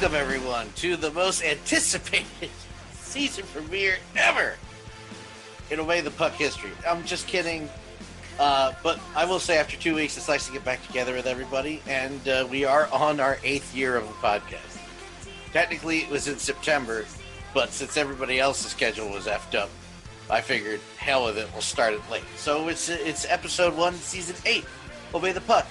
[0.00, 2.50] Welcome, everyone, to the most anticipated
[2.92, 4.54] season premiere ever
[5.70, 6.70] in Obey the Puck history.
[6.88, 7.68] I'm just kidding.
[8.38, 11.26] Uh, but I will say, after two weeks, it's nice to get back together with
[11.26, 14.78] everybody, and uh, we are on our eighth year of the podcast.
[15.52, 17.04] Technically, it was in September,
[17.52, 19.70] but since everybody else's schedule was effed up,
[20.30, 22.22] I figured, hell with it, we'll start it late.
[22.36, 24.64] So it's it's episode one, season eight.
[25.14, 25.66] Obey the Puck.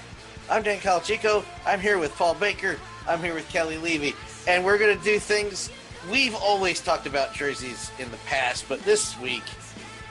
[0.49, 1.45] I'm Dan Calachico.
[1.65, 2.77] I'm here with Paul Baker.
[3.07, 4.13] I'm here with Kelly Levy,
[4.47, 5.69] and we're gonna do things.
[6.11, 9.43] We've always talked about jerseys in the past, but this week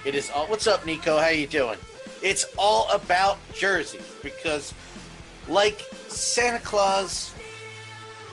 [0.07, 0.47] it is all.
[0.47, 1.19] What's up, Nico?
[1.19, 1.79] How you doing?
[2.23, 4.73] It's all about jerseys because,
[5.49, 7.35] like Santa Claus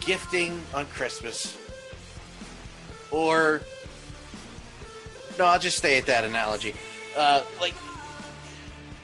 [0.02, 1.58] gifting on Christmas,
[3.12, 3.62] or
[5.38, 6.74] no, I'll just stay at that analogy.
[7.16, 7.74] Uh, like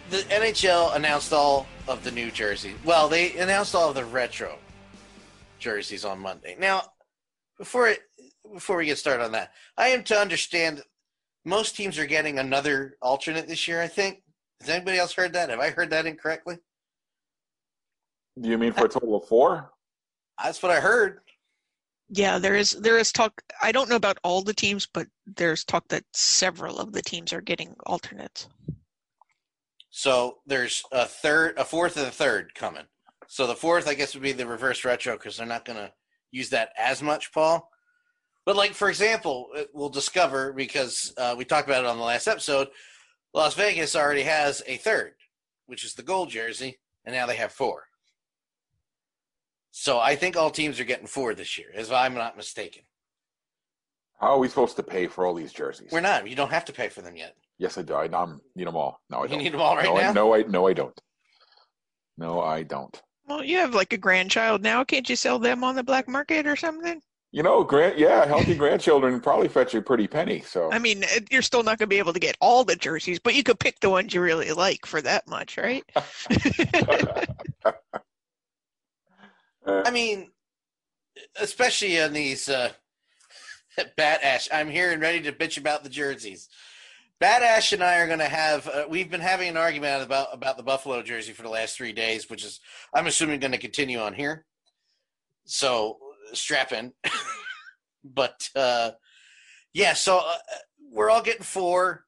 [0.09, 2.75] the NHL announced all of the new jerseys.
[2.83, 4.57] Well, they announced all of the retro
[5.59, 6.55] jerseys on Monday.
[6.59, 6.83] Now,
[7.57, 7.99] before it,
[8.51, 10.81] before we get started on that, I am to understand
[11.45, 13.81] most teams are getting another alternate this year.
[13.81, 14.23] I think.
[14.61, 15.49] Has anybody else heard that?
[15.49, 16.57] Have I heard that incorrectly?
[18.39, 19.71] Do you mean for a total of four?
[20.41, 21.19] That's what I heard.
[22.09, 23.41] Yeah, there is there is talk.
[23.61, 27.33] I don't know about all the teams, but there's talk that several of the teams
[27.33, 28.47] are getting alternates.
[29.91, 32.85] So there's a third, a fourth, and a third coming.
[33.27, 35.91] So the fourth, I guess, would be the reverse retro because they're not going to
[36.31, 37.69] use that as much, Paul.
[38.45, 42.27] But like for example, we'll discover because uh, we talked about it on the last
[42.27, 42.69] episode.
[43.33, 45.13] Las Vegas already has a third,
[45.67, 47.83] which is the gold jersey, and now they have four.
[49.71, 52.83] So I think all teams are getting four this year, if I'm not mistaken.
[54.19, 55.91] How are we supposed to pay for all these jerseys?
[55.91, 56.27] We're not.
[56.27, 57.35] You don't have to pay for them yet.
[57.57, 57.93] Yes, I do.
[57.93, 58.99] I I'm, need them all.
[59.09, 59.37] No, I don't.
[59.37, 60.09] You need them all right no, now?
[60.09, 61.01] I, no, I no, I don't.
[62.17, 63.01] No, I don't.
[63.27, 64.83] Well, you have like a grandchild now.
[64.83, 67.01] Can't you sell them on the black market or something?
[67.31, 70.41] You know, grand, yeah, healthy grandchildren probably fetch a pretty penny.
[70.41, 73.19] So I mean, you're still not going to be able to get all the jerseys,
[73.19, 75.83] but you could pick the ones you really like for that much, right?
[79.65, 80.31] I mean,
[81.39, 82.71] especially on these uh,
[83.97, 84.49] Bat Ash.
[84.51, 86.49] I'm here and ready to bitch about the jerseys.
[87.19, 88.67] Bat Ash and I are going to have.
[88.67, 91.91] Uh, we've been having an argument about about the Buffalo jersey for the last three
[91.91, 92.59] days, which is
[92.93, 94.45] I'm assuming going to continue on here.
[95.45, 95.97] So
[96.33, 96.93] strap in.
[98.03, 98.91] but uh,
[99.73, 100.35] yeah, so uh,
[100.91, 102.05] we're all getting four.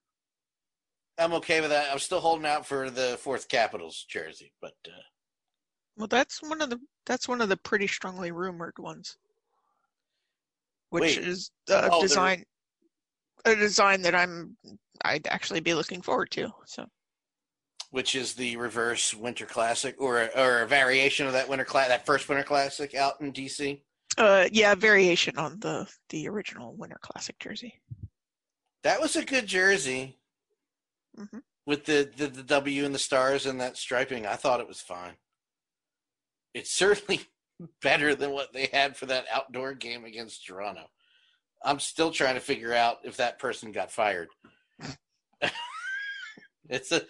[1.18, 1.92] I'm okay with that.
[1.92, 5.04] I'm still holding out for the fourth Capitals jersey, but uh,
[5.98, 9.18] Well, that's one of the that's one of the pretty strongly rumored ones,
[10.90, 11.28] which Wait.
[11.28, 12.44] is a Oh, design
[13.46, 14.58] a design that I'm
[15.04, 16.50] I'd actually be looking forward to.
[16.66, 16.86] So
[17.92, 22.06] which is the reverse Winter Classic, or or a variation of that Winter Class, that
[22.06, 23.82] first Winter Classic out in DC.
[24.18, 27.82] Uh, yeah, variation on the the original Winter Classic jersey.
[28.84, 30.18] That was a good jersey
[31.18, 34.26] hmm with the, the the W and the stars and that striping.
[34.26, 35.14] I thought it was fine.
[36.54, 37.22] It's certainly
[37.82, 40.86] better than what they had for that outdoor game against Toronto.
[41.64, 44.30] I'm still trying to figure out if that person got fired.
[46.70, 47.02] it's a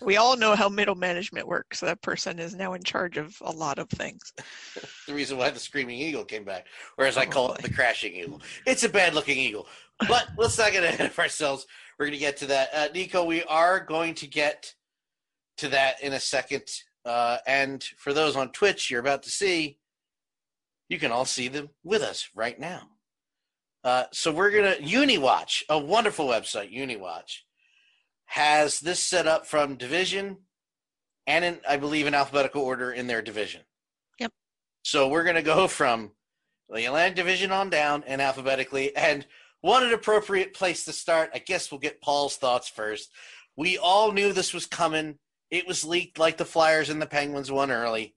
[0.00, 1.80] We all know how middle management works.
[1.80, 4.32] That person is now in charge of a lot of things.
[5.06, 6.66] the reason why the screaming eagle came back,
[6.96, 8.42] or as I call it, the crashing eagle.
[8.66, 9.66] It's a bad looking eagle.
[10.06, 11.66] But let's not get ahead of ourselves.
[11.98, 12.70] We're going to get to that.
[12.72, 14.74] Uh, Nico, we are going to get
[15.58, 16.64] to that in a second.
[17.04, 19.78] Uh, and for those on Twitch, you're about to see,
[20.88, 22.82] you can all see them with us right now.
[23.84, 27.38] Uh, so we're going to, UniWatch, a wonderful website, UniWatch,
[28.28, 30.36] has this set up from division
[31.26, 33.62] and in, I believe, in alphabetical order in their division.
[34.20, 34.32] Yep.
[34.82, 36.12] So we're going to go from
[36.68, 38.94] the Atlantic Division on down and alphabetically.
[38.94, 39.26] And
[39.62, 41.30] what an appropriate place to start.
[41.34, 43.10] I guess we'll get Paul's thoughts first.
[43.56, 45.18] We all knew this was coming.
[45.50, 48.14] It was leaked like the Flyers and the Penguins won early.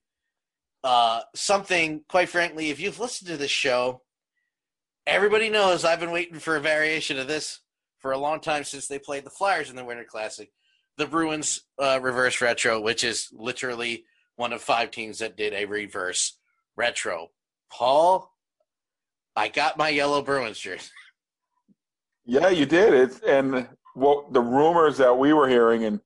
[0.83, 4.01] Uh, something, quite frankly, if you've listened to this show,
[5.07, 7.60] everybody knows I've been waiting for a variation of this
[8.01, 10.51] for a long time since they played the Flyers in the Winter Classic.
[10.97, 14.05] The Bruins uh, reverse retro, which is literally
[14.35, 16.37] one of five teams that did a reverse
[16.75, 17.29] retro.
[17.71, 18.31] Paul,
[19.35, 20.89] I got my yellow Bruins jersey.
[22.23, 22.93] Yeah, you did.
[22.93, 25.99] It's and what the rumors that we were hearing and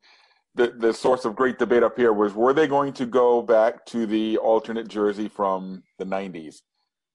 [0.55, 3.85] the the source of great debate up here was were they going to go back
[3.87, 6.61] to the alternate jersey from the '90s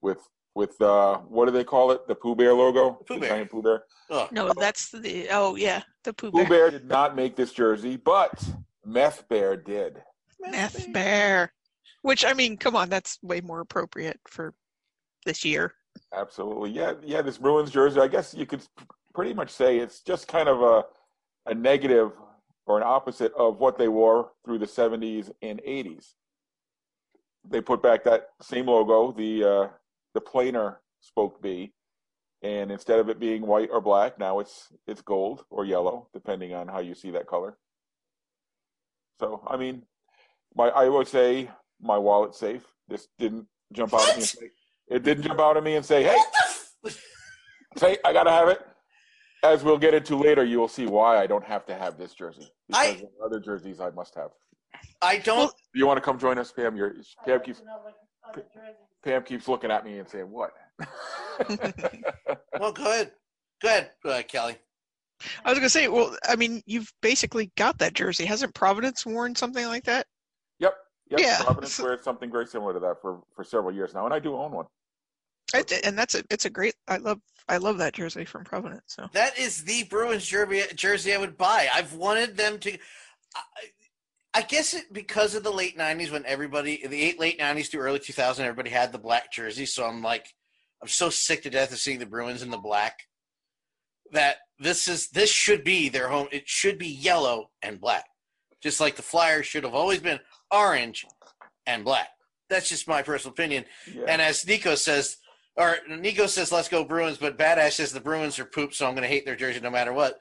[0.02, 0.18] with
[0.54, 2.06] with uh what do they call it?
[2.08, 3.84] The Pooh Bear logo, Pooh the giant Pooh Bear.
[4.10, 6.44] Oh, No, that's the oh yeah, the Pooh Bear.
[6.44, 6.70] Pooh Bear.
[6.70, 8.32] Bear did not make this jersey, but
[8.84, 10.02] Meth Bear did.
[10.40, 11.52] Meth Bear.
[12.02, 14.54] Which I mean, come on, that's way more appropriate for
[15.26, 15.74] this year.
[16.14, 17.22] Absolutely, yeah, yeah.
[17.22, 18.62] This Bruins jersey, I guess you could
[19.14, 20.84] pretty much say it's just kind of a
[21.50, 22.12] a negative
[22.66, 26.14] or an opposite of what they wore through the '70s and '80s.
[27.48, 29.68] They put back that same logo, the uh,
[30.14, 31.72] the planar spoke B,
[32.42, 36.54] and instead of it being white or black, now it's it's gold or yellow, depending
[36.54, 37.58] on how you see that color.
[39.20, 39.82] So, I mean,
[40.54, 42.64] my I would say my wallet's safe.
[42.88, 44.22] This didn't jump out at me.
[44.22, 44.50] And say,
[44.88, 46.18] it didn't jump out at me and say, "Hey,
[47.76, 48.60] say I gotta have it."
[49.42, 52.12] As we'll get into later, you will see why I don't have to have this
[52.14, 54.30] jersey because I- there other jerseys I must have.
[55.02, 55.52] I don't.
[55.74, 56.76] You want to come join us, Pam?
[56.76, 56.94] You're,
[57.26, 57.62] Pam keeps
[59.02, 60.52] Pam keeps looking at me and saying, "What?"
[62.58, 63.12] Well, go ahead.
[63.62, 64.56] Go ahead, uh, Kelly.
[65.44, 68.24] I was gonna say, well, I mean, you've basically got that jersey.
[68.24, 70.06] Hasn't Providence worn something like that?
[70.58, 70.74] yep,
[71.10, 71.20] yep.
[71.20, 71.42] Yeah.
[71.42, 74.34] Providence wears something very similar to that for for several years now, and I do
[74.34, 74.66] own one.
[75.54, 76.74] I, and that's a it's a great.
[76.88, 78.84] I love I love that jersey from Providence.
[78.86, 81.68] So That is the Bruins jersey, jersey I would buy.
[81.72, 82.72] I've wanted them to.
[83.34, 83.40] I,
[84.32, 87.78] I guess it because of the late '90s when everybody, the eight late '90s to
[87.78, 89.66] early 2000, everybody had the black jersey.
[89.66, 90.26] So I'm like,
[90.80, 93.00] I'm so sick to death of seeing the Bruins in the black.
[94.12, 96.28] That this is this should be their home.
[96.32, 98.04] It should be yellow and black,
[98.62, 101.04] just like the Flyers should have always been orange
[101.66, 102.08] and black.
[102.48, 103.64] That's just my personal opinion.
[103.92, 104.04] Yeah.
[104.08, 105.18] And as Nico says,
[105.56, 108.94] or Nico says, let's go Bruins, but Badass says the Bruins are poop, so I'm
[108.94, 110.18] going to hate their jersey no matter what.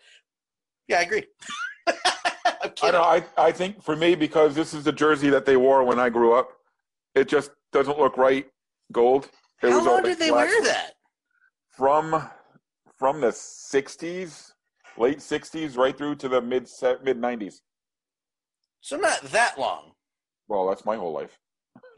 [0.88, 1.24] Yeah, I agree.
[2.62, 2.94] I'm I kidding.
[2.94, 3.04] know.
[3.04, 6.10] I I think for me because this is the jersey that they wore when I
[6.10, 6.50] grew up,
[7.16, 8.48] it just doesn't look right.
[8.92, 9.30] Gold.
[9.62, 10.48] It How long did they black.
[10.48, 10.94] wear that?
[11.70, 12.28] From
[12.98, 14.52] from the '60s,
[14.98, 16.68] late '60s, right through to the mid
[17.04, 17.62] mid '90s.
[18.82, 19.92] So not that long.
[20.48, 21.38] Well, that's my whole life.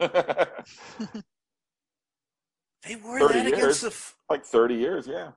[2.86, 3.58] They wore 30 that years.
[3.58, 3.86] against the.
[3.88, 5.30] F- like 30 years, yeah.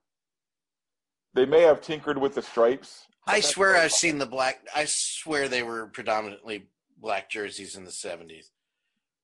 [1.36, 3.06] They may have tinkered with the stripes.
[3.28, 4.66] I swear I've seen the black.
[4.76, 8.46] I swear they were predominantly black jerseys in the 70s.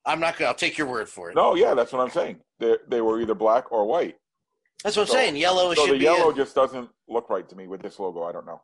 [0.06, 0.50] I'm not going to.
[0.50, 1.36] I'll take your word for it.
[1.36, 2.39] No, yeah, that's what I'm saying.
[2.60, 4.18] They they were either black or white.
[4.84, 5.36] That's what I'm saying.
[5.36, 6.36] Yellow So the yellow in.
[6.36, 8.24] just doesn't look right to me with this logo.
[8.24, 8.62] I don't know,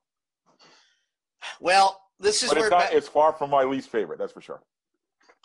[1.61, 2.89] Well, this is but where it's not.
[2.89, 4.17] ba- It's far from my least favorite.
[4.17, 4.61] That's for sure.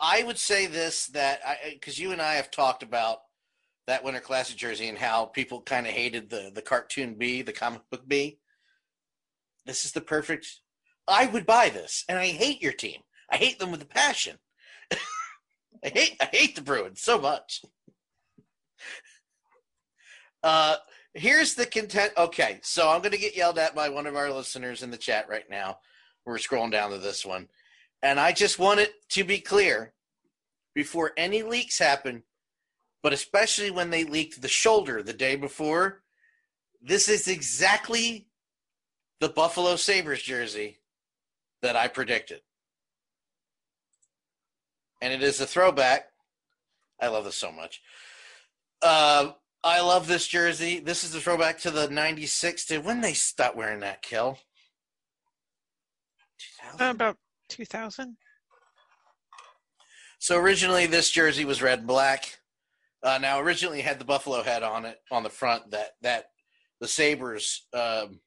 [0.01, 1.41] I would say this that
[1.71, 3.19] because you and I have talked about
[3.87, 7.53] that Winter Classic jersey and how people kind of hated the the cartoon B, the
[7.53, 8.39] comic book B.
[9.67, 10.47] This is the perfect.
[11.09, 13.01] I would buy this, and I hate your team.
[13.31, 14.39] I hate them with a passion.
[15.85, 17.63] I hate I hate the Bruins so much.
[20.45, 20.75] Uh,
[21.15, 22.13] here's the content.
[22.19, 24.97] Okay, so I'm going to get yelled at by one of our listeners in the
[24.97, 25.79] chat right now.
[26.27, 27.49] We're scrolling down to this one.
[28.03, 29.93] And I just want it to be clear
[30.75, 32.25] before any leaks happen,
[33.03, 36.03] but especially when they leaked the shoulder the day before,
[36.81, 38.29] this is exactly
[39.21, 40.79] the Buffalo Sabres jersey
[41.63, 42.41] that I predicted.
[45.01, 46.07] And it is a throwback.
[47.01, 47.83] I love this so much.
[48.81, 49.33] Uh,
[49.65, 50.81] I love this jersey.
[50.81, 54.03] This is a throwback to the '96 to when they stopped wearing that.
[54.03, 54.39] Kill.
[56.63, 56.87] 2000?
[56.91, 57.17] About
[57.49, 58.17] 2000.
[60.19, 62.39] So originally, this jersey was red and black.
[63.03, 65.71] Uh, now, originally, had the buffalo head on it on the front.
[65.73, 66.27] That that
[66.81, 68.21] the Sabres, um,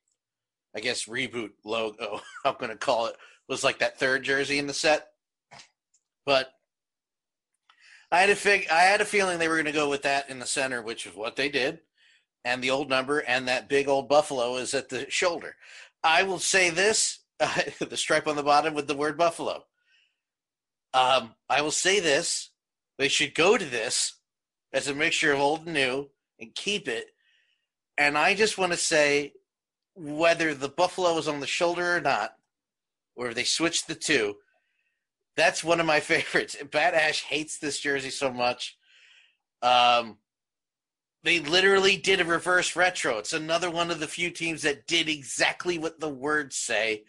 [0.76, 2.22] I guess, reboot logo.
[2.46, 3.16] I'm going to call it
[3.48, 5.08] was like that third jersey in the set.
[6.26, 6.52] But
[8.12, 10.30] I had a fig- I had a feeling they were going to go with that
[10.30, 11.80] in the center, which is what they did,
[12.44, 15.56] and the old number and that big old buffalo is at the shoulder.
[16.04, 19.64] I will say this: the stripe on the bottom with the word buffalo.
[20.94, 22.52] Um, I will say this:
[22.98, 24.16] they should go to this
[24.76, 27.08] as a mixture of old and new and keep it.
[27.98, 29.32] And I just want to say,
[29.96, 32.32] whether the buffalo is on the shoulder or not,
[33.16, 34.36] or if they switch the two,
[35.38, 36.58] that's one of my favorites.
[36.72, 38.78] Bat Ash hates this jersey so much.
[39.62, 40.18] Um,
[41.24, 43.18] they literally did a reverse retro.
[43.18, 47.06] It's another one of the few teams that did exactly what the words say.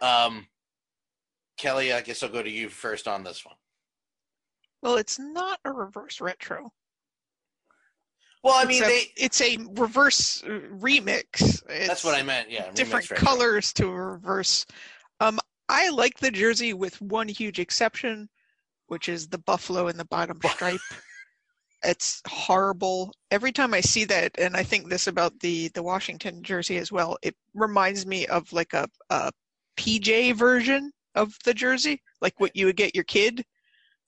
[0.00, 0.46] Um,
[1.58, 3.54] Kelly, I guess I'll go to you first on this one.
[4.82, 6.72] Well, it's not a reverse retro.
[8.42, 9.12] Well, I It's mean, a- they.
[9.16, 11.62] it's a reverse uh, remix.
[11.86, 12.50] That's what I meant.
[12.50, 14.64] Yeah, different colors to reverse.
[15.20, 18.28] Um, I like the jersey with one huge exception,
[18.86, 20.80] which is the buffalo in the bottom stripe.
[21.82, 23.12] It's horrible.
[23.30, 26.90] Every time I see that, and I think this about the the Washington jersey as
[26.90, 29.30] well, it reminds me of like a, a
[29.76, 33.44] PJ version of the jersey, like what you would get your kid.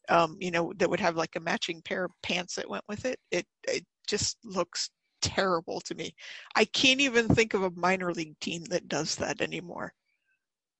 [0.08, 3.04] Um, you know, that would have like a matching pair of pants that went with
[3.04, 3.18] it.
[3.30, 4.90] It it just looks
[5.22, 6.14] terrible to me.
[6.54, 9.94] I can't even think of a minor league team that does that anymore.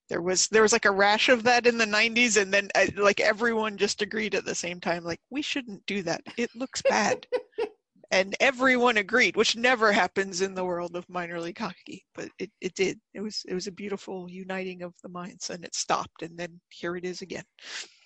[0.09, 2.87] There was there was like a rash of that in the 90s and then uh,
[2.97, 6.21] like everyone just agreed at the same time like we shouldn't do that.
[6.37, 7.27] It looks bad.
[8.11, 12.51] and everyone agreed, which never happens in the world of minor league hockey, but it,
[12.61, 13.01] it did.
[13.15, 16.61] It was it was a beautiful uniting of the minds and it stopped and then
[16.69, 17.45] here it is again.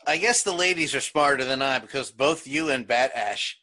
[0.07, 3.59] I guess the ladies are smarter than I because both you and Bat Ash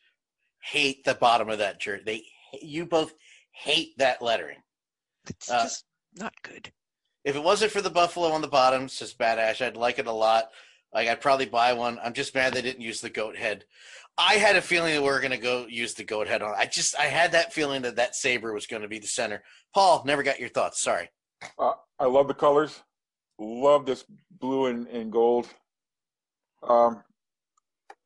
[0.62, 2.04] hate the bottom of that jersey.
[2.06, 2.24] They,
[2.62, 3.14] you both
[3.52, 4.58] hate that lettering.
[5.30, 5.86] It's Uh, just
[6.16, 6.72] not good.
[7.24, 10.08] If it wasn't for the buffalo on the bottom, says Bat Ash, I'd like it
[10.08, 10.50] a lot.
[10.94, 11.98] Like I'd probably buy one.
[12.04, 13.64] I'm just mad they didn't use the goat head.
[14.18, 16.54] I had a feeling that we were going to go use the goat head on.
[16.56, 19.44] I just I had that feeling that that saber was going to be the center.
[19.74, 20.80] Paul, never got your thoughts.
[20.82, 21.10] Sorry.
[21.58, 22.84] Uh, I love the colors.
[23.40, 24.06] Love this
[24.40, 25.48] blue and, and gold.
[26.68, 27.04] Um,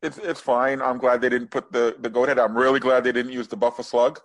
[0.02, 0.82] it's it's fine.
[0.82, 2.40] I'm glad they didn't put the the goat head.
[2.40, 4.18] I'm really glad they didn't use the Buffaslug.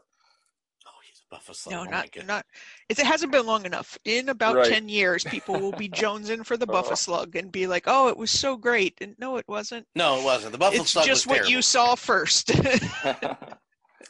[0.87, 1.71] Oh, he's a Buffaslug.
[1.71, 2.29] No, Oh, my not goodness.
[2.29, 2.47] not.
[2.91, 3.97] It hasn't been long enough.
[4.05, 4.67] In about Right.
[4.69, 8.31] ten years, people will be jonesing for the Buffaslug and be like, "Oh, it was
[8.31, 9.87] so great," and no, it wasn't.
[9.95, 10.53] No, it wasn't.
[10.53, 12.49] The buffer it's slug It's just was what you saw first.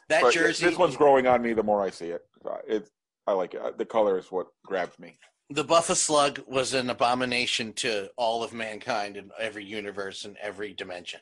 [0.09, 0.67] That But jersey.
[0.67, 2.23] This one's growing on me the more I see it.
[2.45, 2.91] Uh, It's
[3.26, 3.61] I like it.
[3.62, 5.17] Uh, The color is what grabs me.
[5.53, 11.21] The Buffaslug was an abomination to all of mankind in every universe and every dimension.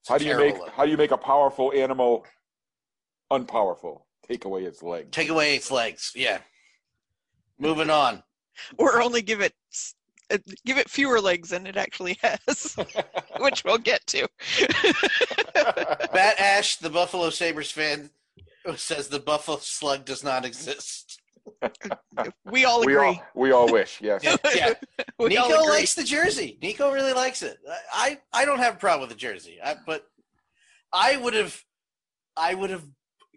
[0.00, 0.70] It's How do you make look.
[0.70, 2.24] how do you make a powerful animal
[3.30, 4.06] unpowerful?
[4.26, 5.10] Take away its leg.
[5.10, 6.12] Take away its legs.
[6.14, 6.38] Yeah.
[7.58, 8.22] Moving on.
[8.78, 9.52] or only give it
[10.30, 12.76] uh, give it fewer legs than it actually has,
[13.40, 14.26] which we'll get to.
[15.54, 18.08] Bat Ash, the Buffalo Sabres fan,
[18.74, 21.20] says the Buffalo Slug does not exist.
[22.50, 23.06] We all we agree.
[23.06, 24.00] all we all wish.
[24.00, 24.22] Yes.
[24.54, 24.74] Yeah.
[25.18, 26.58] we Nico likes the jersey.
[26.62, 27.58] Nico really likes it.
[27.92, 30.06] I, I don't have a problem with the jersey, I, but
[30.92, 31.62] I would have,
[32.36, 32.84] I would have,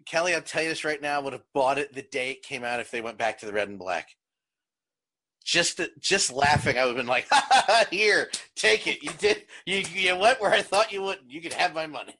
[0.06, 2.64] Kelly, I'll tell you this right now, would have bought it the day it came
[2.64, 4.08] out if they went back to the red and black.
[5.44, 9.02] Just, to- just laughing, I would have been like, ha, ha, ha, "Here, take it.
[9.02, 9.44] You did.
[9.66, 11.30] You, you went where I thought you wouldn't.
[11.30, 12.14] You could have my money."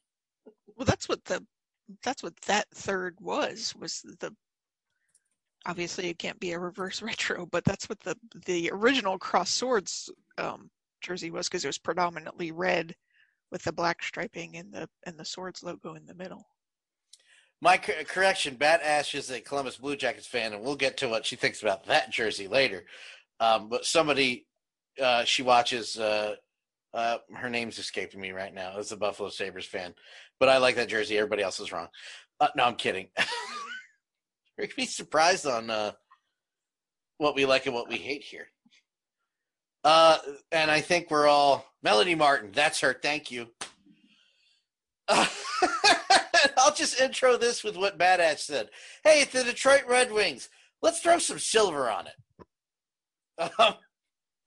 [0.75, 1.45] Well, that's what the
[2.03, 4.35] that's what that third was was the
[5.67, 10.11] obviously it can't be a reverse retro, but that's what the the original cross swords
[10.39, 12.95] um, jersey was because it was predominantly red
[13.51, 16.47] with the black striping and the and the swords logo in the middle.
[17.61, 21.09] My cor- correction: Bat Ash is a Columbus Blue Jackets fan, and we'll get to
[21.09, 22.85] what she thinks about that jersey later.
[23.39, 24.47] Um, but somebody
[25.01, 25.99] uh, she watches.
[25.99, 26.37] Uh,
[26.93, 28.77] uh, her name's escaping me right now.
[28.79, 29.95] Is a Buffalo Sabres fan,
[30.41, 31.17] but I like that jersey.
[31.19, 31.89] Everybody else is wrong.
[32.41, 33.09] Uh, no, I'm kidding.
[34.61, 35.93] You're gonna be surprised on uh,
[37.17, 38.49] what we like and what we hate here.
[39.83, 40.19] Uh,
[40.53, 42.51] and I think we're all Melody Martin.
[42.53, 42.93] That's her.
[42.93, 43.47] Thank you.
[45.09, 48.69] I'll just intro this with what Badass said.
[49.03, 50.51] Hey, it's the Detroit Red Wings.
[50.83, 53.51] Let's throw some silver on it.
[53.59, 53.77] Um,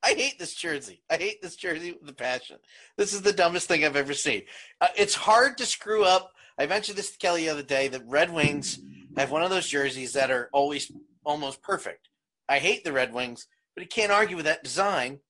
[0.04, 1.02] I hate this jersey.
[1.10, 2.58] I hate this jersey with a passion.
[2.96, 4.42] This is the dumbest thing I've ever seen.
[4.80, 6.30] Uh, it's hard to screw up.
[6.56, 8.78] I mentioned this to Kelly the other day that Red Wings
[9.16, 10.90] have one of those jerseys that are always
[11.24, 12.08] almost perfect.
[12.48, 15.20] I hate the Red Wings, but you can't argue with that design.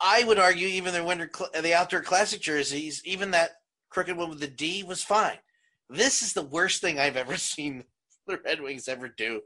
[0.00, 3.50] I would argue even their winter, the outdoor classic jerseys, even that
[3.90, 5.38] crooked one with the D was fine.
[5.88, 7.84] This is the worst thing I've ever seen
[8.26, 9.40] the Red Wings ever do.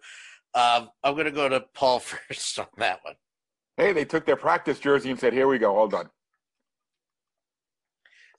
[0.55, 3.15] Um, I'm going to go to Paul first on that one.
[3.77, 6.09] Hey, they took their practice jersey and said, "Here we go, all done."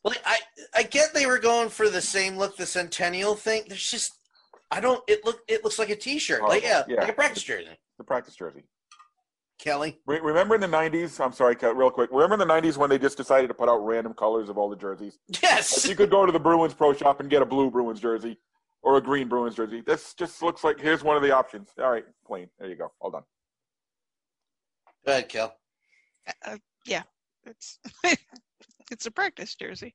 [0.03, 0.37] Like I,
[0.75, 3.63] I get they were going for the same look, the Centennial thing.
[3.67, 4.13] There's just,
[4.71, 5.03] I don't.
[5.07, 7.01] It look, it looks like a T-shirt, like yeah, Yeah.
[7.01, 7.77] like a practice jersey.
[7.97, 8.63] The practice jersey.
[9.57, 11.19] Kelly, Re- remember in the '90s?
[11.23, 12.09] I'm sorry, real quick.
[12.13, 14.69] Remember in the '90s when they just decided to put out random colors of all
[14.69, 15.19] the jerseys?
[15.43, 18.37] yes, you could go to the Bruins pro shop and get a blue Bruins jersey
[18.83, 19.81] or a green Bruins jersey.
[19.85, 21.71] This just looks like here's one of the options.
[21.77, 22.47] All right, plain.
[22.57, 22.91] There you go.
[23.01, 23.23] All done.
[25.05, 25.53] go ahead, Kel.
[26.45, 27.03] Uh, yeah,
[27.43, 27.79] it's
[28.91, 29.93] it's a practice jersey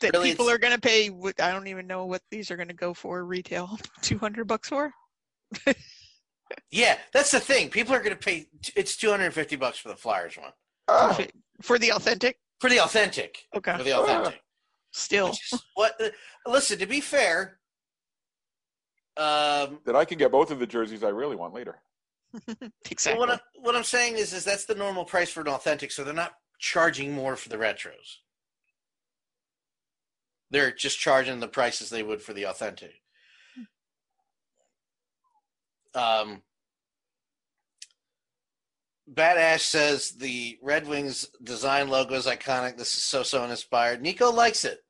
[0.00, 1.10] that Really, people are going to pay.
[1.40, 3.78] I don't even know what these are going to go for retail.
[4.02, 4.92] Two hundred bucks for.
[6.70, 7.70] Yeah, that's the thing.
[7.70, 8.46] People are going to pay.
[8.76, 10.52] It's 250 bucks for the Flyers one
[11.62, 12.38] for the authentic.
[12.60, 13.38] for the authentic.
[13.56, 14.40] Okay, For the authentic.
[14.92, 15.30] still.
[15.30, 16.00] Is what?
[16.46, 17.58] listen, to be fair,
[19.16, 21.80] um, that I can get both of the jerseys I really want later.
[22.90, 23.18] exactly.
[23.18, 26.02] what, I, what I'm saying is, is that's the normal price for an authentic, so
[26.02, 28.16] they're not charging more for the retros.
[30.50, 32.92] They're just charging the prices they would for the authentic.
[35.94, 36.42] Um,
[39.12, 42.76] Badass says the Red Wings design logo is iconic.
[42.76, 44.00] This is so so inspired.
[44.00, 44.80] Nico likes it.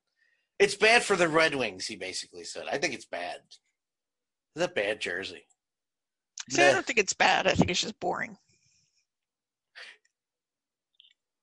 [0.59, 2.65] It's bad for the Red Wings, he basically said.
[2.71, 3.39] I think it's bad.
[4.55, 5.47] It's a bad jersey.
[6.49, 7.47] See, I don't think it's bad.
[7.47, 8.37] I think it's just boring.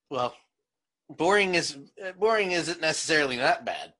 [0.09, 0.35] Well,
[1.09, 1.77] boring is
[2.19, 3.93] boring isn't necessarily not bad.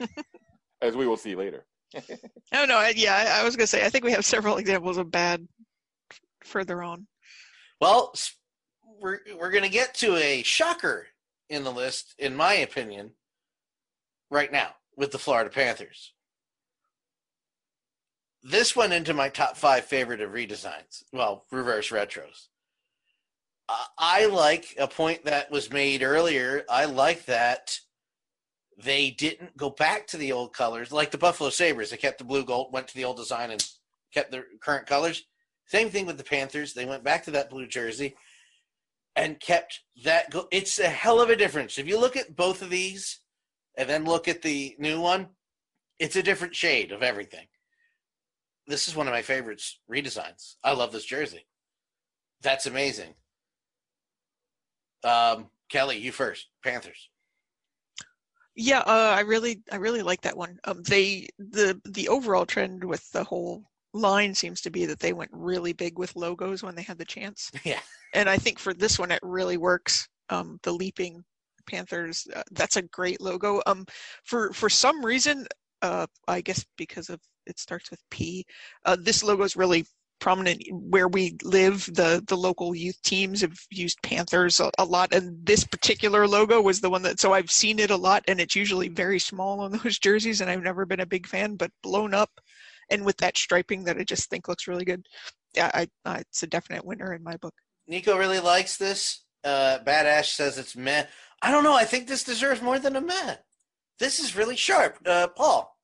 [0.82, 1.64] As we will see later.
[2.54, 3.84] Oh no, I, yeah, I, I was going to say.
[3.84, 5.46] I think we have several examples of bad
[6.10, 7.06] f- further on.
[7.80, 8.14] Well,
[9.00, 11.06] we're we're gonna get to a shocker
[11.50, 13.12] in the list, in my opinion,
[14.30, 16.14] right now with the Florida Panthers.
[18.42, 21.02] This went into my top five favorite of redesigns.
[21.12, 22.46] Well, reverse retros.
[23.68, 26.64] I- I like a point that was made earlier.
[26.70, 27.78] I like that
[28.82, 31.90] they didn't go back to the old colors, like the Buffalo Sabres.
[31.90, 33.66] They kept the blue gold, went to the old design, and
[34.14, 35.24] kept the current colors.
[35.66, 36.74] Same thing with the Panthers.
[36.74, 38.14] They went back to that blue jersey
[39.16, 40.30] and kept that.
[40.30, 41.76] Go- it's a hell of a difference.
[41.76, 43.20] If you look at both of these
[43.76, 45.28] and then look at the new one,
[45.98, 47.46] it's a different shade of everything.
[48.68, 50.54] This is one of my favorites redesigns.
[50.62, 51.46] I love this jersey.
[52.42, 53.14] That's amazing.
[55.02, 56.46] Um, Kelly, you first.
[56.62, 57.08] Panthers.
[58.60, 60.58] Yeah, uh, I really, I really like that one.
[60.64, 63.62] Um, they the the overall trend with the whole
[63.94, 67.04] line seems to be that they went really big with logos when they had the
[67.04, 67.78] chance, Yeah.
[68.14, 70.08] and I think for this one it really works.
[70.30, 71.24] Um, the leaping
[71.70, 73.62] Panthers, uh, that's a great logo.
[73.66, 73.86] Um,
[74.24, 75.46] for for some reason,
[75.82, 78.44] uh, I guess because of it starts with P,
[78.84, 79.86] uh, this logo is really
[80.20, 81.86] prominent where we live.
[81.92, 86.60] The the local youth teams have used Panthers a, a lot, and this particular logo
[86.60, 87.20] was the one that.
[87.20, 90.50] So I've seen it a lot, and it's usually very small on those jerseys, and
[90.50, 91.56] I've never been a big fan.
[91.56, 92.30] But blown up,
[92.90, 95.06] and with that striping that I just think looks really good.
[95.54, 97.54] Yeah, I, I it's a definite winner in my book.
[97.86, 99.24] Nico really likes this.
[99.44, 101.06] Uh, Badass says it's meh.
[101.40, 101.74] I don't know.
[101.74, 103.36] I think this deserves more than a meh.
[103.98, 104.98] This is really sharp.
[105.06, 105.76] Uh, Paul,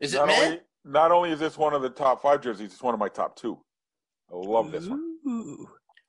[0.00, 0.44] is it not meh?
[0.44, 3.08] only not only is this one of the top five jerseys, it's one of my
[3.08, 3.58] top two.
[4.30, 5.16] I love this one.
[5.26, 5.68] Ooh.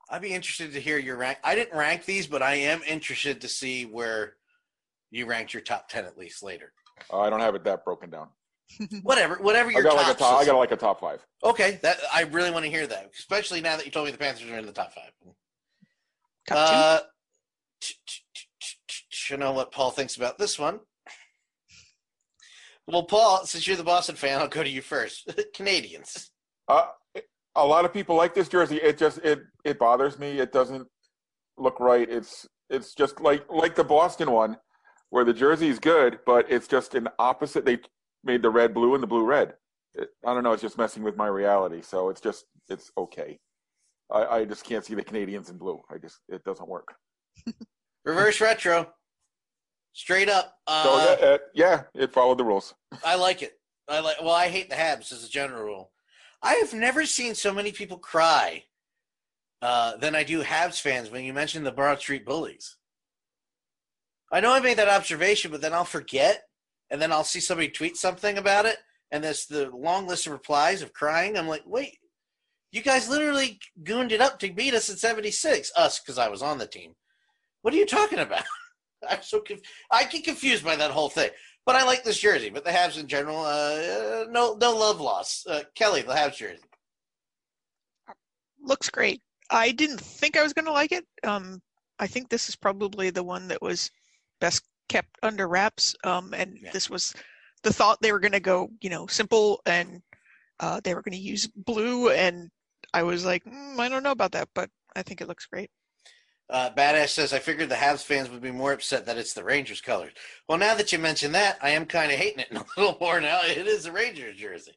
[0.09, 1.39] I'd be interested to hear your rank.
[1.43, 4.33] I didn't rank these, but I am interested to see where
[5.11, 6.73] you ranked your top ten at least later.
[7.11, 8.27] Uh, I don't have it that broken down.
[9.03, 10.41] Whatever, whatever your I your got like a tops top.
[10.41, 11.23] I got like a top five.
[11.43, 14.17] Okay, that I really want to hear that, especially now that you told me the
[14.17, 15.11] Panthers are in the top five.
[16.47, 16.99] Top Uh,
[17.79, 20.79] t- t- t- t- t- you know what Paul thinks about this one.
[22.87, 25.27] Well, Paul, since you're the Boston fan, I'll go to you first.
[25.55, 26.29] Canadiens.
[26.67, 26.87] Uh,
[27.55, 28.77] a lot of people like this jersey.
[28.77, 30.39] It just it it bothers me.
[30.39, 30.87] It doesn't
[31.57, 32.09] look right.
[32.09, 34.57] It's it's just like like the Boston one,
[35.09, 37.65] where the jersey is good, but it's just an opposite.
[37.65, 37.79] They
[38.23, 39.53] made the red blue and the blue red.
[39.93, 40.51] It, I don't know.
[40.51, 41.81] It's just messing with my reality.
[41.81, 43.39] So it's just it's okay.
[44.11, 45.81] I, I just can't see the Canadiens in blue.
[45.89, 46.93] I just it doesn't work.
[48.05, 48.93] Reverse retro.
[49.95, 50.57] Straight up.
[50.67, 52.73] Uh, So yeah, uh, yeah, it followed the rules.
[53.03, 53.53] I like it.
[53.87, 54.17] I like.
[54.21, 55.91] Well, I hate the Habs as a general rule.
[56.43, 58.65] I have never seen so many people cry
[59.61, 62.75] uh, than I do Habs fans when you mention the Broad Street Bullies.
[64.33, 66.43] I know I made that observation, but then I'll forget,
[66.89, 68.77] and then I'll see somebody tweet something about it,
[69.11, 71.37] and there's the long list of replies of crying.
[71.37, 71.99] I'm like, wait,
[72.73, 75.71] you guys literally gooned it up to beat us in '76.
[75.77, 76.95] Us, because I was on the team.
[77.61, 78.43] What are you talking about?
[79.09, 81.29] I'm so conf- I get confused by that whole thing.
[81.65, 82.49] But I like this jersey.
[82.49, 85.45] But the Habs in general, uh, no, no love loss.
[85.47, 86.61] Uh, Kelly, the Habs jersey.
[88.61, 89.21] Looks great.
[89.49, 91.05] I didn't think I was going to like it.
[91.23, 91.61] Um,
[91.99, 93.91] I think this is probably the one that was
[94.39, 95.95] best kept under wraps.
[96.03, 96.71] Um, and Yeah.
[96.71, 97.13] this was
[97.63, 100.01] the thought they were going to go, you know, simple and
[100.59, 102.09] uh, they were going to use blue.
[102.09, 102.49] And
[102.93, 105.69] I was like, mm, I don't know about that, but I think it looks great.
[106.49, 109.43] Uh, Badass says, I figured the Habs fans would be more upset that it's the
[109.43, 110.11] Rangers colors.
[110.47, 113.19] Well, now that you mention that, I am kind of hating it a little more
[113.19, 113.39] now.
[113.43, 114.73] It is a Rangers jersey.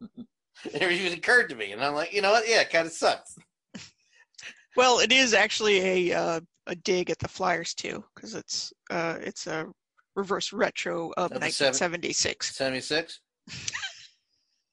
[0.64, 1.72] it even occurred to me.
[1.72, 2.48] And I'm like, you know what?
[2.48, 3.36] Yeah, it kind of sucks.
[4.74, 9.18] Well, it is actually a uh, a dig at the Flyers too, because it's uh,
[9.20, 9.66] it's a
[10.16, 12.56] reverse retro of Of 1976.
[12.56, 13.20] 76?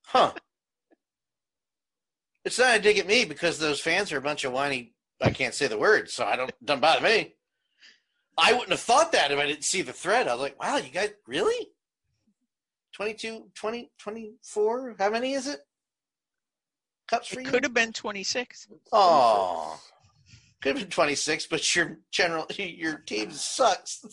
[0.06, 0.32] Huh.
[2.46, 4.94] It's not a dig at me because those fans are a bunch of whiny.
[5.21, 7.36] I can't say the word, so I don't don't bother me.
[8.38, 10.27] I wouldn't have thought that if I didn't see the thread.
[10.27, 11.67] I was like, wow, you guys really?
[12.93, 14.95] 22, 20, 24?
[14.97, 15.60] How many is it?
[17.10, 17.51] Cups for It you?
[17.51, 18.67] could have been 26.
[18.93, 19.79] Oh,
[20.62, 24.03] could have been 26, but your general your team sucks.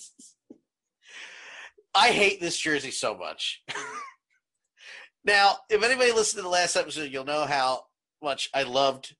[1.95, 3.63] I hate this jersey so much.
[5.25, 7.85] now, if anybody listened to the last episode, you'll know how
[8.23, 9.15] much I loved.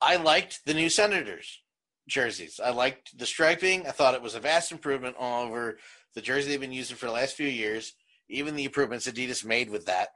[0.00, 1.62] I liked the new Senators
[2.08, 2.60] jerseys.
[2.62, 3.86] I liked the striping.
[3.86, 5.78] I thought it was a vast improvement all over
[6.14, 7.94] the jersey they've been using for the last few years.
[8.28, 10.08] Even the improvements Adidas made with that.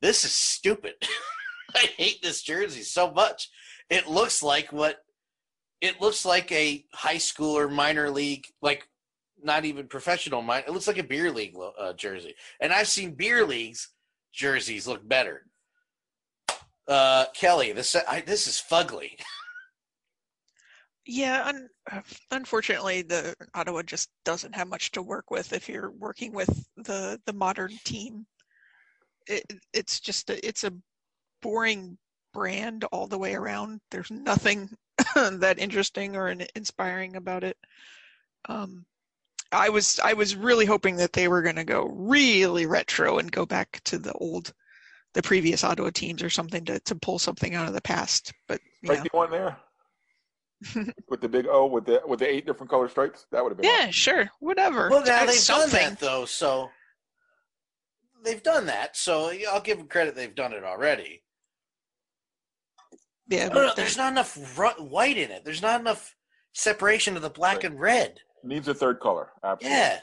[0.00, 0.94] This is stupid.
[1.74, 3.50] I hate this jersey so much.
[3.90, 4.98] It looks like what
[5.80, 8.88] it looks like a high school or minor league, like
[9.42, 10.44] not even professional.
[10.50, 13.88] It looks like a beer league uh, jersey, and I've seen beer leagues
[14.32, 15.46] jerseys look better.
[16.88, 19.18] Uh, Kelly, this I, this is fugly.
[21.08, 26.32] Yeah, un- unfortunately, the Ottawa just doesn't have much to work with if you're working
[26.32, 28.26] with the the modern team.
[29.28, 30.72] It, it's just a, it's a
[31.42, 31.96] boring
[32.34, 33.80] brand all the way around.
[33.92, 34.68] There's nothing
[35.14, 37.56] that interesting or in- inspiring about it.
[38.48, 38.84] Um,
[39.52, 43.30] I was I was really hoping that they were going to go really retro and
[43.30, 44.52] go back to the old,
[45.16, 48.32] the previous Ottawa teams or something to to pull something out of the past.
[48.46, 49.04] But you Right know.
[49.10, 49.56] the one there
[51.08, 53.26] with the big O with the with the eight different color stripes.
[53.32, 54.90] That would have been Yeah, sure, whatever.
[54.90, 56.68] Well, now Add they've done that though, so
[58.24, 58.94] they've done that.
[58.96, 61.22] So I'll give them credit; they've done it already.
[63.28, 65.44] Yeah, No, no, but there's not enough ru- white in it.
[65.44, 66.14] There's not enough
[66.52, 67.64] separation of the black Right.
[67.64, 68.20] and red.
[68.44, 69.30] needs a third color.
[69.42, 69.76] Absolutely.
[69.78, 70.00] Yeah.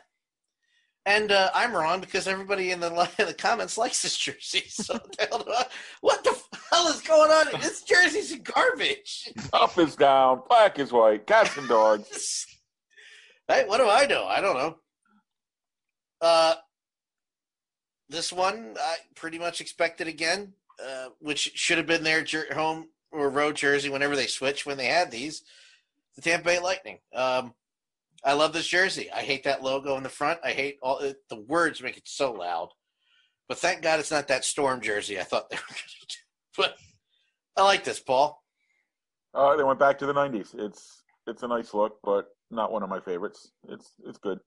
[1.05, 2.89] And uh, I'm wrong because everybody in the
[3.19, 4.63] in the comments likes this jersey.
[4.69, 5.65] So what the hell do I-
[6.01, 6.37] what the
[6.71, 7.61] hell is going on?
[7.61, 9.29] This jersey's garbage.
[9.51, 12.45] Up is down, black is white, cats and dogs.
[13.47, 14.25] hey, what do I know?
[14.25, 14.75] I don't know.
[16.21, 16.55] Uh,
[18.09, 22.87] this one I pretty much expected again, uh, which should have been their jer- home
[23.11, 25.43] or road jersey whenever they switched when they had these.
[26.15, 26.99] The Tampa Bay Lightning.
[27.13, 27.53] Um,
[28.25, 29.11] I love this jersey.
[29.11, 30.39] I hate that logo in the front.
[30.43, 32.69] I hate all the words make it so loud.
[33.49, 36.15] But thank God it's not that storm jersey I thought they were going to do.
[36.57, 36.75] But
[37.57, 38.41] I like this, Paul.
[39.33, 40.55] Uh, they went back to the '90s.
[40.57, 43.51] It's it's a nice look, but not one of my favorites.
[43.67, 44.39] It's it's good.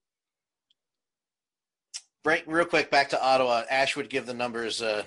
[2.25, 3.65] break real quick back to Ottawa.
[3.71, 5.03] Ash would give the numbers uh,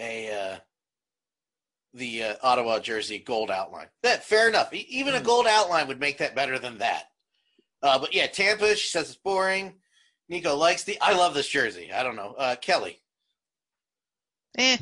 [0.00, 0.58] a uh,
[1.94, 3.88] the uh, Ottawa jersey gold outline.
[4.02, 4.72] That fair enough.
[4.72, 7.04] E- Even a gold outline would make that better than that.
[7.82, 8.74] Uh, but yeah, Tampa.
[8.76, 9.74] She says it's boring.
[10.28, 10.98] Nico likes the.
[11.00, 11.92] I love this jersey.
[11.92, 12.34] I don't know.
[12.38, 13.00] Uh, Kelly.
[14.58, 14.78] eh,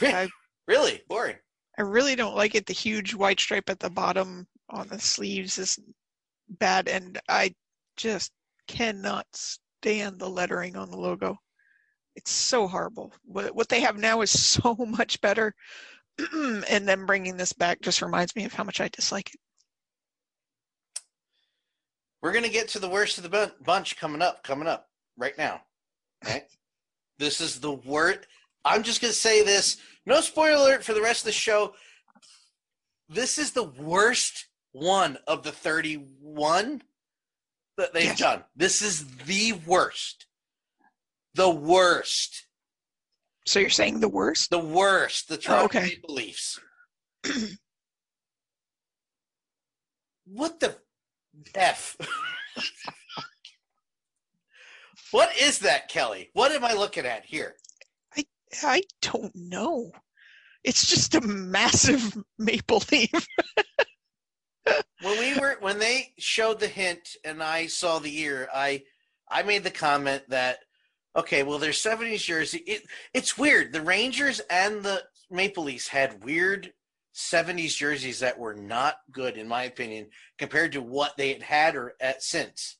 [0.00, 0.28] I-
[0.68, 1.36] really boring.
[1.78, 2.66] I really don't like it.
[2.66, 5.78] The huge white stripe at the bottom on the sleeves is
[6.48, 7.54] bad, and I
[7.96, 8.32] just
[8.68, 11.36] cannot stand the lettering on the logo.
[12.14, 13.12] It's so horrible.
[13.24, 14.30] What what they have now is
[14.62, 15.54] so much better,
[16.32, 19.40] and then bringing this back just reminds me of how much I dislike it.
[22.22, 24.42] We're gonna get to the worst of the bun- bunch coming up.
[24.42, 25.62] Coming up right now.
[26.24, 26.44] Right.
[27.18, 28.20] this is the worst.
[28.64, 29.76] I'm just gonna say this.
[30.06, 31.74] No spoiler alert for the rest of the show.
[33.08, 36.82] This is the worst one of the 31
[37.76, 38.18] that they've Yes.
[38.18, 38.44] done.
[38.56, 40.26] This is the worst.
[41.34, 42.45] The worst.
[43.46, 44.50] So you're saying the worst?
[44.50, 45.82] The worst, the Toronto okay.
[45.82, 46.58] Maple Leafs.
[50.26, 50.76] what the
[51.54, 51.96] f?
[55.12, 56.30] what is that, Kelly?
[56.32, 57.54] What am I looking at here?
[58.16, 58.24] I
[58.62, 59.92] I don't know.
[60.64, 63.12] It's just a massive maple leaf.
[65.02, 68.82] when we were when they showed the hint and I saw the ear, I
[69.30, 70.58] I made the comment that
[71.16, 72.82] okay, well their 70s jersey it,
[73.14, 73.72] it's weird.
[73.72, 76.72] The Rangers and the Maple Leafs had weird
[77.14, 81.74] 70s jerseys that were not good in my opinion compared to what they had had
[81.76, 82.76] or at since.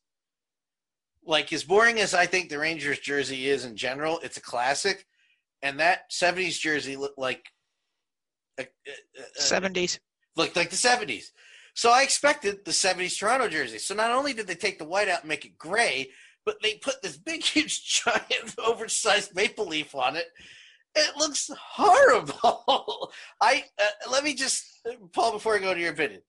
[1.25, 5.07] Like as boring as I think the Rangers jersey is in general, it's a classic
[5.63, 7.47] and that 70s jersey looked like
[8.59, 9.99] a, a- a- 70s.
[10.37, 11.25] looked like the 70s.
[11.75, 13.79] So I expected the 70s Toronto jersey.
[13.79, 16.09] So not only did they take the white out and make it gray,
[16.47, 20.27] but they put this big, huge, giant, oversized maple leaf on it.
[20.95, 23.13] It looks horrible.
[23.43, 24.65] I uh, let me just,
[25.13, 26.23] Paul, before I go to your opinion.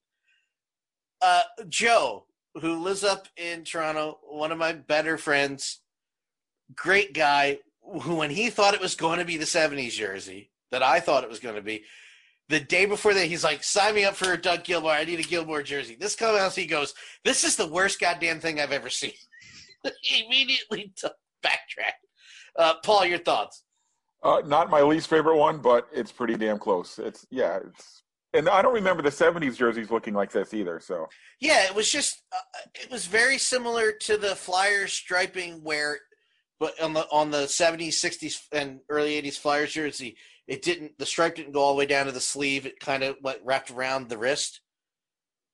[1.22, 2.26] Uh, Joe,
[2.60, 5.80] who lives up in Toronto, one of my better friends,
[6.74, 7.60] great guy.
[8.02, 11.24] Who, when he thought it was going to be the '70s jersey that I thought
[11.24, 11.84] it was going to be,
[12.50, 14.90] the day before that, he's like, sign me up for a Doug Gilmour.
[14.90, 15.96] I need a Gilmore jersey.
[15.98, 19.12] This comes out, he goes, this is the worst goddamn thing I've ever seen.
[20.24, 21.14] immediately took
[21.44, 21.92] backtrack.
[22.58, 23.64] Uh, Paul, your thoughts?
[24.22, 26.98] Uh, not my least favorite one, but it's pretty damn close.
[26.98, 28.02] It's yeah, it's
[28.34, 30.80] and I don't remember the '70s jerseys looking like this either.
[30.80, 31.06] So
[31.40, 32.38] Yeah, it was just, uh,
[32.74, 35.98] it was very similar to the Flyers striping where,
[36.58, 40.16] but on the on the 70s, 60s, and early 80s Flyers jersey,
[40.48, 42.66] it didn't, the stripe didn't go all the way down to the sleeve.
[42.66, 44.60] It kind of went wrapped around the wrist.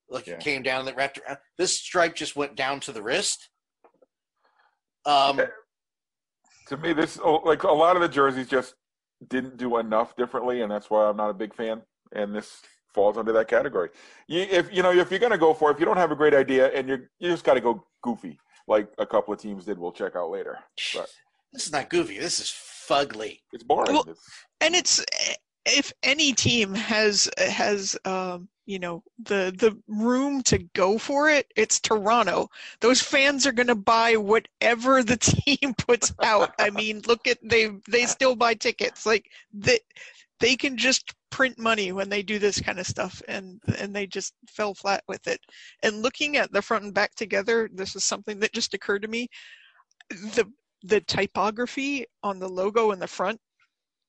[0.08, 0.34] Like Yeah.
[0.34, 1.38] it came down and it wrapped around.
[1.58, 3.50] This stripe just went down to the wrist.
[5.06, 5.40] Um,
[6.68, 8.74] to me, this oh, like a lot of the jerseys just
[9.28, 11.82] didn't do enough differently, and that's why I'm not a big fan.
[12.12, 12.60] And this
[12.94, 13.90] falls under that category.
[14.28, 16.16] You, if you know if you're gonna go for, it, if you don't have a
[16.16, 18.38] great idea and you're you just got to go goofy,
[18.68, 19.78] like a couple of teams did.
[19.78, 20.58] We'll check out later.
[20.94, 21.10] But
[21.52, 22.18] This is not goofy.
[22.18, 22.48] This is
[22.88, 23.40] fugly.
[23.52, 23.92] it's boring.
[23.92, 24.24] Well, It's-
[24.60, 25.04] and it's
[25.66, 31.52] if any team has has um you know the the room to go for it
[31.56, 32.48] it's toronto.
[32.80, 36.54] Those fans are going to buy whatever the team puts out.
[36.58, 39.06] I mean look at they they still buy tickets.
[39.06, 39.80] Like they
[40.40, 44.06] they can just print money when they do this kind of stuff and and they
[44.06, 45.40] just fell flat with it.
[45.82, 49.08] And looking at the front and back together this is something that just occurred to
[49.08, 49.28] me.
[50.10, 50.50] The
[50.82, 53.40] the typography on the logo in the front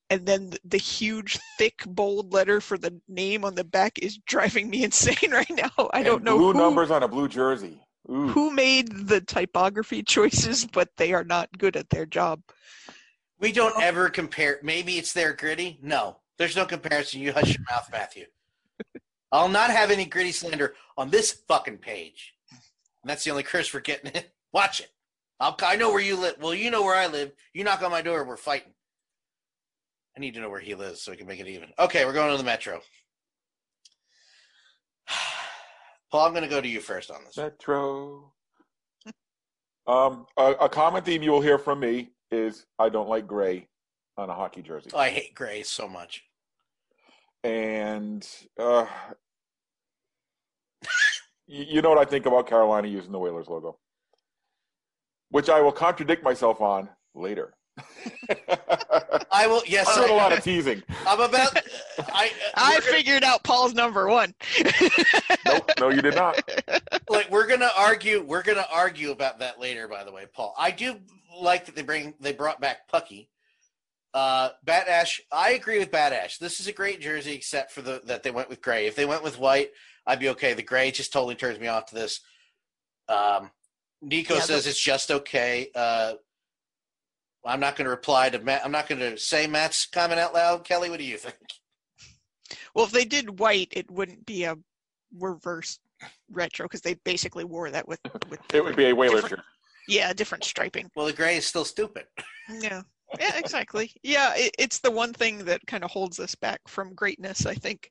[0.08, 4.70] and then the huge thick bold letter for the name on the back is driving
[4.70, 7.80] me insane right now i don't know blue who, numbers on a blue jersey.
[8.08, 8.28] Ooh.
[8.28, 12.40] who made the typography choices but they are not good at their job
[13.38, 14.58] We don't ever compare.
[14.62, 15.78] Maybe it's their gritty.
[15.82, 17.20] No, there's no comparison.
[17.20, 18.26] You hush your mouth, Matthew.
[19.32, 22.34] I'll not have any gritty slander on this fucking page.
[22.50, 24.22] And that's the only curse we're getting in.
[24.52, 24.90] Watch it.
[25.38, 26.36] I'll, I know where you live.
[26.40, 27.32] Well, you know where I live.
[27.52, 28.72] You knock on my door, we're fighting.
[30.16, 31.68] I need to know where he lives so we can make it even.
[31.78, 32.80] Okay, we're going to the metro.
[36.10, 37.36] Paul, I'm going to go to you first on this.
[37.36, 38.32] Metro.
[39.86, 43.68] Um, a, a common theme you will hear from me is I don't like gray
[44.16, 46.22] on a hockey jersey, Oh, I hate gray so much.
[47.44, 48.26] and
[48.58, 48.86] uh,
[51.46, 53.76] you, you know what I think about Carolina using the Whalers logo,
[55.28, 57.54] which I will contradict myself on later.
[59.32, 59.62] I will.
[59.66, 60.82] Yes, I'm doing a I, lot of teasing.
[61.06, 61.56] I'm about.
[62.12, 62.30] I.
[62.54, 64.34] i we're gonna- figured out paul's number one
[65.44, 66.40] Nope, no, you did not.
[67.08, 70.70] like we're gonna argue we're gonna argue about that later by the way paul i
[70.70, 70.96] do
[71.38, 73.28] like that they bring they brought back pucky
[74.14, 77.82] uh bat ash i agree with bat ash this is a great jersey except for
[77.82, 79.70] the that they went with gray if they went with white
[80.06, 82.20] i'd be okay the gray just totally turns me off to this
[83.08, 83.50] um
[84.00, 86.14] nico Yeah, says it's just okay uh
[87.46, 90.34] i'm not going to reply to matt i'm not going to say matt's comment out
[90.34, 91.36] loud kelly what do you think
[92.74, 94.56] well if they did white it wouldn't be a
[95.18, 95.78] reverse
[96.30, 99.96] retro because they basically wore that with with It would be a Whalers Different- jersey.
[99.96, 102.04] yeah different striping well the gray is still stupid
[102.60, 102.82] Yeah.
[103.20, 103.92] Yeah, exactly.
[104.02, 107.54] Yeah, it, it's the one thing that kind of holds us back from greatness, I
[107.54, 107.88] think.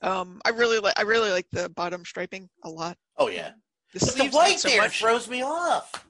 [0.00, 2.96] Um, I really like I really like the bottom striping a lot.
[3.18, 3.50] oh yeah
[3.92, 6.06] The but the white so there much, throws me off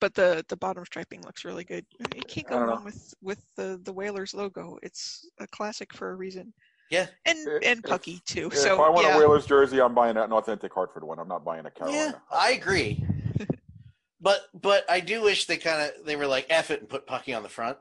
[0.00, 1.84] but the the bottom striping looks really good.
[2.14, 2.84] You can't go wrong know.
[2.84, 4.78] with with the the Whalers logo.
[4.82, 6.52] It's a classic for a reason.
[6.90, 8.48] yeah And If- and if- Pucky too.
[8.48, 9.16] If so I want yeah.
[9.16, 11.18] a Whalers jersey, I'm buying an authentic Hartford one.
[11.18, 12.22] I'm not buying a Yeah, Carolina.
[12.30, 13.04] I agree.
[14.20, 17.06] but but I do wish they kind of they were like F it and put
[17.06, 17.78] Pucky on the front.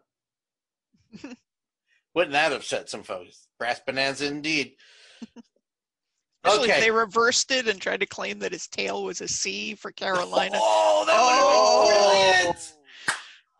[2.13, 3.47] Wouldn't that upset some folks?
[3.59, 4.73] Brass bonanza indeed.
[6.45, 6.85] Especially if Okay.
[6.85, 10.59] they reversed it and tried to claim that his tail was a C for Carolina.
[10.61, 12.73] Oh, that would have been brilliant.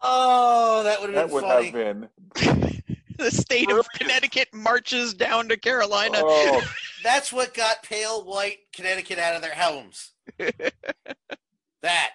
[0.02, 1.66] Oh, that would have That been would funny.
[1.66, 2.00] have
[2.36, 2.84] been.
[3.18, 6.22] the state of Connecticut marches down to Carolina.
[6.24, 6.62] Oh,
[7.04, 10.12] That's what got pale white Connecticut out of their homes.
[11.82, 12.12] that.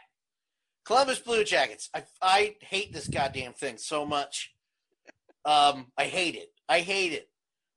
[0.84, 1.88] Columbus Blue Jackets.
[1.94, 4.52] I, I hate this goddamn thing so much.
[5.44, 6.48] Um, I hate it.
[6.68, 7.28] I hate it.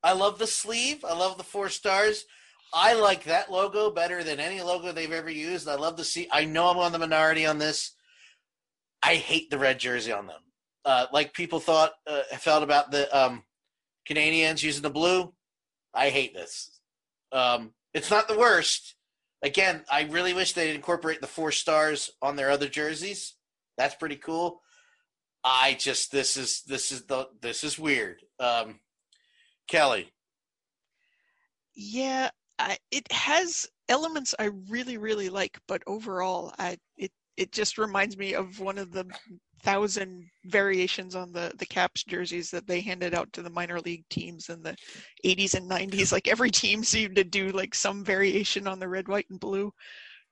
[0.01, 1.06] I love the sleeve.
[1.06, 2.25] I love the four stars.
[2.73, 5.67] I like that logo better than any logo they've ever used.
[5.67, 6.27] I love to see.
[6.31, 7.91] I know I'm on the minority on this.
[9.03, 10.41] I hate the red jersey on them.
[10.83, 13.43] Uh, like people thought uh, felt about the um,
[14.09, 15.33] Canadiens using the blue.
[15.93, 16.79] I hate this.
[17.31, 18.95] Um, it's not the worst.
[19.43, 23.36] Again, I really wish they'd incorporate the four stars on their other jerseys.
[23.77, 24.62] That's pretty cool.
[25.43, 28.21] I just this is this is the this is weird.
[28.39, 28.79] Um,
[29.67, 30.12] Kelly,
[31.75, 32.29] Yeah,
[32.63, 38.15] I, it has elements I really, really like, but overall, I it it just reminds
[38.17, 39.06] me of one of the
[39.63, 44.06] thousand variations on the the Caps jerseys that they handed out to the minor league
[44.10, 44.76] teams in the
[45.26, 46.12] 80s and 90s.
[46.13, 49.73] Like every team seemed to do like some variation on the red, white, and blue,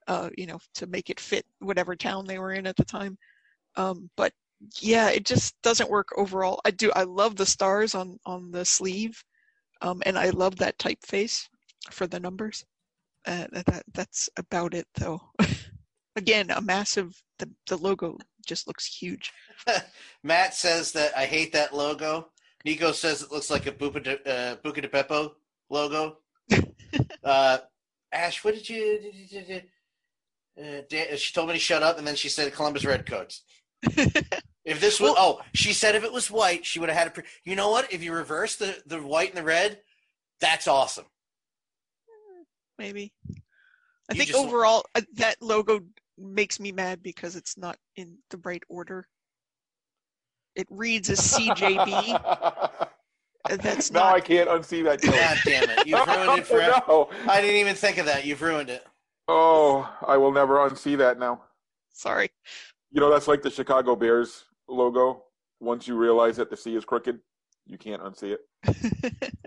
[0.08, 3.17] uh, you know, to make it fit whatever town they were in at the time.
[3.76, 4.32] Um, but
[4.80, 6.62] yeah, it just doesn't work overall.
[6.65, 9.22] I do I love the stars on on the sleeve,
[9.82, 11.48] um, and I love that typeface
[11.89, 12.65] for the numbers.
[13.28, 15.22] Uh, that, that that's about it though.
[16.15, 19.32] Again, a massive the the logo just looks huge.
[20.24, 22.30] Matt says that I hate that logo.
[22.65, 25.32] Nico says it looks like a Buca de, uh, Buca de Beppo
[25.70, 26.17] logo.
[27.24, 27.58] uh,
[28.12, 29.00] Ash, what did you?
[29.02, 29.62] Did you, did you
[30.62, 33.44] uh, Dan, she told me to shut up, and then she said Columbus Redcoats.
[34.63, 37.08] If this was, Well- oh, she said if it was white, she would have had
[37.08, 37.12] a.
[37.12, 37.91] Pre- you know what?
[37.91, 39.80] If you reverse the the white and the red,
[40.39, 41.06] that's awesome.
[42.82, 43.13] Maybe.
[43.30, 45.82] I You think just- overall uh, that logo
[46.17, 49.08] makes me mad because it's not in the right order.
[50.56, 52.89] It reads as CJB.
[53.62, 54.15] That's now not.
[54.15, 55.13] I can't unsee that joke.
[55.15, 55.88] God damn it!
[55.88, 56.82] You've ruined it forever.
[56.88, 57.10] no.
[57.28, 58.26] I didn't even think of that.
[58.26, 58.86] You've ruined it.
[59.28, 61.41] Oh, I will never unsee that now.
[61.94, 62.30] Sorry.
[62.91, 65.24] You know, that's like the Chicago Bears logo.
[65.60, 67.20] Once you realize that the C is crooked,
[67.65, 69.34] you can't unsee it.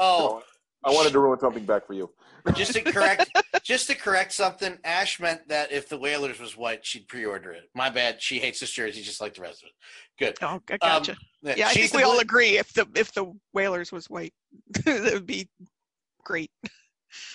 [0.00, 0.42] Oh,
[0.84, 2.10] I wanted to ruin something back for you.
[2.54, 3.30] just to correct,
[3.62, 4.78] just to correct something.
[4.84, 7.68] Ash meant that if the Whalers was white, she'd pre-order it.
[7.74, 8.22] My bad.
[8.22, 9.72] She hates this jersey just like the rest of it.
[10.18, 10.38] Good.
[10.42, 11.16] Oh, I gotcha.
[11.42, 14.32] yeah, I think the we all agree if the if the Whalers was white,
[14.84, 15.48] that would be
[16.24, 16.50] great.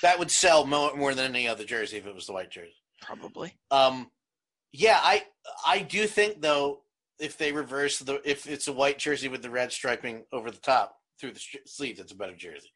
[0.01, 2.75] that would sell more, more than any other jersey if it was the white jersey.
[3.01, 3.53] Probably.
[3.71, 4.09] Um,
[4.71, 5.23] yeah, I
[5.67, 6.81] I do think though
[7.19, 10.57] if they reverse the if it's a white jersey with the red striping over the
[10.59, 12.71] top through the sh- sleeves, it's a better jersey.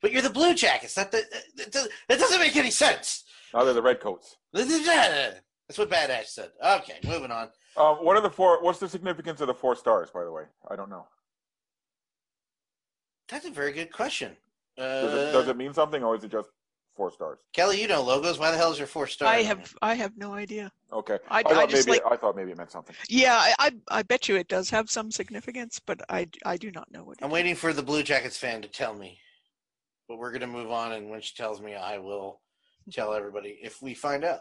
[0.00, 0.94] But you're the Blue Jackets.
[0.94, 1.24] That that,
[1.56, 3.24] that, doesn't- that doesn't make any sense.
[3.54, 4.36] Oh, they're the Redcoats.
[4.52, 6.50] That's what Badass said.
[6.64, 7.48] Okay, moving on.
[7.76, 8.62] Um, what are the four?
[8.62, 10.10] What's the significance of the four stars?
[10.10, 11.06] By the way, I don't know.
[13.28, 14.36] That's a very good question.
[14.78, 16.48] Uh, Does it, does it mean something, or is it just
[16.96, 17.40] four stars?
[17.52, 18.38] Kelly, you know logos.
[18.38, 19.28] Why the hell is your four stars?
[19.30, 19.74] I have?
[19.82, 20.70] I have no idea.
[20.92, 22.94] Okay, I- thought I just maybe like- I thought maybe it meant something.
[23.08, 26.70] Yeah, I, I I bet you it does have some significance, but I I do
[26.70, 27.18] not know what.
[27.20, 29.18] It I'm waiting for the Blue Jackets fan to tell me.
[30.08, 32.40] But we're gonna move on, and when she tells me, I will
[32.90, 34.40] tell everybody if we find out.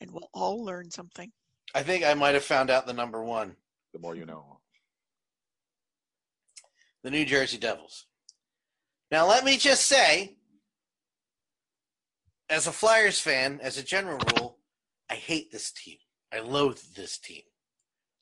[0.00, 1.30] and we'll all learn something.
[1.74, 3.54] I think I might have found out the number one,
[3.92, 4.58] The more you know.
[7.02, 8.06] the New Jersey Devils.
[9.10, 10.36] Now, let me just say,
[12.48, 14.58] as a Flyers fan, as a general rule,
[15.10, 15.98] I hate this team.
[16.32, 17.42] I loathe this team.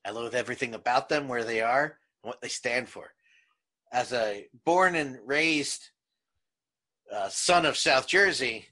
[0.04, 3.12] I loathe everything about them, where they are, and what they stand for.
[3.92, 5.90] As a born and raised
[7.14, 8.66] uh, son of South Jersey,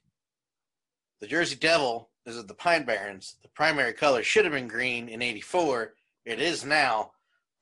[1.20, 3.37] the Jersey Devil is of the Pine Barrens.
[3.42, 5.94] The primary color should have been green in 84.
[6.24, 7.12] It is now.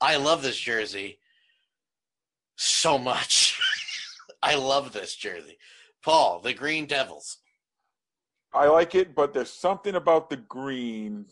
[0.01, 1.19] I love this jersey
[2.55, 3.59] so much.
[4.43, 5.57] I love this jersey.
[6.03, 7.37] Paul, the Green Devils.
[8.53, 11.25] I like it, but there's something about the green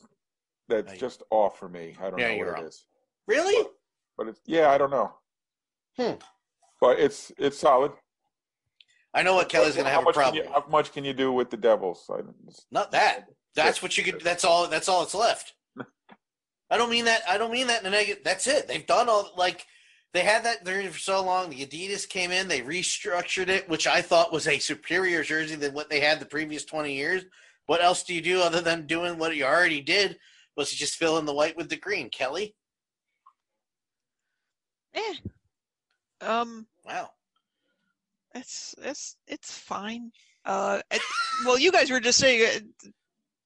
[0.67, 0.99] that's Right.
[0.99, 1.95] just off for me.
[2.01, 2.63] I don't Yeah, know what wrong.
[2.63, 2.85] it is,
[3.27, 3.67] Really?
[4.17, 5.13] but it's yeah, I don't know.
[5.97, 6.13] Hmm.
[6.81, 7.93] But it's it's solid.
[9.15, 10.43] I know what Kelly's going to have a much problem.
[10.43, 12.05] you- how much can you do with the Devils?
[12.11, 13.25] I, it's- Not that.
[13.55, 14.19] That's what you could.
[14.21, 14.67] That's all.
[14.67, 15.53] That's all that's left.
[16.69, 17.21] I don't mean that.
[17.27, 18.23] I don't mean that in a negative.
[18.23, 18.67] That's it.
[18.67, 19.31] They've done all.
[19.37, 19.65] Like
[20.13, 21.49] they had that there for so long.
[21.49, 22.49] The Adidas came in.
[22.49, 26.25] They restructured it, which I thought was a superior jersey than what they had the
[26.25, 27.23] previous twenty years.
[27.67, 30.19] What else do you do other than doing what you already did?
[30.57, 32.55] Was you just fill in the white with the green, Kelly?
[34.93, 35.13] Yeah.
[36.21, 37.09] Um, Wow.
[38.35, 40.11] It's it's it's fine.
[40.45, 41.01] Uh, it,
[41.45, 42.45] well, you guys were just saying
[42.85, 42.89] uh,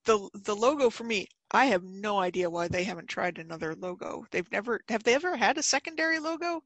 [0.05, 1.27] the the logo for me.
[1.51, 4.25] I have no idea why they haven't tried another logo.
[4.31, 6.63] They've never have they ever had a secondary logo?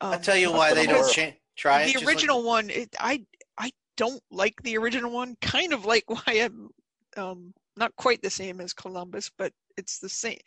[0.00, 1.92] I'll Um, tell you why they don't cha- try it.
[1.92, 3.24] the like- original one it, i
[3.58, 6.68] i don't like the original one kind of like why i'm
[7.16, 10.38] um not quite the same as columbus but it's the same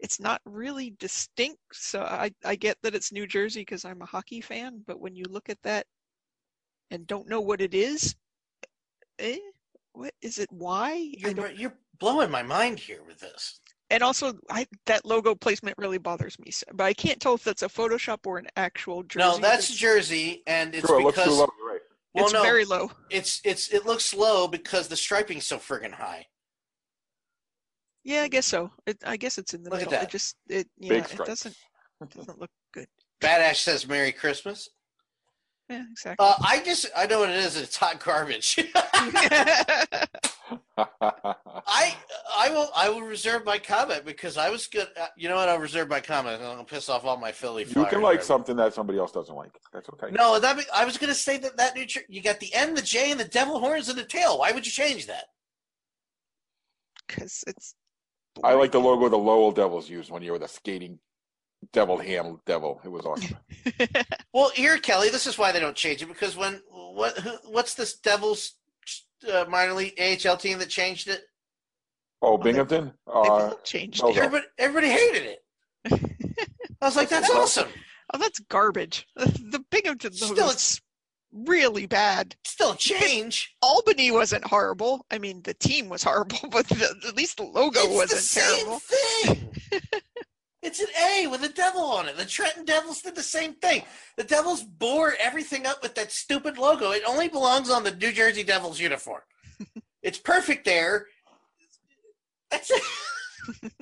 [0.00, 4.06] it's not really distinct so i i get that it's new jersey because i'm a
[4.06, 5.86] hockey fan but when you look at that
[6.90, 8.14] and don't know what it is
[9.18, 9.38] eh,
[9.92, 13.60] what is it why you're, you're blowing my mind here with this.
[13.90, 17.44] and also i that logo placement really bothers me so, but i can't tell if
[17.44, 21.04] that's a photoshop or an actual jersey No, that's but jersey, and it's sure, it
[21.04, 21.48] looks too because low.
[21.66, 21.80] Right.
[22.14, 25.92] well, it's no, very low it's it's it looks low because the striping's so friggin'
[25.92, 26.26] high.
[28.10, 28.72] Yeah, I guess so.
[28.86, 30.00] It, I guess it's in the Look at middle.
[30.00, 30.08] that.
[30.08, 31.28] It just it yeah, Big it stripes.
[31.28, 31.56] doesn't
[32.02, 32.88] it doesn't look good.
[33.20, 34.68] Badass says Merry Christmas.
[35.68, 36.26] Yeah, exactly.
[36.26, 37.56] Uh, I just I know what it is.
[37.56, 38.58] It's hot garbage.
[40.76, 41.94] I
[42.36, 44.88] I will I will reserve my comment because I was good.
[45.00, 45.48] Uh, you know what?
[45.48, 46.42] I'll reserve my comment.
[46.42, 47.62] I'm gonna piss off all my Philly.
[47.62, 48.26] you Flyers can like fans.
[48.26, 49.52] something that somebody else doesn't like.
[49.72, 50.10] That's okay.
[50.10, 52.74] No, that be, I was gonna say that that new tr- you got the N,
[52.74, 54.38] the J, and the devil horns and the tail.
[54.40, 55.26] Why would you change that?
[57.06, 57.74] Because it's
[58.42, 60.98] I like the logo the Lowell Devils used one year with a skating
[61.72, 62.80] devil ham devil.
[62.84, 63.36] It was awesome.
[64.32, 67.74] Well, here, Kelly, this is why they don't change it because when what who, what's
[67.74, 68.54] this Devils
[69.30, 71.22] uh, minor league AHL team that changed it?
[72.22, 72.92] Oh, Binghamton?
[73.06, 74.02] They've Uh, all changed it.
[74.04, 74.10] no.
[74.10, 75.42] Everybody everybody hated it.
[76.80, 77.68] I was like, that's awesome.
[78.14, 79.06] Oh, that's garbage.
[79.16, 80.80] The Binghamton Still, it's- is
[81.32, 82.34] really bad.
[82.44, 83.54] Still a change.
[83.62, 85.06] Albany wasn't horrible.
[85.10, 88.16] I mean, the team was horrible, but the, at least the logo it's wasn't the
[88.16, 88.78] same terrible.
[88.80, 89.48] thing.
[90.62, 92.16] it's an A with a devil on it.
[92.16, 93.82] The Trenton Devils did the same thing.
[94.16, 96.90] The Devils bore everything up with that stupid logo.
[96.90, 99.22] It only belongs on the New Jersey Devils uniform.
[100.02, 101.06] it's perfect there.
[102.50, 103.72] That's it.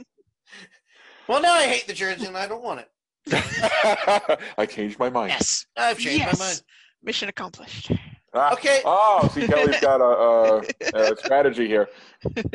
[1.27, 2.91] well, now I hate the jersey and I don't want it.
[4.59, 5.31] I changed my mind.
[5.31, 5.67] Yes.
[5.77, 6.39] I've changed yes.
[6.39, 6.63] my mind.
[7.03, 7.91] Mission accomplished.
[8.35, 8.83] Ah, Okay.
[8.85, 10.65] Oh, see, Kelly's got a,
[10.97, 11.89] a, a strategy here.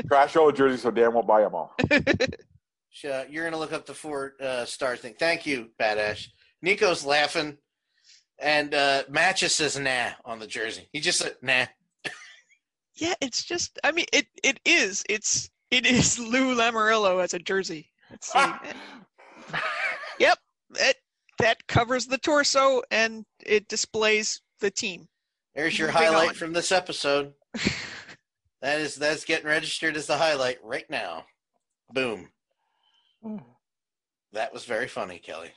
[0.07, 1.75] Trash all the jerseys so Dan won't buy them all.
[3.03, 5.15] Uh, you're gonna look up the four uh, stars thing.
[5.17, 6.27] Thank you, Badash.
[6.61, 7.57] Nico's laughing,
[8.39, 10.87] and uh, Matches says "nah" on the jersey.
[10.93, 11.65] He just said "nah."
[12.95, 13.79] Yeah, it's just.
[13.83, 15.03] I mean, it it is.
[15.09, 17.89] It's it is Lou Lamoriello as a jersey.
[18.11, 19.59] It's like, eh,
[20.19, 20.37] yep,
[20.75, 20.97] it
[21.39, 25.07] that covers the torso and it displays the team.
[25.55, 26.33] There's your Moving highlight on.
[26.35, 27.33] from this episode.
[28.61, 31.25] that is that's getting registered as the highlight right now.
[31.91, 32.29] Boom.
[34.33, 35.51] That was very funny, Kelly.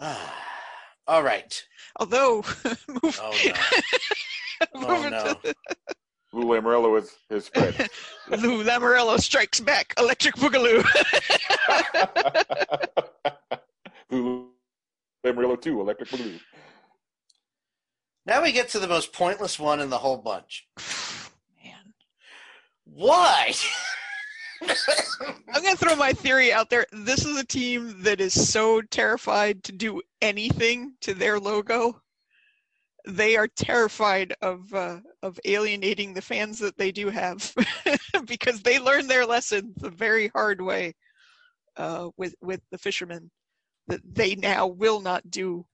[0.00, 0.34] Ah,
[1.06, 1.62] all right.
[1.98, 2.44] Although,
[3.02, 3.36] move, Oh
[4.74, 4.88] no.
[4.88, 5.34] moving no.
[6.36, 7.88] Lou Lamoriello is his spread.
[8.30, 10.84] Lou Lamoriello strikes back, electric boogaloo.
[14.10, 14.50] Lou
[15.24, 16.38] Lamoriello 2, Electric Blue.
[18.26, 20.68] Now we get to the most pointless one in the whole bunch.
[21.64, 21.94] Man.
[22.84, 23.54] Why?
[24.68, 26.84] I'm gonna throw my theory out there.
[26.92, 32.02] This is a team that is so terrified to do anything to their logo.
[33.06, 37.52] They are terrified of uh, of alienating the fans that they do have,
[38.26, 40.94] because they learned their lesson the very hard way
[41.76, 43.30] uh, with with the fishermen.
[43.88, 45.64] That they now will not do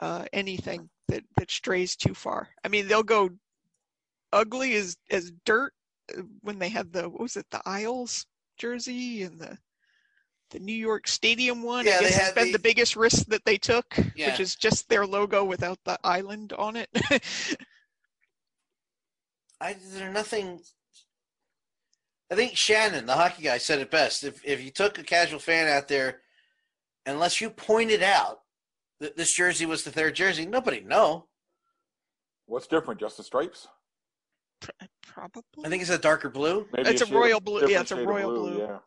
[0.00, 2.48] uh, anything that that strays too far.
[2.64, 3.30] I mean, they'll go
[4.32, 5.72] ugly as as dirt
[6.16, 8.26] uh, when they had the what was it the Isles
[8.58, 9.58] jersey and the
[10.50, 11.84] the New York Stadium one.
[11.86, 13.86] Yeah, I they guess it's had been the- the biggest risk that they took,
[14.16, 14.30] Yeah.
[14.30, 16.88] which is just their logo without the island on it.
[19.60, 20.60] I there's nothing.
[22.32, 24.24] I think Shannon, the hockey guy, said it best.
[24.24, 26.20] If if you took a casual fan out there,
[27.06, 28.40] unless you pointed out
[29.00, 31.26] that this jersey was the third jersey, nobody know.
[32.46, 33.00] What's different?
[33.00, 33.68] Just the stripes?
[35.02, 35.42] Probably.
[35.64, 36.66] I think it's a darker blue.
[36.72, 38.58] Maybe It's a shade royal blue- yeah, it's a shade of royal blue.
[38.58, 38.78] Yeah.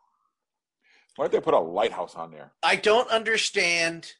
[1.16, 2.52] Why don't they put a lighthouse on there?
[2.62, 4.12] I don't understand.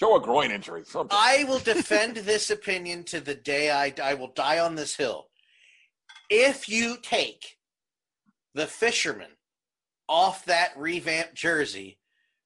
[0.00, 0.82] Show a groin injury.
[0.84, 1.16] Something.
[1.18, 5.28] I will defend this opinion to the day I I will die on this hill.
[6.30, 7.56] If you take
[8.54, 9.30] the fisherman
[10.08, 11.98] off that revamped jersey,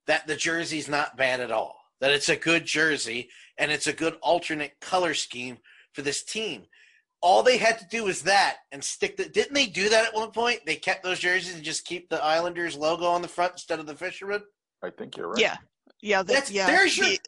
[0.07, 1.77] that the jersey's not bad at all.
[2.01, 5.59] That it's a good jersey and it's a good alternate color scheme
[5.93, 6.67] for this team.
[7.21, 10.15] All they had to do was that and stick the didn't they do that at
[10.15, 10.61] one point?
[10.65, 13.87] They kept those jerseys and just keep the Islanders logo on the front instead of
[13.87, 14.43] the fisherman?
[14.85, 15.41] I think you're right.
[15.41, 15.57] Yeah,
[16.01, 16.69] Yeah, the, That's- yeah.
[16.69, 17.19] there's your- the,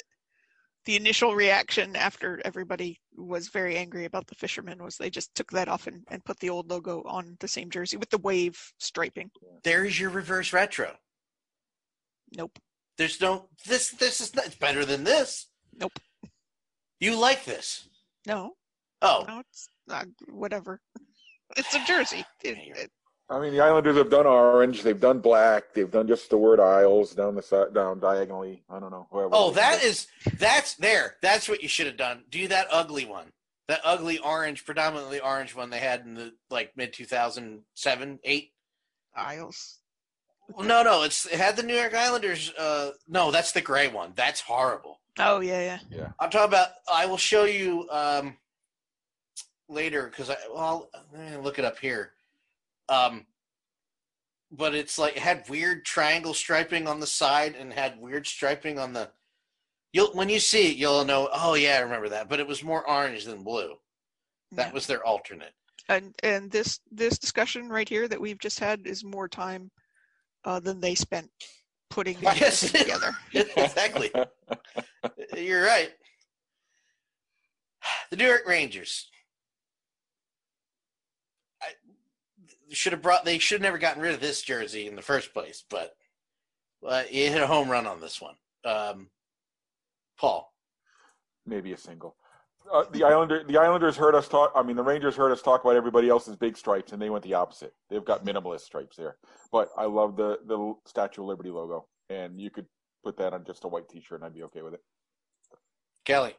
[0.91, 5.49] the initial reaction after everybody was very angry about the fishermen was they just took
[5.53, 8.61] that off and, and put the old logo on the same jersey with the wave
[8.79, 9.31] striping.
[9.63, 10.97] There's your reverse retro.
[12.37, 12.59] Nope.
[12.99, 13.91] There's no this.
[13.91, 15.47] This is not, it's better than this.
[15.79, 15.97] Nope.
[16.99, 17.89] You like this?
[18.27, 18.55] No,
[19.01, 20.81] Oh, no, it's not, whatever.
[21.57, 22.25] It's a jersey.
[22.43, 22.91] It- it-
[23.31, 26.59] I mean, the Islanders have done orange, they've done black, they've done just the word
[26.59, 28.65] Isles down the side, down diagonally.
[28.69, 29.07] I don't know.
[29.11, 31.15] Whoever oh, that is that's there.
[31.23, 32.25] That's what you should have done.
[32.29, 33.27] Do that ugly one.
[33.69, 38.19] That ugly orange, predominantly orange one they had in the like mid two thousand seven,
[38.25, 38.51] eight.
[39.15, 39.79] Isles.
[40.49, 42.53] Well, no, no, it's it had the New York Islanders.
[42.59, 44.13] Uh, no, that's the gray one.
[44.17, 45.01] That's horrible.
[45.19, 46.09] Oh yeah, yeah.
[46.19, 46.69] I'm talking about.
[46.93, 48.37] I will show you um,
[49.69, 52.13] later because I well, let me look it up here.
[52.91, 53.25] Um,
[54.51, 58.79] but it's like it had weird triangle striping on the side and had weird striping
[58.79, 59.11] on the.
[59.93, 61.29] You'll when you see it, you'll know.
[61.33, 62.29] Oh yeah, I remember that.
[62.29, 63.77] But it was more orange than blue.
[64.53, 64.73] That Yeah.
[64.73, 65.55] was their alternate.
[65.89, 69.71] and and this this discussion right here that we've just had is more time
[70.45, 71.31] uh, than they spent
[71.89, 72.73] putting the Yes.
[72.73, 73.13] together.
[73.33, 74.11] exactly.
[75.37, 75.91] You're right.
[78.11, 79.09] The New York Rangers.
[82.71, 83.25] Should have brought.
[83.25, 85.65] They should have never gotten rid of this jersey in the first place.
[85.69, 85.93] But
[86.87, 89.09] uh, you hit a home run on this one, um,
[90.19, 90.53] Paul.
[91.47, 92.17] maybe a single.
[92.73, 94.53] Uh, the Islander, the Islanders heard us talk.
[94.55, 97.25] I mean, the Rangers heard us talk about everybody else's big stripes, and they went
[97.25, 97.73] the opposite.
[97.89, 99.17] They've got minimalist stripes there.
[99.51, 102.67] But I love the the Statue of Liberty logo, and you could
[103.03, 104.81] put that on just a white T-shirt, and I'd be okay with it.
[106.05, 106.37] Kelly.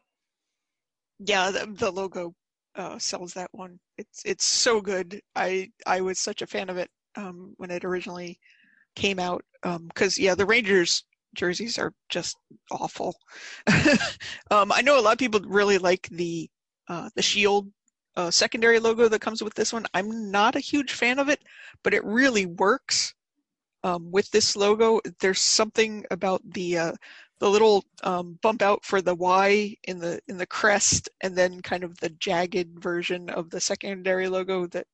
[1.20, 2.34] Yeah, the, the logo
[2.76, 3.80] uh, sells that one.
[3.98, 5.22] It's it's so good.
[5.36, 8.40] I I was such a fan of it um, when it originally
[8.96, 9.44] came out.
[9.64, 11.04] Because yeah, the Rangers
[11.36, 12.38] jerseys are just
[12.72, 13.16] awful.
[14.52, 16.50] um, I know a lot of people really like the
[16.88, 17.72] uh, the shield
[18.16, 19.86] uh, secondary logo that comes with this one.
[19.94, 21.42] I'm not a huge fan of it,
[21.84, 23.14] but it really works
[23.84, 25.00] um, with this logo.
[25.20, 26.94] There's something about the uh,
[27.42, 31.60] the little um, bump out for the Y in the in the crest, and then
[31.64, 34.86] kind of the jagged version of the secondary logo that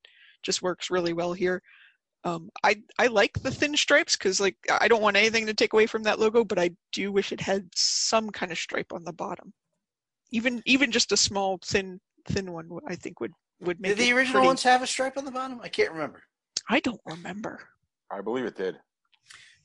[0.43, 1.61] just works really well here.
[2.23, 5.73] Um, I I like the thin stripes because like I don't want anything to take
[5.73, 9.03] away from that logo, but I do wish it had some kind of stripe on
[9.03, 9.53] the bottom.
[10.31, 14.09] Even even just a small thin thin one, I think would would make Did the
[14.09, 15.59] it original pretty- ones have a stripe on the bottom?
[15.61, 16.23] I can't remember.
[16.69, 17.59] I don't remember.
[18.09, 18.77] I believe it did.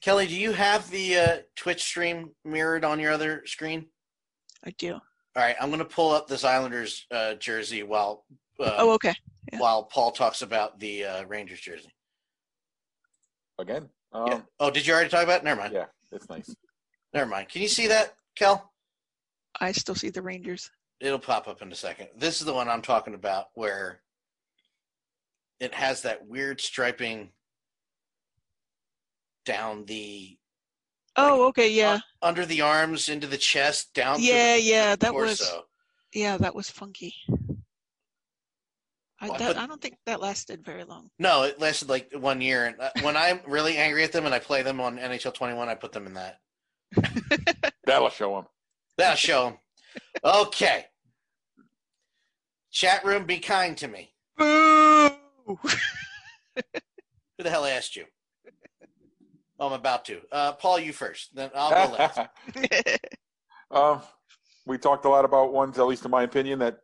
[0.03, 3.87] Kelly, do you have the uh, Twitch stream mirrored on your other screen?
[4.67, 4.95] I do.
[4.95, 5.01] All
[5.37, 8.25] right, I'm going to pull up this Islanders uh, jersey while
[8.59, 9.15] uh, oh, okay.
[9.53, 9.61] yeah.
[9.61, 11.93] while Paul talks about the uh, Rangers jersey.
[13.59, 14.41] Again, um, yeah.
[14.59, 15.45] Oh, did you already talk about it?
[15.45, 15.73] Never mind.
[15.73, 16.55] yeah, it's nice.
[17.15, 17.49] Never mind.
[17.49, 18.73] Can you see that, Kel?
[19.61, 20.69] I still see the Rangers.
[21.01, 22.09] It'll pop up in a second.
[22.17, 24.01] This is the one I'm talking about where
[25.61, 27.31] it has that weird striping
[29.45, 30.37] down the
[31.17, 31.71] Oh, okay.
[31.71, 31.99] Yeah.
[32.23, 35.65] under the arms into the chest down Yeah, the, yeah, the that was- torso.
[36.15, 37.15] Yeah, that was funky.
[39.21, 41.11] I, Well, that, put- I don't think that lasted very long.
[41.19, 42.67] No, it lasted like one year.
[42.67, 45.69] And uh, when I'm really angry at them and I play them on NHL 21,
[45.69, 46.39] I put them in that.
[47.87, 48.47] That'll show them.
[48.99, 49.59] That'll show them.
[50.25, 50.87] Okay.
[52.71, 54.13] Chat room, be kind to me.
[54.37, 55.11] Boo!
[55.57, 55.59] Who
[57.39, 58.05] the hell asked you?
[59.63, 60.21] Oh, I'm about to.
[60.33, 61.37] Uh, Paul, you first.
[61.37, 62.19] Then I'll go last.
[63.71, 64.01] um,
[64.67, 66.79] we talked a lot about ones, at least in my opinion, that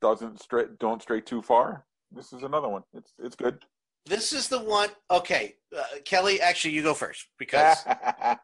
[0.00, 1.84] doesn't stray, don't stray too far.
[2.10, 2.82] This is another one.
[2.94, 3.58] It's it's good.
[4.06, 4.88] This is the one.
[5.10, 6.40] Okay, uh, Kelly.
[6.40, 7.84] Actually, you go first because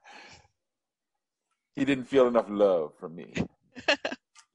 [1.74, 3.32] he didn't feel enough love from me.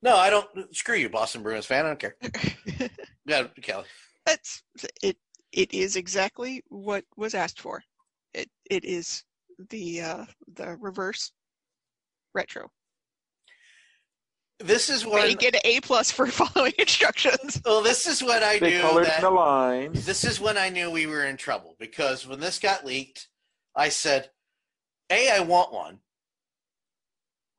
[0.04, 0.48] no, I don't.
[0.76, 1.86] Screw you, Boston Bruins fan.
[1.86, 2.16] I don't care.
[3.26, 3.86] Yeah, Kelly.
[4.28, 4.62] That's
[5.02, 5.18] it.
[5.52, 7.82] It is exactly what was asked for.
[8.36, 9.24] It it is
[9.70, 10.26] the uh,
[10.56, 11.32] the reverse
[12.34, 12.70] retro.
[14.60, 15.30] This is But what.
[15.30, 17.62] you get an A plus for following instructions.
[17.66, 18.82] Well, this is what I They knew.
[18.82, 20.06] colored that, the lines.
[20.06, 23.28] this is when I knew we were in trouble because when this got leaked,
[23.76, 24.30] I said,
[25.10, 26.00] A, I want one.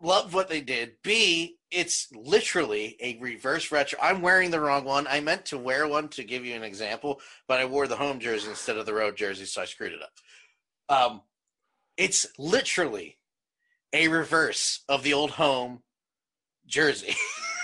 [0.03, 0.93] Love what they did.
[1.03, 3.99] B, it's literally a reverse retro.
[4.03, 5.07] I'm wearing the wrong one.
[5.07, 8.21] I meant to wear one to give you an example, but I wore the home
[8.21, 10.11] jersey instead of the road jersey, so I screwed it up.
[10.89, 11.23] Um,
[11.97, 13.19] it's literally
[13.93, 15.83] a reverse of the old home
[16.67, 17.15] jersey.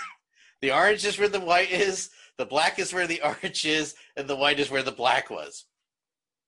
[0.61, 4.27] the orange is where the white is, the black is where the orange is, and
[4.27, 5.65] the white is where the black was.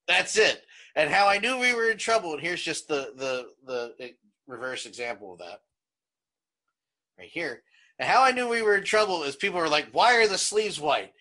[0.08, 0.62] That's it.
[0.94, 4.14] And how I knew we were in trouble, and here's just the the the
[4.46, 5.60] reverse example of that.
[7.18, 7.62] Right here.
[7.98, 10.38] And how I knew we were in trouble is people were like, why are the
[10.38, 11.12] sleeves white?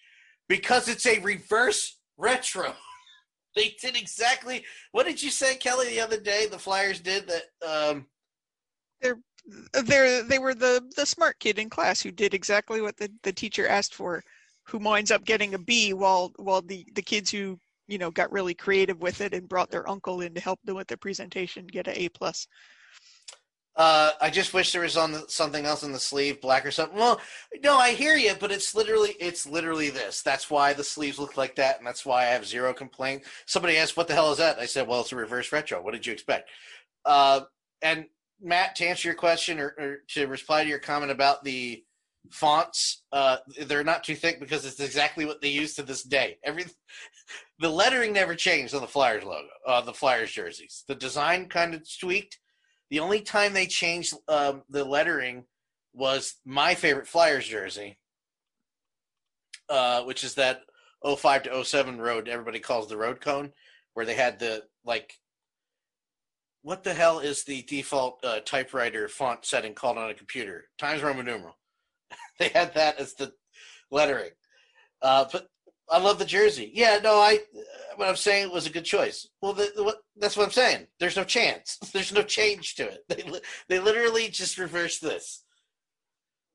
[0.50, 2.74] Because it's a reverse retro.
[3.56, 6.48] they did exactly what did you say, Kelly, the other day?
[6.48, 7.44] The Flyers did that.
[7.68, 8.08] Um,
[9.02, 9.18] They're
[9.84, 13.34] they're they were the the smart kid in class who did exactly what the, the
[13.34, 14.24] teacher asked for,
[14.64, 18.32] who winds up getting a B while while the the kids who you know got
[18.32, 21.68] really creative with it and brought their uncle in to help them with the presentation
[21.68, 22.48] get a A plus.
[23.78, 26.72] Uh, I just wish there was on the, something else in the sleeve, black or
[26.72, 26.98] something.
[26.98, 27.20] Well,
[27.62, 30.22] no, I hear you, but it's literally it's literally this.
[30.22, 33.24] That's why the sleeves look like that, and that's why I have zero complaint.
[33.46, 35.82] Somebody asked, "What the hell is that?" I said, "Well, it's a reverse retro.
[35.82, 36.50] What did you expect?"
[37.04, 37.42] Uh,
[37.82, 38.06] and
[38.42, 41.84] Matt, to answer your question or, or to reply to your comment about the
[42.32, 46.38] fonts, uh, they're not too thick because it's exactly what they use to this day.
[46.44, 46.66] Every
[47.60, 50.86] the lettering never changed on the Flyers logo, uh, the Flyers jerseys.
[50.88, 52.40] The design kind of tweaked.
[52.90, 55.46] The only time they changed um, the lettering
[55.94, 57.98] was my favorite Flyers jersey,
[59.70, 60.62] uh, which is that
[61.06, 63.52] 05 to 07 road everybody calls the road cone,
[63.94, 65.14] where they had the like.
[66.62, 70.66] What the hell is the default uh, typewriter font setting called on a computer?
[70.80, 71.58] Times Roman numeral.
[72.40, 73.34] they had that as the
[73.92, 74.32] lettering.
[75.02, 75.48] Uh, but
[75.90, 76.72] I love the jersey.
[76.74, 77.40] Yeah, no, I.
[77.96, 79.28] What I'm saying was a good choice.
[79.42, 80.88] Well, the, what, that's what I'm saying.
[81.00, 81.78] There's no chance.
[81.94, 83.00] There's no change to it.
[83.08, 83.24] They
[83.70, 85.44] they literally just reversed this,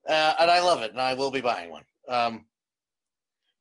[0.09, 1.85] uh, and I love it, and I will be buying one.
[2.09, 2.45] Um,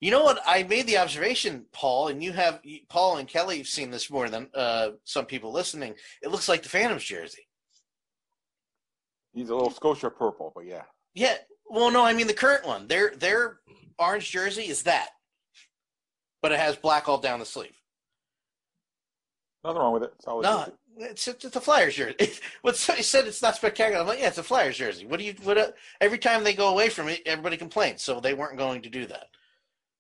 [0.02, 0.42] you know what?
[0.46, 4.30] I made the observation, Paul, and you have Paul and Kelly have seen this more
[4.30, 5.96] than uh, some people listening.
[6.22, 7.48] It looks like the Phantom's jersey.
[9.34, 10.84] He's a little Scotia purple, but yeah.
[11.14, 11.36] Yeah.
[11.70, 12.88] Well, no, I mean the current one.
[12.88, 13.60] Their their
[13.98, 15.10] orange jersey is that,
[16.42, 17.76] but it has black all down the sleeve.
[19.64, 20.14] Nothing wrong with it.
[20.18, 22.16] It's always No, it's it's a Flyers jersey.
[22.62, 24.02] What somebody said it's not spectacular.
[24.02, 25.06] I'm like, yeah, it's a Flyers jersey.
[25.06, 25.36] What do you?
[25.44, 25.58] What?
[25.58, 28.02] uh, every time they go away from it, everybody complains.
[28.02, 29.28] So they weren't going to do that.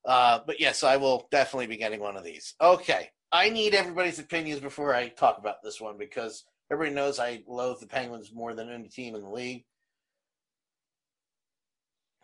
[0.05, 2.55] Uh, but yes, I will definitely be getting one of these.
[2.61, 7.43] Okay, I need everybody's opinions before I talk about this one because everybody knows I
[7.47, 9.65] loathe the Penguins more than any team in the league.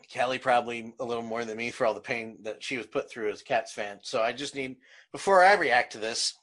[0.09, 3.09] Kelly probably a little more than me for all the pain that she was put
[3.09, 3.99] through as a Cats fan.
[4.01, 4.77] So I just need
[5.11, 6.33] before I react to this.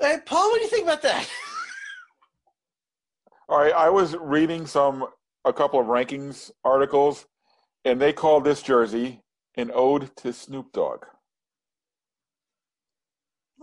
[0.00, 1.28] Hey, Paul, what do you think about that?
[3.48, 5.06] All right, I was reading some
[5.44, 7.26] a couple of rankings articles,
[7.84, 9.20] and they called this jersey
[9.56, 11.06] an ode to Snoop Dogg.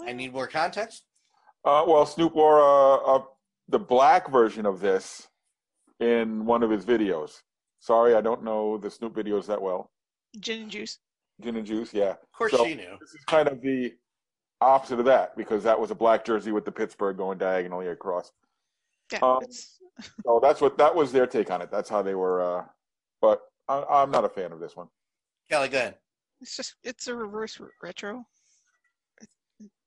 [0.05, 1.03] I need more context.
[1.65, 3.23] Uh, well, Snoop wore uh, uh,
[3.67, 5.27] the black version of this
[5.99, 7.41] in one of his videos.
[7.81, 9.91] Sorry, I don't know the Snoop videos that well.
[10.39, 10.99] Gin and juice.
[11.41, 12.11] Gin and juice, yeah.
[12.11, 12.95] Of course, So- she knew.
[13.01, 13.93] This is kind of the
[14.61, 18.31] opposite of that because that was a black jersey with the Pittsburgh going diagonally across.
[19.11, 19.39] Yeah, Um,
[20.25, 21.69] So that's what that was their take on it.
[21.69, 22.41] That's how they were.
[22.59, 22.65] Uh,
[23.19, 24.87] but I, I'm not a fan of this one.
[25.49, 25.97] Kelly, go ahead.
[26.39, 28.25] it's just it's a reverse retro.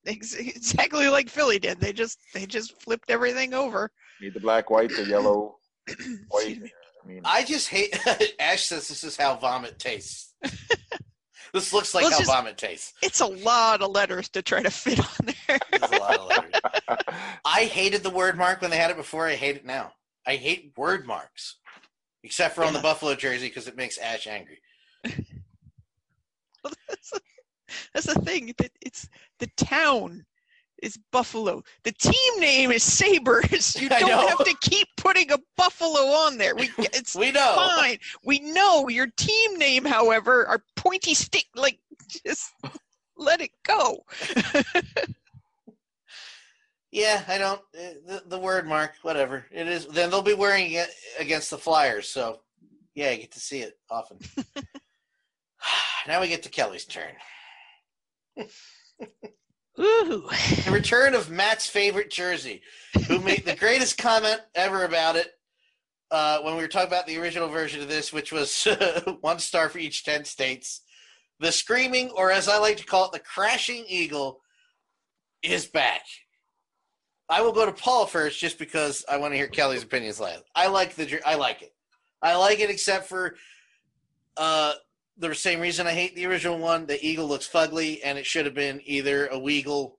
[0.07, 1.81] Ex- Exactly like Philly did.
[1.81, 3.91] They just they just flipped everything over.
[4.21, 5.57] Need the black, white, the yellow,
[6.29, 6.61] white.
[7.05, 7.13] Excuse me.
[7.13, 7.97] I mean, I just hate.
[8.41, 10.35] Ash says this is how vomit tastes.
[11.53, 12.93] this looks like Well, it's how just- vomit tastes.
[13.03, 15.59] It's a lot of letters to try to fit on there.
[15.83, 16.53] A lot of letters.
[17.45, 19.27] I hated the word mark when they had it before.
[19.27, 19.93] I hate it now.
[20.27, 21.57] I hate word marks,
[22.23, 24.59] except for on the Buffalo jersey because it makes Ash angry.
[25.05, 27.21] that's, the,
[27.93, 28.55] that's the thing.
[28.59, 30.25] That it's the town
[30.85, 31.63] is Buffalo.
[31.83, 33.77] The team name is Sabres.
[33.81, 36.55] You don't have to keep putting a Buffalo on there.
[36.55, 37.55] We it's We know.
[37.57, 37.99] fine.
[38.25, 41.47] We know your team name, however, are pointy stick.
[41.55, 41.79] Like
[42.27, 42.53] just
[43.17, 44.05] let it go.
[46.91, 47.61] Yeah, I don't.
[47.77, 49.85] uh, The, the word mark, whatever it is.
[49.89, 52.09] Then they'll be wearing it against the Flyers.
[52.09, 52.43] So,
[52.95, 54.19] yeah, I get to see it often.
[56.07, 57.11] now we get to Kelly's turn.
[59.79, 60.29] Ooh.
[60.65, 62.63] The return of Matt's favorite jersey,
[63.09, 65.33] who made the greatest comment ever about it
[66.11, 68.69] uh, when we were talking about the original version of this, which was
[69.21, 70.83] one star for each 10 states.
[71.41, 74.41] The screaming, or as I like to call it, the crashing eagle,
[75.43, 76.03] is back.
[77.29, 80.45] I will go to Paul first just because I want to hear Kelly's opinions last.
[80.55, 81.75] I like the I like it.
[82.23, 83.35] I like it except for
[84.37, 84.75] uh,
[85.17, 86.87] the same reason I hate the original one.
[86.87, 89.93] The eagle looks fugly, and it should have been either a weagle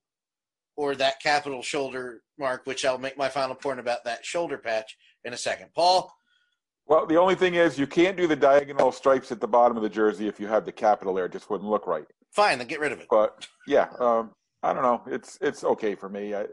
[0.76, 4.98] or that capital shoulder mark, which I'll make my final point about that shoulder patch
[5.24, 5.70] in a second.
[5.74, 6.14] Paul,
[6.88, 9.84] well, the only thing is you can't do the diagonal stripes at the bottom of
[9.84, 11.26] the jersey if you have the capital there.
[11.26, 12.06] It just wouldn't look right.
[12.32, 13.08] fine, then get rid of it.
[13.10, 15.02] But yeah, um, I don't know.
[15.08, 16.36] It's it's okay for me.
[16.36, 16.46] I,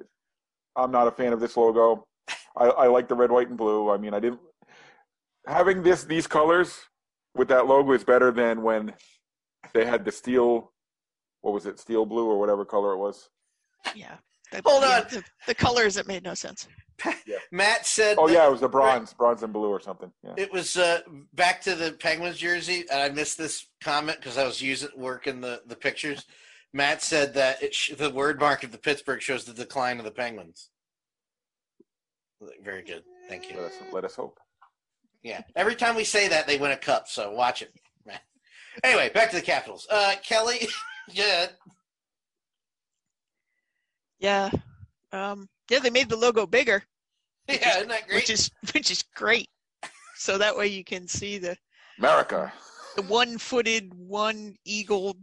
[0.76, 2.04] I'm not a fan of this logo.
[2.56, 3.90] I, I like the red, white, and blue.
[3.90, 4.40] I mean, I didn't
[5.46, 6.78] having this these colors
[7.34, 8.92] with that logo is better than when
[9.72, 10.72] they had the steel.
[11.40, 11.78] What was it?
[11.78, 13.28] Steel blue or whatever color it was.
[13.94, 14.14] Yeah.
[14.52, 15.02] The, Hold yeah, on.
[15.10, 16.68] The, the colors that made no sense.
[17.50, 18.16] Matt said.
[18.18, 20.12] Oh that yeah, it was the bronze, bronze and blue or something.
[20.22, 20.34] Yeah.
[20.36, 21.00] It was uh,
[21.32, 25.40] back to the Penguins jersey, and I missed this comment because I was using working
[25.40, 26.26] the the pictures.
[26.72, 30.04] Matt said that it sh- the word mark of the Pittsburgh shows the decline of
[30.04, 30.70] the Penguins.
[32.62, 33.56] Very good, thank you.
[33.56, 34.38] Let us, let us hope.
[35.22, 37.08] Yeah, every time we say that, they win a cup.
[37.08, 37.72] So watch it.
[38.82, 39.86] Anyway, back to the Capitals.
[39.90, 40.66] Uh, Kelly,
[41.12, 41.46] yeah,
[44.18, 44.50] Yeah.
[45.12, 46.82] Um, yeah, they made the logo bigger,
[47.48, 48.16] yeah, isn't that great?
[48.16, 49.48] which is which is great.
[50.16, 51.56] So that way you can see the
[51.98, 52.50] America.
[52.96, 55.16] the one-footed, one eagle,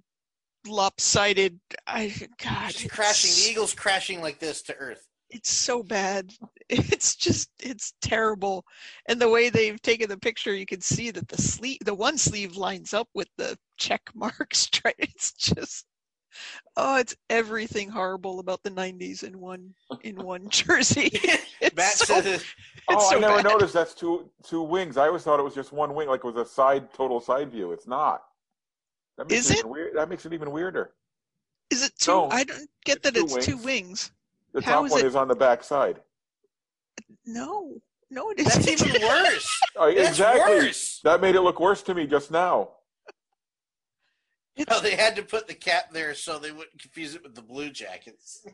[0.68, 1.60] lopsided.
[1.88, 3.32] I God, Just crashing.
[3.32, 5.08] The Eagles crashing like this to Earth.
[5.30, 6.34] It's so bad.
[6.72, 8.64] It's just it's terrible.
[9.08, 12.16] And the way they've taken the picture, you can see that the sleeve, the one
[12.16, 14.68] sleeve lines up with the check marks.
[14.68, 15.86] Try- It's just
[16.78, 19.74] oh, it's everything horrible about the '90s in one
[20.04, 21.10] in one jersey.
[21.60, 22.46] It's so, oh, it's
[22.88, 23.46] Oh, so I never bad.
[23.46, 24.96] noticed that's two two wings.
[24.96, 27.50] I always thought it was just one wing, like it was a side total side
[27.52, 27.72] view.
[27.72, 28.22] It's not.
[29.18, 29.68] That makes Is it, it?
[29.68, 29.96] Weird.
[29.96, 30.92] That makes it even weirder.
[31.72, 32.12] Is it two?
[32.12, 34.12] No, I don't get it's that two it's two wings.
[34.54, 34.66] Wings.
[34.66, 36.02] The How top is one it- is on the back side.
[37.26, 37.76] No,
[38.10, 39.60] no, it that's even worse.
[39.76, 40.56] Oh, That's exactly.
[40.56, 41.00] worse.
[41.04, 42.70] That made it look worse to me just now.
[44.56, 47.34] It's- Oh, they had to put the cap there so they wouldn't confuse it with
[47.36, 48.46] the Blue Jackets.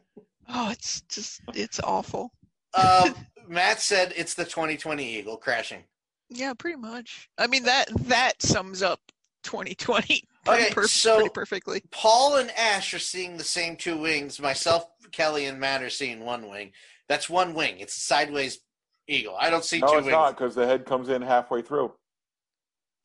[0.49, 2.31] oh, it's just it's awful.
[2.75, 3.15] Um,
[3.47, 5.83] Matt said it's the 2020 Eagle crashing.
[6.29, 7.29] Yeah, pretty much.
[7.37, 8.99] I mean that that sums up
[9.43, 11.81] 2020 pretty, Okay, per- so- perfectly.
[11.91, 14.39] Paul and Ash are seeing the same two wings.
[14.39, 16.71] Myself, Kelly, and Matt are seeing one wing.
[17.07, 17.79] That's one wing.
[17.79, 18.59] It's a sideways
[19.07, 19.35] eagle.
[19.39, 20.11] I don't see No, two it's wings.
[20.13, 21.93] not because the head comes in halfway through.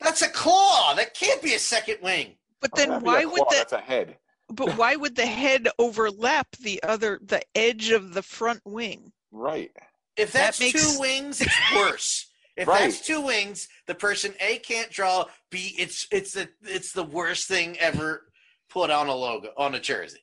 [0.00, 0.94] That's a claw.
[0.94, 2.36] That can't be a second wing.
[2.60, 4.16] But Oh, then that'd why a would claw, the That's a head.
[4.50, 9.12] but why would the head overlap the other the edge of the front wing?
[9.30, 9.70] Right.
[10.16, 12.29] If That that's makes- two wings, it's worse.
[12.60, 12.82] If Right.
[12.82, 15.24] that's two wings, the person A can't draw.
[15.50, 18.30] B, it's it's the it's the worst thing ever
[18.68, 20.20] put on a logo on a jersey.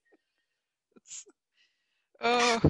[2.21, 2.61] Oh,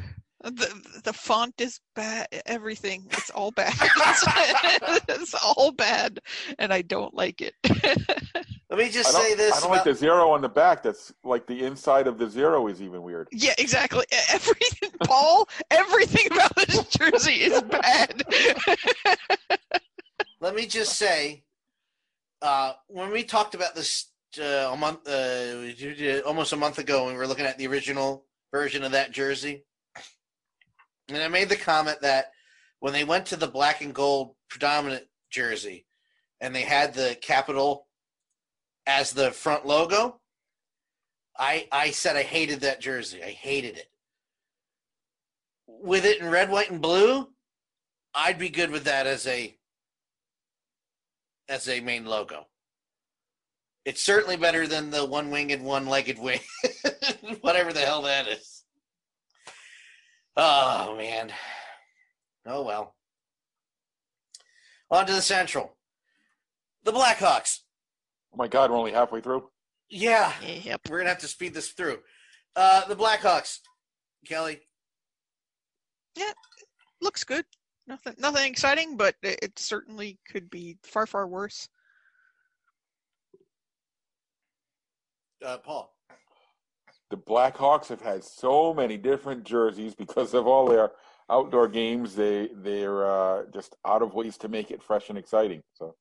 [0.50, 2.28] the the font is bad.
[2.46, 3.74] Everything it's all bad.
[5.10, 6.20] it's all bad,
[6.60, 7.54] and I don't like it.
[8.70, 10.84] Let me just say this I don't about like the zero on the back.
[10.84, 13.30] That's like the inside of the zero is even weird.
[13.32, 14.06] yeah, exactly.
[14.30, 15.48] Everything, Paul.
[15.72, 18.24] Everything about this jersey is bad.
[20.42, 21.44] let me just say,
[22.42, 24.08] uh, when we talked about this
[24.40, 28.26] uh, a month, uh, almost a month ago, when we were looking at the original
[28.52, 29.64] version of that jersey,
[31.10, 32.32] and I made the comment that
[32.80, 35.86] when they went to the black and gold predominant jersey,
[36.40, 37.88] and they had the capital
[38.86, 40.20] as the front logo,
[41.38, 43.24] I I said I hated that jersey.
[43.24, 43.90] I hated it.
[45.68, 47.30] With it in red, white, and blue,
[48.14, 49.56] I'd be good with that as a
[51.50, 52.48] as a main logo.
[53.86, 56.42] It's certainly better than the one winged, one legged wing,
[57.42, 58.57] whatever the hell that is.
[60.38, 61.32] Oh man.
[62.46, 62.96] Oh well.
[64.92, 65.76] On to the Central.
[66.84, 67.62] The Blackhawks.
[68.32, 69.50] Oh my God, we're only halfway through.
[69.90, 70.82] Yeah, yep.
[70.90, 72.00] we're gonna have to speed this through.
[72.56, 73.60] Uh, the Blackhawks.
[74.28, 74.60] Kelly.
[76.16, 76.34] Yeah,
[77.02, 77.46] looks good.
[77.88, 81.68] Nothing, nothing exciting, but it, it certainly could be far, far worse.
[85.44, 85.97] Uh, Paul.
[87.10, 90.92] The Blackhawks have had so many different jerseys because of all their
[91.30, 92.16] outdoor games.
[92.16, 95.64] They they're uh, just out of ways to make it fresh and exciting.
[95.74, 95.96] So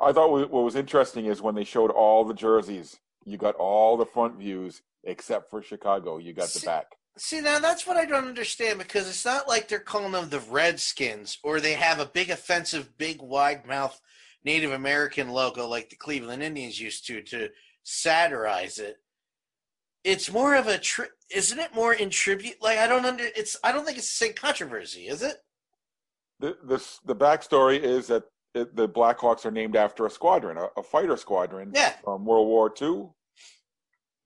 [0.00, 3.54] I thought what what was interesting is when they showed all the jerseys, you got
[3.56, 6.18] all the front views except for Chicago.
[6.18, 6.86] You got the back.
[7.16, 10.40] See, now that's what I don't understand because it's not like they're calling them the
[10.40, 14.00] Redskins or they have a big offensive, big wide mouth
[14.44, 17.50] Native American logo like the Cleveland Indians used to to
[17.84, 18.96] satirize it.
[20.04, 22.62] It's more of a tri- isn't it more in tribute?
[22.62, 25.36] Like I don't under it's I don't think it's the same controversy, is it?
[26.40, 28.24] The the the backstory is that
[28.54, 32.46] it, the Blackhawks are named after a squadron, a, a fighter squadron Yeah, from World
[32.46, 33.08] War II.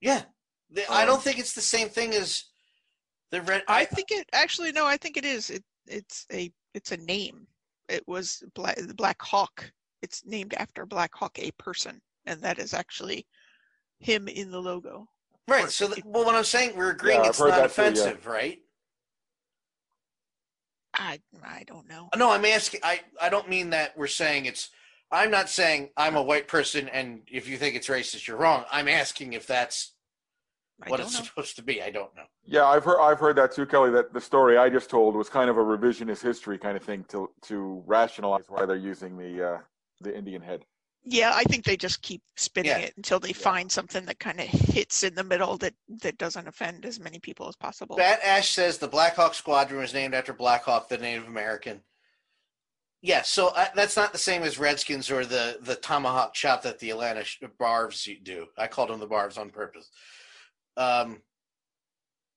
[0.01, 0.23] yeah.
[0.69, 2.43] The- I Um, don't think it's the same thing as
[3.31, 3.63] the red.
[3.67, 5.49] I think it actually no, I think it is.
[5.49, 7.47] It it's a it's a name.
[7.87, 9.71] It was Black the Black Hawk.
[10.01, 13.25] It's named after Black Hawk, a person, and that is actually
[13.99, 15.07] him in the logo.
[15.49, 15.69] Right.
[15.69, 17.81] So, the, well, what I'm saying, we're agreeing Yeah, I've it's heard not that too,
[17.81, 17.87] yeah.
[17.87, 18.59] offensive, right?
[20.93, 22.09] I I don't know.
[22.15, 22.81] No, I'm asking.
[22.83, 24.69] I I don't mean that we're saying it's.
[25.11, 28.63] I'm not saying I'm a white person, and if you think it's racist, you're wrong.
[28.71, 29.93] I'm asking if that's
[30.83, 31.25] I what don't it's know.
[31.25, 31.81] supposed to be.
[31.81, 32.23] I don't know.
[32.43, 33.91] Yeah, I've heard I've heard that too, Kelly.
[33.91, 37.05] That the story I just told was kind of a revisionist history kind of thing
[37.09, 39.57] to to rationalize why they're using the uh,
[40.01, 40.65] the Indian head.
[41.03, 42.77] Yeah, I think they just keep spinning Yeah.
[42.79, 46.47] it until they find something that kind of hits in the middle that that doesn't
[46.47, 47.95] offend as many people as possible.
[47.95, 51.81] Bat Ash says the Black Hawk Squadron was named after Black Hawk, the Native American.
[53.01, 56.79] Yes, so uh, that's not the same as Redskins or the the tomahawk chop that
[56.79, 58.47] the Atlanta sh- Barbs do.
[58.57, 59.89] I called them the Barbs on purpose.
[60.75, 61.21] Um,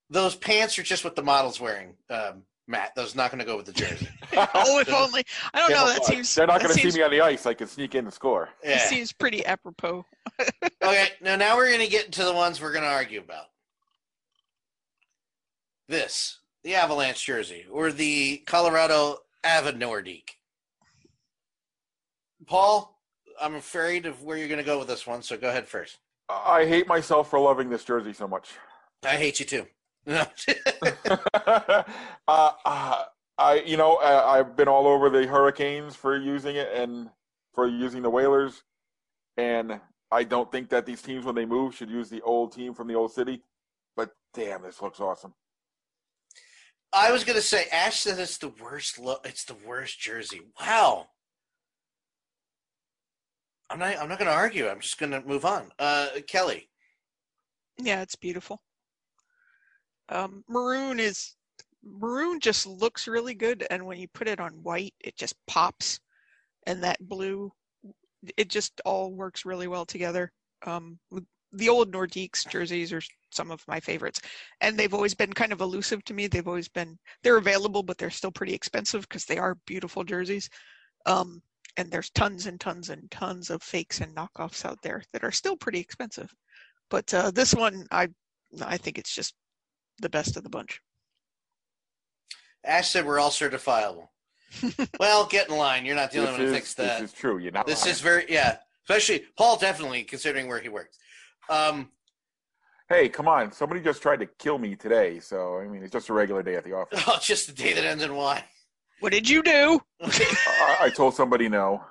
[0.08, 2.94] those pants are just what the model's wearing, um, Matt.
[2.94, 4.08] Those not going to go with the jersey.
[4.36, 5.24] oh, if only.
[5.52, 5.86] I don't know.
[5.86, 6.34] That seems.
[6.34, 7.46] They're not going to seems, see me on the ice.
[7.46, 8.48] I can sneak in and score.
[8.64, 8.76] Yeah.
[8.76, 10.06] It seems pretty apropos.
[10.82, 13.46] Okay, now now we're going to get into the ones we're going to argue about.
[15.88, 20.30] This, the Avalanche jersey, or the Colorado Ava Nordique.
[22.46, 22.98] Paul,
[23.40, 25.98] I'm afraid of where you're going to go with this one, so go ahead first.
[26.28, 28.50] I hate myself for loving this jersey so much.
[29.02, 29.66] I hate you too.
[30.06, 30.24] No.
[31.46, 31.82] uh,
[32.28, 33.04] uh,
[33.38, 37.08] I, you know, uh, I've been all over the Hurricanes for using it and
[37.54, 38.62] for using the Whalers,
[39.36, 39.80] and
[40.10, 42.88] I don't think that these teams, when they move, should use the old team from
[42.88, 43.42] the old city.
[43.96, 45.34] But damn, this looks awesome.
[46.92, 49.24] I was going to say, Ash said it's the worst look.
[49.24, 50.42] It's the worst jersey.
[50.60, 51.08] Wow.
[53.70, 53.96] I'm not.
[53.96, 54.68] I'm not going to argue.
[54.68, 55.72] I'm just going to move on.
[55.78, 56.68] Uh, Kelly.
[57.78, 58.60] Yeah, it's beautiful.
[60.08, 61.36] Um, maroon is
[61.84, 66.00] maroon just looks really good, and when you put it on white, it just pops.
[66.66, 67.50] And that blue,
[68.36, 70.32] it just all works really well together.
[70.64, 70.98] Um,
[71.52, 74.20] the old Nordiques jerseys are some of my favorites,
[74.60, 76.26] and they've always been kind of elusive to me.
[76.26, 80.48] They've always been they're available, but they're still pretty expensive because they are beautiful jerseys.
[81.06, 81.42] Um,
[81.76, 85.32] and there's tons and tons and tons of fakes and knockoffs out there that are
[85.32, 86.32] still pretty expensive.
[86.90, 88.08] But uh, this one, I
[88.62, 89.34] I think it's just
[90.00, 90.80] the best of the bunch.
[92.64, 94.08] Ash said we're all certifiable.
[95.00, 95.84] well, get in line.
[95.84, 97.00] You're not the only This one who thinks that.
[97.00, 97.38] this is true.
[97.38, 97.66] You're not.
[97.66, 97.92] This lying.
[97.92, 98.58] is very yeah.
[98.88, 100.98] Especially Paul, definitely considering where he works.
[101.48, 101.88] Um,
[102.92, 103.52] Hey, come on!
[103.52, 106.56] Somebody just tried to kill me today, so I mean, it's just a regular day
[106.56, 107.02] at the office.
[107.08, 108.44] oh, just a day that ends in Y.
[109.00, 109.80] What did you do?
[110.02, 111.82] I, I told somebody no.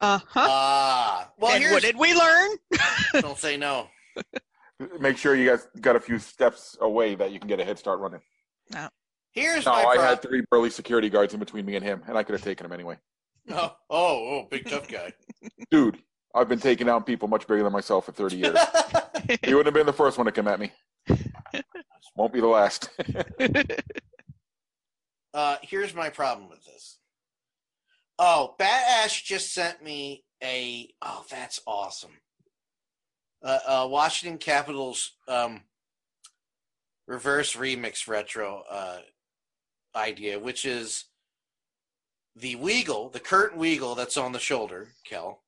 [0.00, 0.46] Uh huh.
[0.50, 2.50] Ah, well, and here's, what did we learn?
[3.20, 3.86] don't say no.
[4.98, 7.78] Make sure you guys got a few steps away that you can get a head
[7.78, 8.20] start running.
[8.72, 8.88] No.
[9.32, 12.02] Here's No, my I pro- had three burly security guards in between me and him,
[12.08, 12.96] and I could have taken him anyway.
[13.52, 15.12] Oh, oh, oh, big tough guy.
[15.70, 15.98] Dude,
[16.34, 18.58] I've been taking down people much bigger than myself for 30 years.
[19.42, 20.70] he wouldn't have been the first one to come at me.
[22.14, 22.90] Won't be the last.
[25.34, 26.98] uh, here's my problem with this.
[28.18, 30.92] Oh, Bat Ash just sent me a.
[31.02, 32.12] Oh, that's awesome.
[33.42, 35.62] Uh, uh, Washington Capitals um,
[37.06, 38.98] reverse remix retro uh,
[39.96, 41.06] idea, which is
[42.36, 45.42] the Weagle, the Kurt Weagle that's on the shoulder, Kel.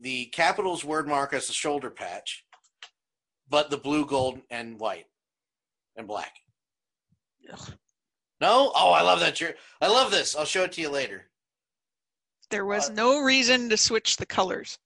[0.00, 2.44] The Capitals word mark as the shoulder patch,
[3.48, 5.06] but the blue, gold, and white,
[5.96, 6.34] and black.
[8.40, 8.72] No?
[8.74, 9.56] Oh, I love that shirt.
[9.80, 10.36] I love this.
[10.36, 11.26] I'll show it to you later.
[12.50, 14.78] there was no reason to switch the colors.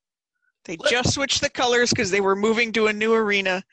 [0.71, 3.65] They just switched the colors because they were moving to a new arena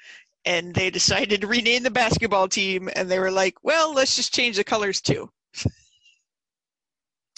[0.45, 4.33] and they decided to rename the basketball team and they were like, well, let's just
[4.33, 5.29] change the colors too.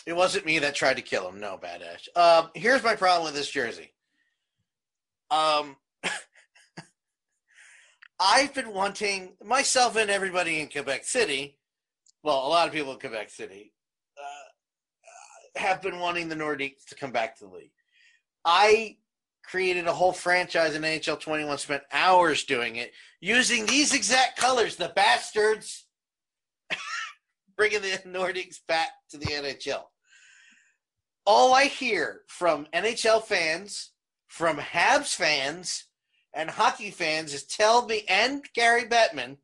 [0.06, 1.42] It wasn't me that tried to kill him.
[1.42, 2.08] No, Bad Ash.
[2.16, 3.94] Um, here's my problem with this jersey.
[5.30, 5.76] Um,
[8.20, 11.58] I've been wanting myself and everybody in Quebec City.
[12.24, 13.74] Well, a lot of people in Quebec City
[14.18, 17.72] uh, have been wanting the Nordiques to come back to the league.
[18.46, 18.96] I
[19.50, 24.76] created a whole franchise in NHL 21, spent hours doing it using these exact colors.
[24.76, 25.86] The bastards
[27.58, 29.84] bringing the Nordiques back to the NHL.
[31.26, 33.92] All I hear from NHL fans,
[34.28, 35.86] from Habs fans,
[36.34, 39.38] and hockey fans is tell me, and Gary Bettman,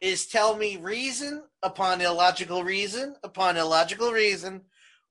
[0.00, 4.62] is tell me reason upon illogical reason upon illogical reason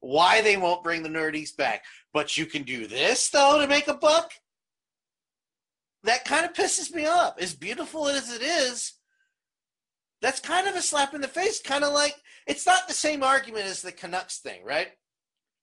[0.04, 1.86] why they won't bring the Nordiques back.
[2.14, 4.32] But you can do this, though, to make a buck?
[6.04, 7.39] That kind of pisses me off.
[7.39, 8.93] As beautiful as it is,
[10.22, 11.62] that's kind of a slap in the face.
[11.62, 14.89] Kind of like it's not the same argument as the Canucks thing, right?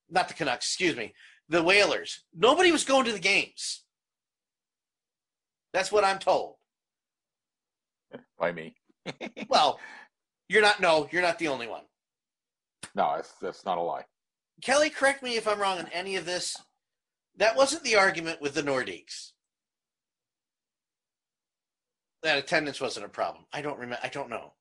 [0.08, 1.12] Not the Canucks, excuse me.
[1.50, 2.24] The Whalers.
[2.34, 3.84] Nobody was going to the games.
[5.74, 6.54] That's what I'm told.
[8.38, 8.74] By me.
[9.48, 9.80] Well,
[10.48, 10.80] you're not.
[10.80, 11.82] No, you're not the only one.
[12.94, 14.04] No, that's that's not a lie.
[14.62, 16.56] Kelly, correct me if I'm wrong on any of this.
[17.36, 19.32] That wasn't the argument with the Nordiques.
[22.22, 23.46] That attendance wasn't a problem.
[23.52, 24.00] I don't remember.
[24.02, 24.52] I don't know.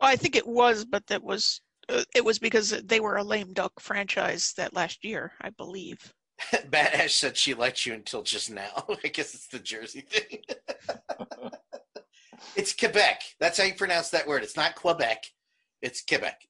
[0.00, 3.24] Well, I think it was, but that was uh, it was because they were a
[3.24, 6.12] lame duck franchise that last year, I believe.
[6.70, 8.84] Bad Ash said she liked you until just now.
[9.04, 10.40] I guess it's the Jersey thing.
[12.56, 13.22] it's Quebec.
[13.40, 14.42] That's how you pronounce that word.
[14.42, 15.24] It's not Quebec.
[15.80, 16.40] It's Quebec.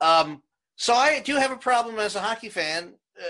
[0.00, 0.42] Um,
[0.76, 2.94] so I do have a problem as a hockey fan.
[3.18, 3.24] Uh,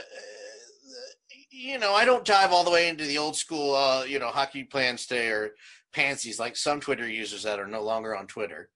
[1.51, 4.29] you know, I don't dive all the way into the old school, uh, you know,
[4.29, 5.53] hockey plans today or
[5.93, 8.69] pansies like some Twitter users that are no longer on Twitter.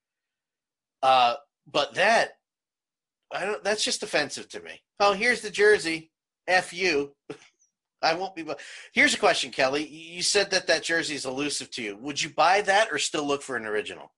[1.03, 1.35] Uh,
[1.71, 2.33] but that,
[3.33, 3.63] I don't.
[3.65, 4.81] That's just offensive to me.
[5.01, 6.11] Oh, here's the jersey.
[6.47, 7.15] F you.
[8.03, 8.45] I won't be.
[8.93, 9.87] Here's a question, Kelly.
[9.87, 11.97] You said that that jersey is elusive to you.
[11.97, 14.13] Would you buy that or still look for an original?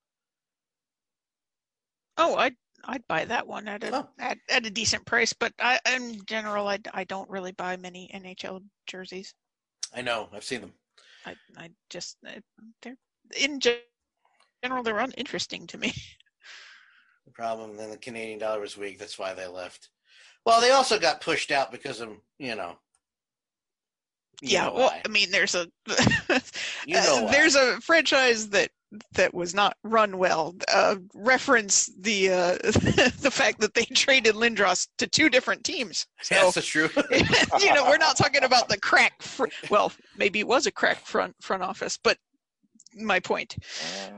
[2.19, 4.09] Oh, I'd I'd buy that one at a Oh.
[4.19, 8.11] at, at a decent price, but I in general I, I don't really buy many
[8.15, 9.35] NHL jerseys.
[9.95, 10.29] I know.
[10.33, 10.73] I've seen them.
[11.27, 12.41] I I just uh,
[12.83, 12.97] they're
[13.37, 15.93] in general they're uninteresting to me.
[17.27, 17.77] The problem.
[17.77, 18.99] Then the Canadian dollar was weak.
[18.99, 19.91] That's why they left.
[20.47, 22.09] Well, they also got pushed out because of
[22.39, 22.79] you know.
[24.41, 25.03] you yeah, know well, why.
[25.05, 25.67] I mean, there's a
[26.87, 28.71] You know uh, there's a franchise that
[29.13, 30.55] that was not run well.
[30.73, 36.07] Uh, reference the uh, the fact that they traded Lindros to two different teams.
[36.23, 36.89] So Yes, that's true.
[37.61, 39.23] you know, we're not talking about the crack.
[39.23, 42.19] Fr- well, maybe it was a crack front front office, but
[42.97, 43.57] my point.
[44.07, 44.13] Uh.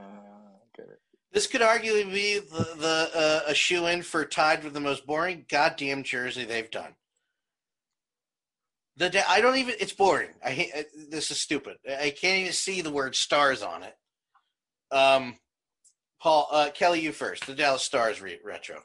[1.33, 5.07] This could arguably be the, the uh, a shoe in for tied with the most
[5.07, 6.97] boring goddamn jersey they've done.
[8.97, 9.75] The I don't even.
[9.79, 10.31] It's boring.
[10.45, 10.71] I hate.
[10.77, 11.77] uh, This is stupid.
[11.89, 13.95] I can't even see the word stars on it.
[14.93, 15.37] Um,
[16.21, 17.47] Paul uh, Kelly, you first.
[17.47, 18.83] The Dallas Stars re- retro.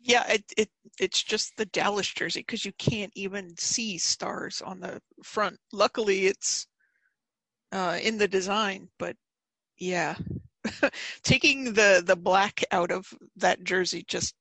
[0.00, 0.68] Yeah, it, it
[1.00, 5.58] it's just the Dallas jersey because you can't even see stars on the front.
[5.72, 6.66] Luckily, it's
[7.72, 9.16] uh, in the design, but
[9.78, 10.14] yeah,
[11.22, 14.34] taking the the black out of that jersey just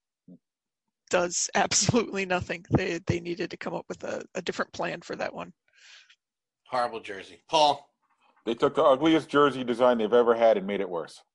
[1.09, 2.66] does absolutely nothing.
[2.72, 5.53] They they needed to come up with a, a different plan for that one.
[6.68, 7.41] Horrible jersey.
[7.49, 7.89] Paul.
[8.46, 11.22] They took the ugliest jersey design they've ever had and made it worse.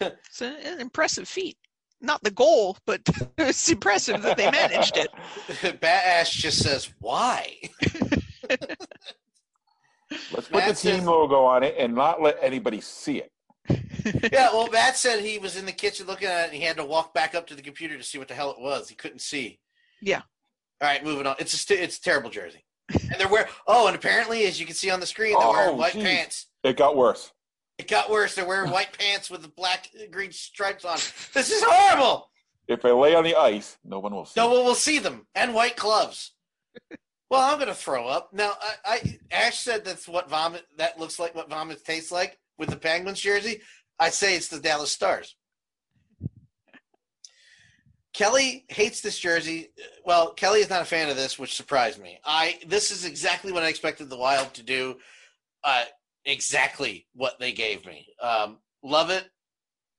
[0.00, 1.56] It's an impressive feat.
[2.00, 3.00] Not the goal, but
[3.38, 5.80] it's impressive that they managed it.
[5.80, 7.54] Bat Ash just says why.
[10.32, 13.30] Let's put Matt the team says- logo on it and not let anybody see it.
[14.32, 16.76] yeah, well, Matt said he was in the kitchen looking at it, and he had
[16.76, 18.90] to walk back up to the computer to see what the hell it was.
[18.90, 19.58] He couldn't see.
[20.02, 20.20] Yeah.
[20.82, 21.36] All right, moving on.
[21.38, 22.62] It's a st- it's a terrible jersey,
[22.92, 23.48] and they're wearing.
[23.66, 26.02] Oh, and apparently, as you can see on the screen, they're wearing Oh, white geez.
[26.02, 26.46] pants.
[26.62, 27.32] It got worse.
[27.78, 28.34] It got worse.
[28.34, 30.96] They're wearing white pants with the black green stripes on.
[31.34, 32.30] This is horrible.
[32.68, 34.40] If they lay on the ice, no one will see.
[34.40, 36.32] No one will see them, and white gloves.
[37.30, 38.52] Well, I'm gonna throw up now.
[38.60, 40.64] I, I Ash said that's what vomit.
[40.78, 43.60] That looks like what vomit tastes like with the Penguins jersey.
[43.98, 45.34] I say it's the Dallas Stars.
[48.14, 49.70] Kelly hates this jersey.
[50.06, 52.18] Well, Kelly is not a fan of this, which surprised me.
[52.24, 54.96] I this is exactly what I expected the Wild to do.
[55.64, 55.84] Uh,
[56.24, 58.06] exactly what they gave me.
[58.22, 59.24] Um, love it.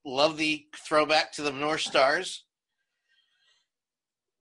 [0.05, 2.45] Love the throwback to the North Stars.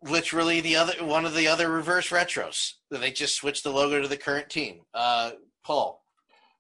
[0.03, 2.73] Literally the other one of the other reverse retros.
[2.91, 4.83] They just switched the logo to the current team.
[4.95, 5.33] Uh,
[5.67, 6.01] Paul.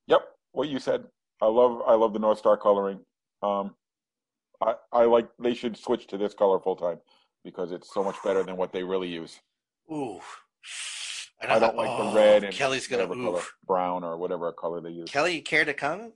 [0.09, 1.05] Yep, what you said.
[1.41, 3.01] I love I love the North Star coloring.
[3.43, 3.77] Um,
[4.65, 6.99] I I like they should switch to this color full time
[7.45, 9.41] because it's so much better than what they really use.
[9.93, 10.21] Ooh.
[11.43, 14.51] And I don't like oh, the red and Kelly's gonna whatever color, brown or whatever
[14.53, 15.11] color they use.
[15.11, 16.15] Kelly, you care to comment?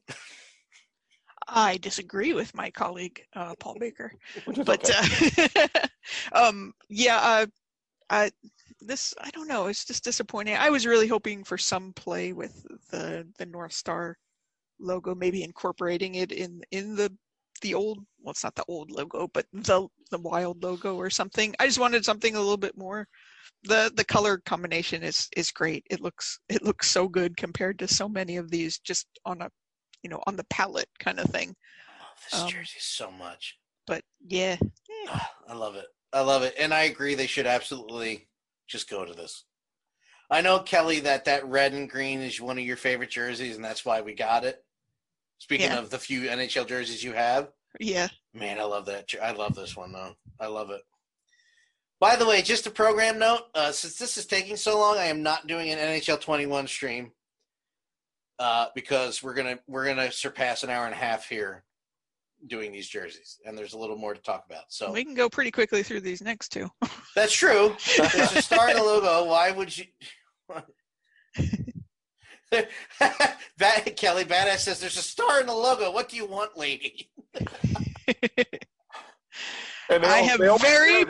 [1.49, 4.13] I disagree with my colleague uh, Paul Baker.
[4.65, 5.49] But okay.
[5.57, 5.69] uh,
[6.33, 7.47] um yeah uh,
[8.11, 8.31] I
[8.81, 12.65] this I don't know it's just disappointing I was really hoping for some play with
[12.91, 14.17] the the North Star
[14.81, 17.13] logo maybe incorporating it in in the
[17.61, 21.55] the old well it's not the old logo but the the wild logo or something
[21.59, 23.07] I just wanted something a little bit more
[23.65, 27.89] the the color combination is is great it looks it looks so good compared to
[27.89, 29.49] so many of these just on a
[30.03, 31.55] you know on the palette kind of thing
[31.89, 33.59] I love this Um, jersey so much.
[33.87, 34.57] but yeah
[35.49, 35.87] I love it.
[36.13, 36.55] I love it.
[36.59, 38.29] And I agree they should absolutely
[38.67, 39.45] just go to this.
[40.31, 43.65] I know, Kelly, that that red and green is one of your favorite jerseys, and
[43.65, 44.63] that's why we got it.
[45.39, 45.79] Speaking Yeah.
[45.79, 49.09] of the few NHL jerseys you have, yeah man, I love that.
[49.23, 50.15] I love this one, though.
[50.41, 50.83] I love it.
[52.01, 55.07] By the way, just a program note: uh, since this is taking so long, I
[55.07, 57.11] am not doing an NHL 21 stream
[58.39, 61.65] uh, because we're gonna we're gonna surpass an hour and a half here
[62.47, 64.65] doing these jerseys, and there's a little more to talk about.
[64.69, 66.71] So We can go pretty quickly through these next two.
[67.17, 67.75] that's true.
[67.97, 69.25] There's a star in the logo.
[69.25, 69.85] Why would you?
[73.59, 75.91] Bat- Kelly Badass says there's a star in the logo.
[75.93, 77.11] What do you want, lady?
[79.91, 81.07] And I have they very,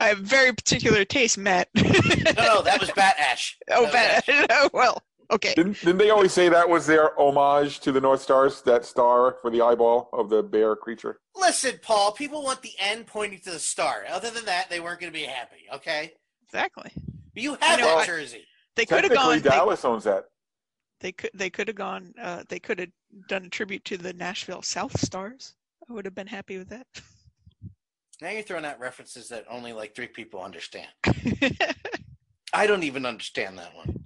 [0.00, 1.68] I have very particular taste, Matt.
[1.74, 3.58] No, no, that was Bat Ash.
[3.70, 4.46] oh, That was bad.
[4.50, 5.52] Oh, well, okay.
[5.54, 8.62] Didn't, didn't they always say that was their homage to the North Stars?
[8.62, 11.20] That star for the eyeball of the bear creature.
[11.36, 14.04] Listen, Paul, people want the end pointing to the star.
[14.10, 16.12] Other than that, they weren't going to be happy, okay?
[16.44, 16.90] Exactly.
[17.34, 18.44] You have You know, that I- jersey.
[18.76, 19.42] They could have Technically, gone.
[19.42, 20.24] They, Dallas owns that.
[21.04, 21.28] They could.
[21.34, 22.14] They could have gone.
[22.20, 22.88] Uh, they could have
[23.28, 25.54] done a tribute to the Nashville South Stars.
[25.86, 26.86] I would have been happy with that.
[28.22, 30.86] Now you're throwing out references that only like three people understand.
[32.54, 34.02] I don't even understand that one.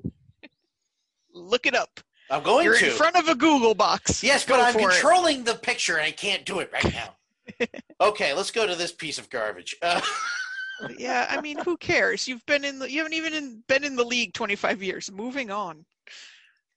[1.32, 2.00] Look it up.
[2.32, 2.86] I'm going You're to.
[2.86, 4.24] in front of a Google box.
[4.24, 4.94] yes, Go but I'm for it.
[4.94, 7.68] controlling the picture and I can't do it right now.
[8.00, 9.76] okay, let's go to this piece of garbage.
[9.82, 10.00] Uh,
[10.98, 12.26] Yeah, I mean, who cares?
[12.26, 12.90] You've been in the.
[12.90, 15.10] You haven't even in, been in the league 25 years.
[15.12, 15.84] Moving on.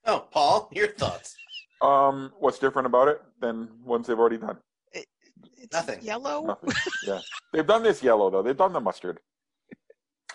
[0.05, 1.35] Oh, Paul, your thoughts?
[1.81, 4.57] Um, what's different about it than ones they've already done?
[4.93, 5.99] It's Nothing.
[6.01, 6.45] Yellow.
[6.45, 6.71] Nothing.
[7.07, 7.19] yeah,
[7.53, 8.41] they've done this yellow though.
[8.41, 9.19] They've done the mustard.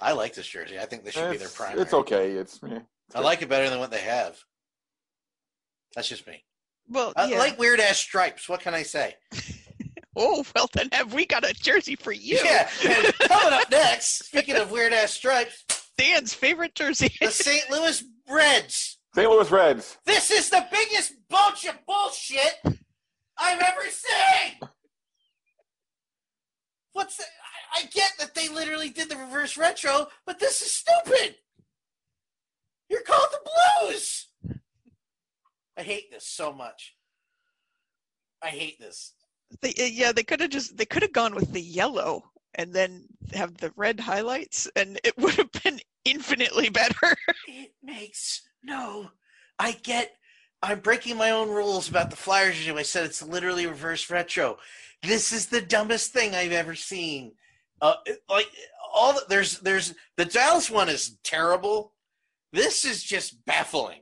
[0.01, 0.79] I like this jersey.
[0.79, 1.81] I think this should be their It's, primary.
[1.81, 2.31] it's okay.
[2.33, 2.67] It's, eh,
[3.07, 3.25] it's I good.
[3.25, 4.39] like it better than what they have.
[5.95, 6.45] That's just me.
[6.89, 7.39] Well, I yeah.
[7.39, 8.49] like weird ass stripes.
[8.49, 9.15] What can I say?
[10.17, 12.39] oh well, then have we got a jersey for you?
[12.45, 12.69] Yeah.
[13.23, 15.65] Coming up next, speaking of weird ass stripes,
[15.99, 17.13] Dan's favorite jersey.
[17.21, 17.71] the St.
[17.71, 18.99] Louis Reds.
[19.17, 19.31] St.
[19.31, 19.97] Louis Reds.
[20.05, 22.61] This is the biggest bunch of bullshit
[23.39, 24.69] I've ever seen.
[26.93, 27.25] What's the,
[27.75, 31.37] I, I get that they literally did the reverse retro, but this is stupid.
[32.91, 33.51] You're called the
[33.81, 34.27] Blues.
[35.79, 36.95] I hate this so much.
[38.43, 39.15] I hate this.
[39.63, 42.23] They, uh, yeah, they could have just they could have gone with the yellow
[42.55, 47.17] and then have the red highlights, and it would have been infinitely better.
[47.49, 49.11] It makes no.
[49.59, 50.13] I get.
[50.63, 52.77] I'm breaking my own rules about the Flyers issue.
[52.77, 54.59] I said it's literally reverse retro.
[55.03, 57.33] This is the dumbest thing I've ever seen.
[57.81, 58.49] Uh, it- like
[58.95, 61.93] all the, there's there's the Dallas one is terrible.
[62.53, 64.01] This is just baffling.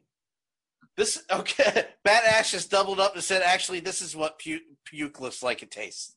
[0.97, 1.87] This okay.
[2.05, 5.63] Bat Ash has doubled up and said, actually, this is what pu- puke looks like.
[5.63, 6.15] It tastes.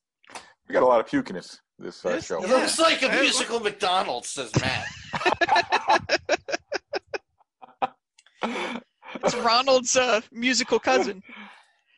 [0.67, 2.43] We got a lot of puke in this this uh, This- show.
[2.43, 2.55] It Yeah.
[2.57, 4.85] looks like a musical McDonald's, says Matt.
[9.23, 11.23] It's Ronald's uh, musical cousin.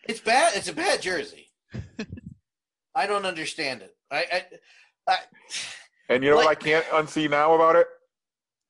[0.07, 0.53] It's bad.
[0.55, 1.47] It's a bad jersey.
[2.95, 3.95] I don't understand it.
[4.11, 4.43] I, I,
[5.07, 5.17] I
[6.09, 7.87] And you know what I can't unsee now about it?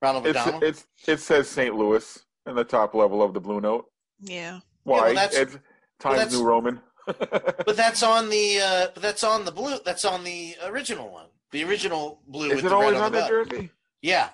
[0.01, 0.63] Ronald It's McDonald.
[0.63, 1.75] it's it says St.
[1.75, 3.86] Louis in the top level of the blue note.
[4.21, 4.59] Yeah.
[4.84, 5.01] Why?
[5.01, 5.57] well, that's- it's
[5.99, 6.80] Times that's- New Roman.
[7.05, 8.59] but that's on the.
[8.61, 9.77] Uh, but that's on the blue.
[9.84, 11.25] That's on the original one.
[11.51, 13.49] The original blue Is with it the red always on, on the that butt.
[13.49, 13.69] jersey?
[14.01, 14.30] Yeah,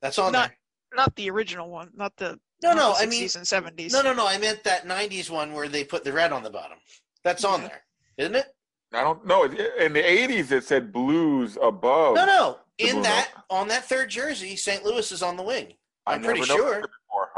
[0.00, 0.56] that's on Not- there.
[0.96, 1.90] Not the original one.
[1.94, 2.94] Not the No, not no.
[2.96, 3.92] I mean, and 70s.
[3.92, 4.26] no, no, no.
[4.26, 6.78] I meant that '90s one where they put the red on the bottom.
[7.22, 7.82] That's on there,
[8.16, 8.46] isn't it?
[8.92, 9.44] I don't know.
[9.44, 12.14] In the '80s, it said blues above.
[12.16, 12.58] No, no.
[12.78, 14.84] In blue that on that third jersey, St.
[14.84, 15.74] Louis is on the wing.
[16.06, 16.84] I I'm never pretty sure.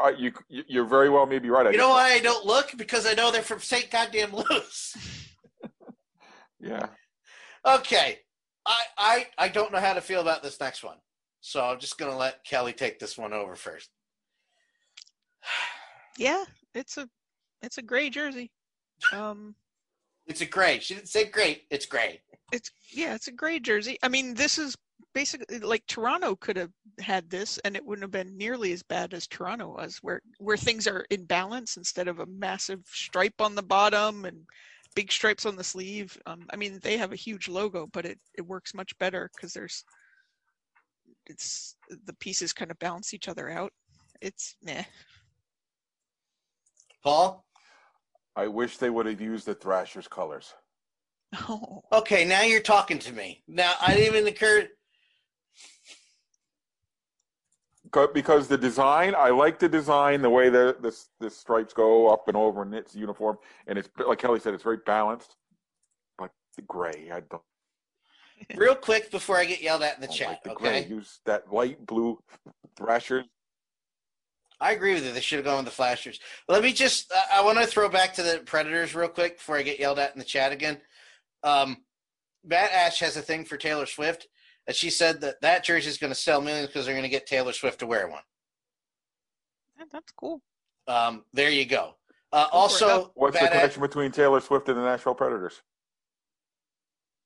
[0.02, 1.66] Uh, you you- you're very well maybe right.
[1.66, 2.72] I You just- know why I don't look?
[2.76, 3.90] Because I know they're from St.
[3.90, 4.96] Goddamn Louis.
[6.60, 6.86] Yeah.
[7.66, 8.18] Okay.
[8.64, 10.96] I, I I don't know how to feel about this next one.
[11.40, 13.90] So I'm just gonna let Kelly take this one over first.
[16.18, 16.44] Yeah,
[16.74, 17.08] it's a
[17.62, 18.50] it's a gray jersey.
[19.12, 19.54] Um,
[20.26, 20.78] It's a gray.
[20.80, 22.20] She didn't say great, it's gray.
[22.52, 23.98] it's yeah, it's a gray jersey.
[24.02, 24.76] I mean, this is
[25.14, 29.14] basically like Toronto could have had this, and it wouldn't have been nearly as bad
[29.14, 33.54] as Toronto was, where where things are in balance instead of a massive stripe on
[33.54, 34.38] the bottom and
[34.94, 36.16] big stripes on the sleeve.
[36.26, 39.52] Um, I mean, they have a huge logo, but it it works much better because
[39.52, 39.84] there's
[41.26, 43.72] it's the pieces kind of balance each other out.
[44.20, 44.84] It's meh.
[47.06, 47.46] Paul?
[48.34, 50.54] I wish they would have used the Thrashers colors.
[51.48, 53.44] Oh, Okay, now you're talking to me.
[53.46, 54.68] Now I didn't even occur
[57.92, 62.08] Co- Because the design, I like the design, the way the the, the stripes go
[62.08, 63.38] up and over, and it's uniform,
[63.68, 65.36] and it's like Kelly said, it's very balanced.
[66.18, 67.42] But the gray, I don't
[68.56, 70.82] real quick before I get yelled at in the don't chat, like the okay?
[70.82, 70.86] gray.
[70.88, 72.18] Use that light blue
[72.76, 73.26] Thrashers.
[74.60, 75.12] I agree with you.
[75.12, 76.18] They should have gone with the flashers.
[76.48, 79.56] Let me just, I I want to throw back to the Predators real quick before
[79.58, 80.78] I get yelled at in the chat again.
[81.42, 81.78] Um,
[82.44, 84.28] Bat Ash has a thing for Taylor Swift,
[84.66, 87.08] and she said that that jersey is going to sell millions because they're going to
[87.10, 88.22] get Taylor Swift to wear one.
[89.78, 90.40] yeah, that's cool.
[90.88, 91.96] Um, there you go.
[92.32, 95.60] Uh, also, What's the Bat Ash, connection between Taylor Swift and the Nashville Predators?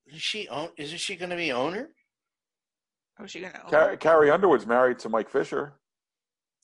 [0.07, 0.69] Is she own?
[0.77, 1.89] Isn't she going to be owner?
[3.15, 3.59] How's she gonna?
[3.69, 5.73] Car- Carrie Underwood's married to Mike Fisher.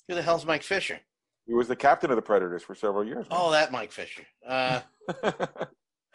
[0.07, 0.99] Who the hell's Mike Fisher?
[1.45, 3.25] He was the captain of the Predators for several years.
[3.31, 4.23] Oh, that Mike Fisher.
[4.47, 4.81] Uh,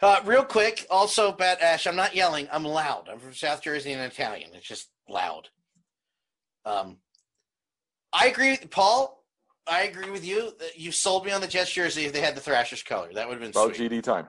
[0.01, 2.47] uh, real quick, also, Bat Ash, I'm not yelling.
[2.51, 3.09] I'm loud.
[3.11, 4.51] I'm from South Jersey and Italian.
[4.53, 5.49] It's just loud.
[6.65, 6.97] Um,
[8.11, 9.23] I agree, with Paul.
[9.65, 10.53] I agree with you.
[10.59, 13.09] that You sold me on the Jets jersey if they had the Thrashers color.
[13.13, 13.91] That would have been About sweet.
[13.91, 14.27] GD time.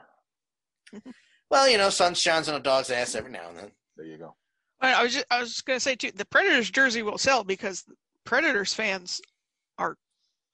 [1.51, 3.70] Well, you know, sun shines on a dog's ass every now and then.
[3.97, 4.35] There you go.
[4.81, 6.11] I was just, I was just gonna say too.
[6.11, 7.85] The Predators jersey will sell because
[8.24, 9.34] Predators fans are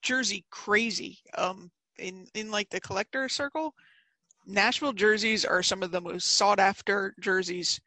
[0.03, 1.19] jersey crazy.
[1.37, 3.75] Um, in in like the collector circle,
[4.47, 7.81] Nashville jerseys are some of the most sought after jerseys,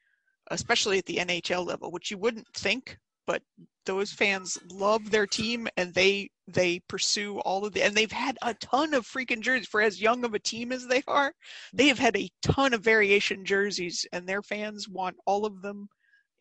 [0.52, 3.42] especially at the NHL level, which you wouldn't think, but
[3.86, 8.38] those fans love their team and they they pursue all of the and they've had
[8.42, 11.34] a ton of freaking jerseys for as young of a team as they are.
[11.74, 15.90] They have had a ton of variation jerseys and their fans want all of them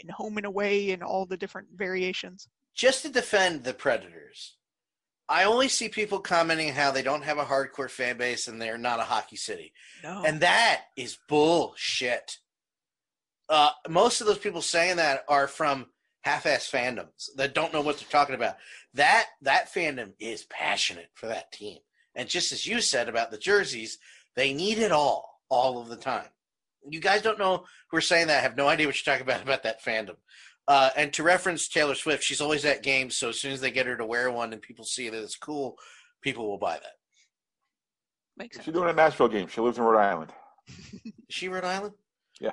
[0.00, 2.48] in home and away and all the different variations.
[2.74, 4.56] Just to defend the Predators,
[5.28, 8.76] I only see people commenting how they don't have a hardcore fan base and they're
[8.76, 9.72] not a hockey city.
[10.02, 10.22] No.
[10.24, 12.38] And that is bullshit.
[13.48, 15.86] Uh, most of those people saying that are from
[16.22, 18.56] half-ass fandoms that don't know what they're talking about.
[18.94, 21.78] That that fandom is passionate for that team.
[22.14, 23.98] And just as you said about the jerseys,
[24.36, 26.28] they need it all, all of the time.
[26.88, 28.38] You guys don't know who are saying that.
[28.38, 30.16] I have no idea what you're talking about about that fandom.
[30.68, 33.70] Uh, and to reference Taylor Swift, she's always at games, so as soon as they
[33.70, 35.76] get her to wear one and people see that it's cool,
[36.22, 36.92] people will buy that.
[38.36, 38.64] Makes sense.
[38.64, 39.48] She's doing a Nashville game.
[39.48, 40.32] She lives in Rhode Island.
[41.04, 41.94] Is she Rhode Island?
[42.40, 42.52] Yeah.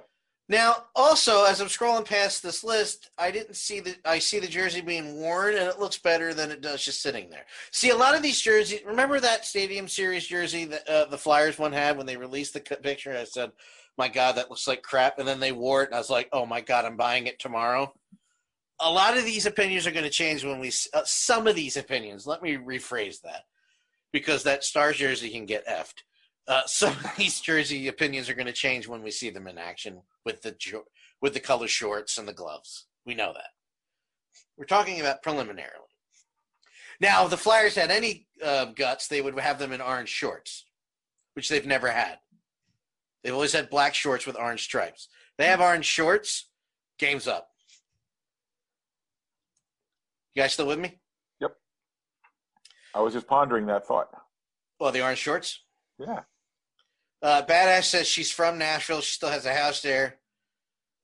[0.49, 3.95] Now, also, as I'm scrolling past this list, I didn't see the.
[4.03, 7.30] I see the jersey being worn, and it looks better than it does just sitting
[7.30, 7.45] there.
[7.72, 8.81] See, a lot of these jerseys.
[8.84, 12.64] Remember that Stadium Series jersey that uh, the Flyers one had when they released the
[12.68, 13.15] c- picture?
[13.15, 13.52] I said,
[13.95, 16.27] "My God, that looks like crap," and then they wore it, and I was like,
[16.34, 17.94] "Oh my God, I'm buying it tomorrow."
[18.82, 20.72] A lot of these opinions are going to change when we.
[20.94, 22.26] Uh, some of these opinions.
[22.26, 23.44] Let me rephrase that,
[24.12, 26.04] because that Stars jersey can get effed.
[26.48, 29.58] Uh, some of these jersey opinions are going to change when we see them in
[29.58, 30.56] action with the
[31.22, 32.86] with the color shorts and the gloves.
[33.06, 33.50] We know that.
[34.58, 35.86] We're talking about preliminarily.
[37.00, 40.66] Now, if the Flyers had any uh, guts, they would have them in orange shorts,
[41.34, 42.20] which they've never had.
[43.24, 45.08] They've always had black shorts with orange stripes.
[45.38, 46.50] They have orange shorts.
[46.98, 47.49] Game's up.
[50.40, 50.98] You guys still with me?
[51.41, 51.52] Yep.
[52.95, 54.07] I was just pondering that thought.
[54.80, 55.66] Well, the orange shorts.
[55.98, 56.22] Yeah.
[57.22, 59.02] Uh, Badass says she's from Nashville.
[59.02, 60.16] She still has a house there.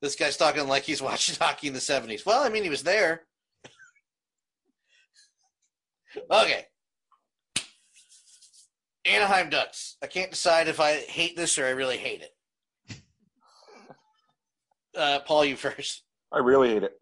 [0.01, 2.25] This guy's talking like he's watching hockey in the 70s.
[2.25, 3.23] Well, I mean, he was there.
[6.31, 6.67] okay.
[9.03, 9.97] Anaheim Ducks.
[10.01, 12.31] I can't decide if I hate this or I really hate it.
[14.97, 16.03] Uh, Paul, you first.
[16.31, 16.97] I really hate it.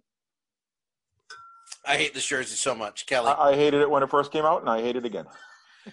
[1.86, 3.06] I hate this jersey so much.
[3.06, 3.30] Kelly.
[3.30, 5.26] I, I hated it when it first came out, and I hate it again.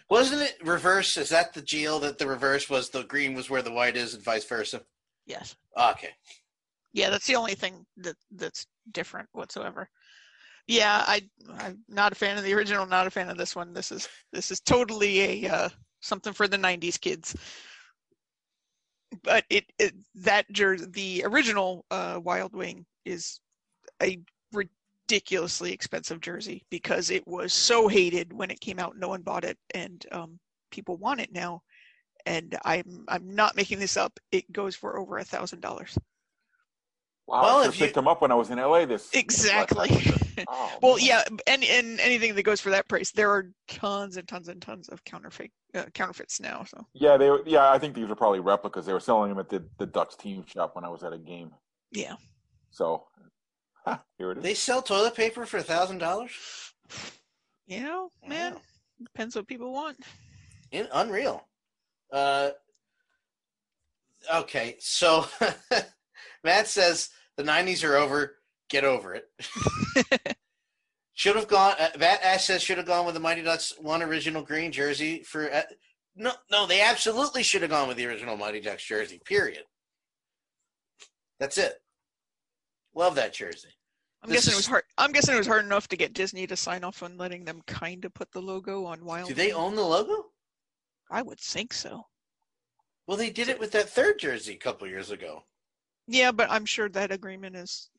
[0.08, 1.16] Wasn't it reverse?
[1.16, 4.14] Is that the deal that the reverse was the green was where the white is
[4.14, 4.82] and vice versa?
[5.26, 5.56] Yes.
[5.76, 6.10] Okay.
[6.92, 9.88] Yeah, that's the only thing that that's different whatsoever.
[10.66, 11.22] Yeah, I
[11.58, 13.72] I'm not a fan of the original, not a fan of this one.
[13.72, 15.68] This is this is totally a uh,
[16.00, 17.36] something for the '90s kids.
[19.24, 23.40] But it, it that jersey, the original uh, Wild Wing, is
[24.00, 24.20] a
[25.10, 28.96] ridiculously expensive jersey because it was so hated when it came out.
[28.96, 30.38] No one bought it, and um,
[30.70, 31.62] people want it now.
[32.26, 34.18] And I'm I'm not making this up.
[34.30, 35.98] It goes for over a thousand dollars.
[37.26, 38.84] Wow, Well, I if just you- picked them up when I was in LA.
[38.86, 39.90] This Exactly.
[40.48, 41.04] Oh, well, man.
[41.06, 44.62] yeah, and and anything that goes for that price, there are tons and tons and
[44.62, 46.64] tons of counterfeit uh, counterfeits now.
[46.64, 47.28] So Yeah, they.
[47.28, 48.86] were- Yeah, I think these are probably replicas.
[48.86, 51.18] They were selling them at the the Ducks team shop when I was at a
[51.18, 51.50] game.
[51.92, 52.14] yeah,
[52.70, 53.22] So, ha,
[54.18, 54.42] here it is.
[54.44, 56.32] They sell toilet paper for a thousand dollars?
[57.66, 58.60] you know, man, Wow.
[59.04, 59.96] depends what people want.
[60.72, 61.46] In, unreal.
[62.12, 62.50] Uh,
[64.34, 65.26] okay, so
[66.44, 68.36] Matt says the '90s are over.
[68.68, 69.28] Get over it.
[71.14, 71.74] should have gone.
[71.78, 75.22] Uh, Matt Ash says should have gone with the Mighty Ducks one original green jersey
[75.22, 75.52] for.
[75.52, 75.62] Uh,
[76.16, 79.20] no, no, they absolutely should have gone with the original Mighty Ducks jersey.
[79.24, 79.64] Period.
[81.38, 81.74] That's it.
[82.94, 83.68] Love that jersey.
[84.22, 84.84] I'm This guessing it is- was hard.
[84.98, 87.62] I'm guessing it was hard enough to get Disney to sign off on letting them
[87.66, 89.28] kind of put the logo on Wild.
[89.28, 90.30] Do they own the logo?
[91.10, 92.06] I would think so.
[93.06, 95.44] Well, they did it with that third jersey a couple years ago.
[96.06, 97.90] Yeah, but I'm sure that agreement is.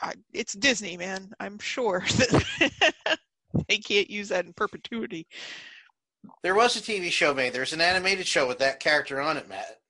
[0.00, 1.32] I, it's Disney, man.
[1.40, 3.18] I'm sure that
[3.68, 5.26] they can't use that in perpetuity.
[6.42, 7.52] There was a TV show made.
[7.52, 9.80] There's an animated show with that character on it, Matt.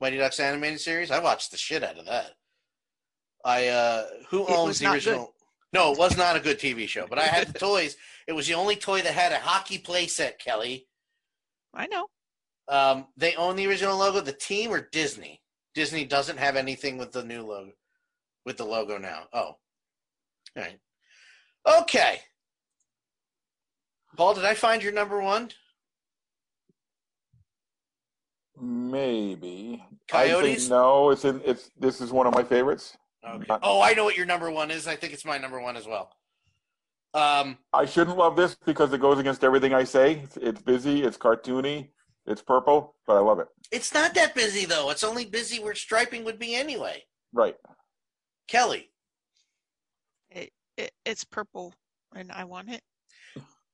[0.00, 1.10] Mighty Ducks animated series.
[1.10, 2.32] I watched the shit out of that.
[3.44, 5.34] I uh who It owns the not original?
[5.72, 7.96] No, it was not a good TV show, but I had the toys.
[8.26, 10.86] It was the only toy that had a hockey playset, Kelly.
[11.74, 12.06] I know.
[12.68, 15.40] Um, they own the original logo, the team or Disney.
[15.74, 17.72] Disney doesn't have anything with the new logo,
[18.44, 19.24] with the logo now.
[19.32, 19.58] Oh, all
[20.56, 20.78] right.
[21.80, 22.20] Okay.
[24.16, 25.50] Paul, did I find your number one?
[28.60, 29.82] Maybe.
[30.12, 30.68] I'd say Coyotes?
[30.68, 31.40] no, it's in.
[31.44, 32.96] It's this is one of my favorites.
[33.26, 33.56] Okay.
[33.62, 34.86] Oh, I know what your number one is.
[34.86, 36.12] I think it's my number one as well.
[37.14, 40.20] Um, I shouldn't love this because it goes against everything I say.
[40.24, 41.88] It's, it's busy, it's cartoony,
[42.26, 43.48] it's purple, but I love it.
[43.72, 44.90] it's not that busy though.
[44.90, 47.02] It's only busy where striping would be anyway.
[47.32, 47.56] Right.
[48.46, 48.90] Kelly,
[50.30, 51.74] It, it, it's purple,
[52.14, 52.82] and I want it.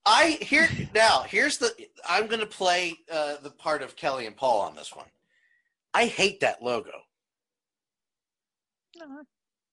[0.07, 1.23] I here now.
[1.23, 1.71] Here's the.
[2.09, 5.07] I'm going to play uh, the part of Kelly and Paul on this one.
[5.95, 6.91] I hate that logo.
[8.99, 9.23] No, I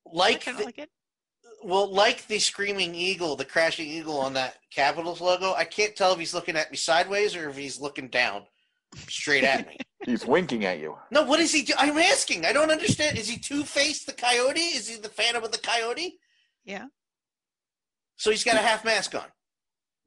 [0.05, 0.89] Like, the, like it.
[1.63, 5.53] well, like the screaming eagle, the crashing eagle on that Capitals logo.
[5.53, 8.43] I can't tell if he's looking at me sideways or if he's looking down,
[9.07, 9.77] straight at me.
[10.03, 10.97] He's winking at you.
[11.11, 11.73] No, what is he do?
[11.77, 12.43] I'm asking.
[12.43, 13.19] I don't understand.
[13.19, 14.59] Is he Two Face the Coyote?
[14.59, 16.17] Is he the Phantom of the Coyote?
[16.65, 16.85] Yeah.
[18.15, 19.25] So he's got a half mask on.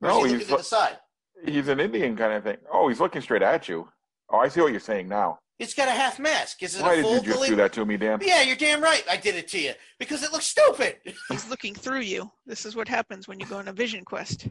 [0.03, 0.99] Or No, he he's looking to the side?
[1.47, 2.57] he's an Indian kind of thing.
[2.73, 3.89] Oh, he's looking straight at you.
[4.31, 5.39] Oh, I see what you're saying now.
[5.59, 6.63] It's got a half mask.
[6.63, 8.19] Is it Why a did full you just Billy- do that to me, Dan?
[8.23, 9.05] Yeah, you're damn right.
[9.09, 10.97] I did it to you because it looks stupid.
[11.31, 12.31] He's looking through you.
[12.45, 14.49] This is what happens when you go on a vision quest.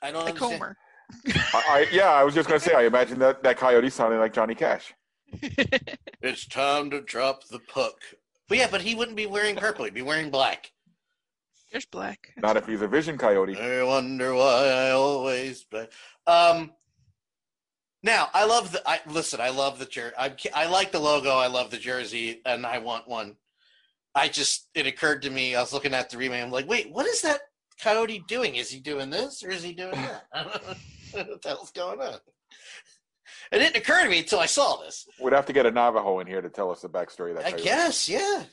[0.00, 0.52] I don't Like understand.
[0.62, 0.76] Homer.
[1.54, 2.72] I, I yeah, I was just gonna say.
[2.74, 4.94] I imagine that that coyote sounding like Johnny Cash.
[6.22, 7.94] It's time to drop the puck.
[8.48, 9.84] But yeah, but he wouldn't be wearing purple.
[9.84, 10.70] He'd be wearing black.
[11.72, 12.32] There's black.
[12.36, 13.58] Not if he's a vision coyote.
[13.58, 15.64] I wonder why I always.
[15.64, 15.88] Play.
[16.26, 16.70] Um.
[18.02, 18.82] Now I love the.
[18.88, 19.40] I listen.
[19.40, 20.14] I love the jersey.
[20.18, 21.30] I I like the logo.
[21.30, 23.36] I love the jersey, and I want one.
[24.14, 25.54] I just it occurred to me.
[25.54, 26.42] I was looking at the remake.
[26.42, 27.40] I'm like, wait, what is that
[27.80, 28.56] coyote doing?
[28.56, 30.26] Is he doing this or is he doing that?
[30.32, 32.18] I don't know what the hell's going on.
[33.50, 35.06] It didn't occur to me until I saw this.
[35.20, 37.46] We'd have to get a Navajo in here to tell us the backstory of that.
[37.46, 37.64] I coyote.
[37.64, 38.44] guess, yeah.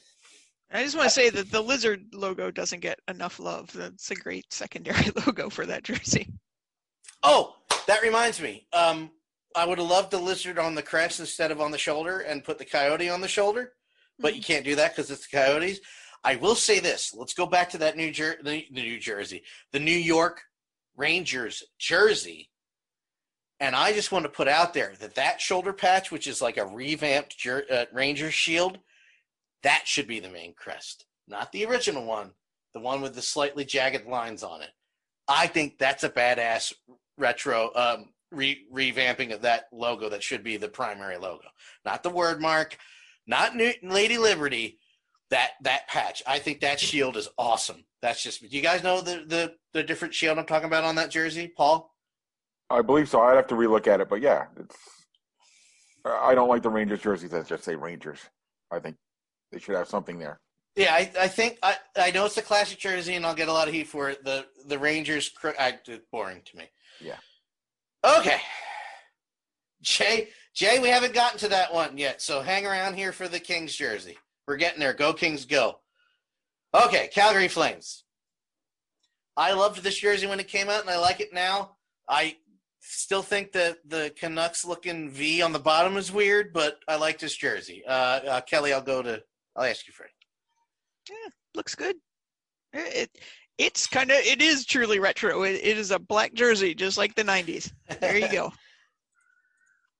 [0.71, 3.71] I just want to say that the lizard logo doesn't get enough love.
[3.73, 6.27] That's a great secondary logo for that jersey.
[7.23, 7.55] Oh,
[7.87, 8.67] that reminds me.
[8.73, 9.09] Um,
[9.55, 12.43] I would have loved the lizard on the crest instead of on the shoulder and
[12.43, 13.73] put the coyote on the shoulder,
[14.19, 15.79] but you can't do that because it's the coyotes.
[16.23, 17.13] I will say this.
[17.15, 20.41] Let's go back to that New Jer- the, the New Jersey, the New York
[20.97, 22.49] Rangers jersey.
[23.61, 26.57] And I just want to put out there that that shoulder patch, which is like
[26.57, 28.79] a revamped jer- uh, Ranger shield,
[29.63, 32.31] that should be the main crest, not the original one,
[32.73, 34.69] the one with the slightly jagged lines on it.
[35.27, 36.73] I think that's a badass
[37.17, 41.47] retro um, re- revamping of that logo that should be the primary logo,
[41.85, 42.77] not the word mark,
[43.27, 44.79] not New- Lady Liberty.
[45.29, 47.85] That that patch, I think that shield is awesome.
[48.01, 48.41] That's just.
[48.41, 51.47] Do you guys know the the the different shield I'm talking about on that jersey,
[51.55, 51.93] Paul?
[52.67, 53.21] I believe so.
[53.21, 54.75] I'd have to relook at it, but yeah, it's.
[56.03, 58.19] I don't like the Rangers jerseys that just say Rangers.
[58.71, 58.95] I think
[59.51, 60.39] they should have something there.
[60.75, 63.53] Yeah, I, I think I, I know it's a classic jersey, and I'll get a
[63.53, 64.23] lot of heat for it.
[64.23, 66.71] The the Rangers, I, it's boring to me.
[67.01, 67.17] Yeah.
[68.03, 68.39] Okay.
[69.81, 73.39] Jay, Jay, we haven't gotten to that one yet, so hang around here for the
[73.39, 74.17] Kings jersey.
[74.47, 74.93] We're getting there.
[74.93, 75.79] Go Kings, go.
[76.73, 78.03] Okay, Calgary Flames.
[79.37, 81.77] I loved this jersey when it came out, and I like it now.
[82.07, 82.35] I
[82.81, 87.19] still think that the Canucks looking V on the bottom is weird, but I like
[87.19, 87.83] this jersey.
[87.87, 89.21] Uh, uh, Kelly, I'll go to.
[89.55, 90.11] I'll ask you for it.
[91.55, 91.95] Looks good.
[92.73, 93.09] It,
[93.59, 95.43] it's kind of it is truly retro.
[95.43, 97.71] It, it is a black jersey, just like the '90s.
[97.99, 98.51] There you go.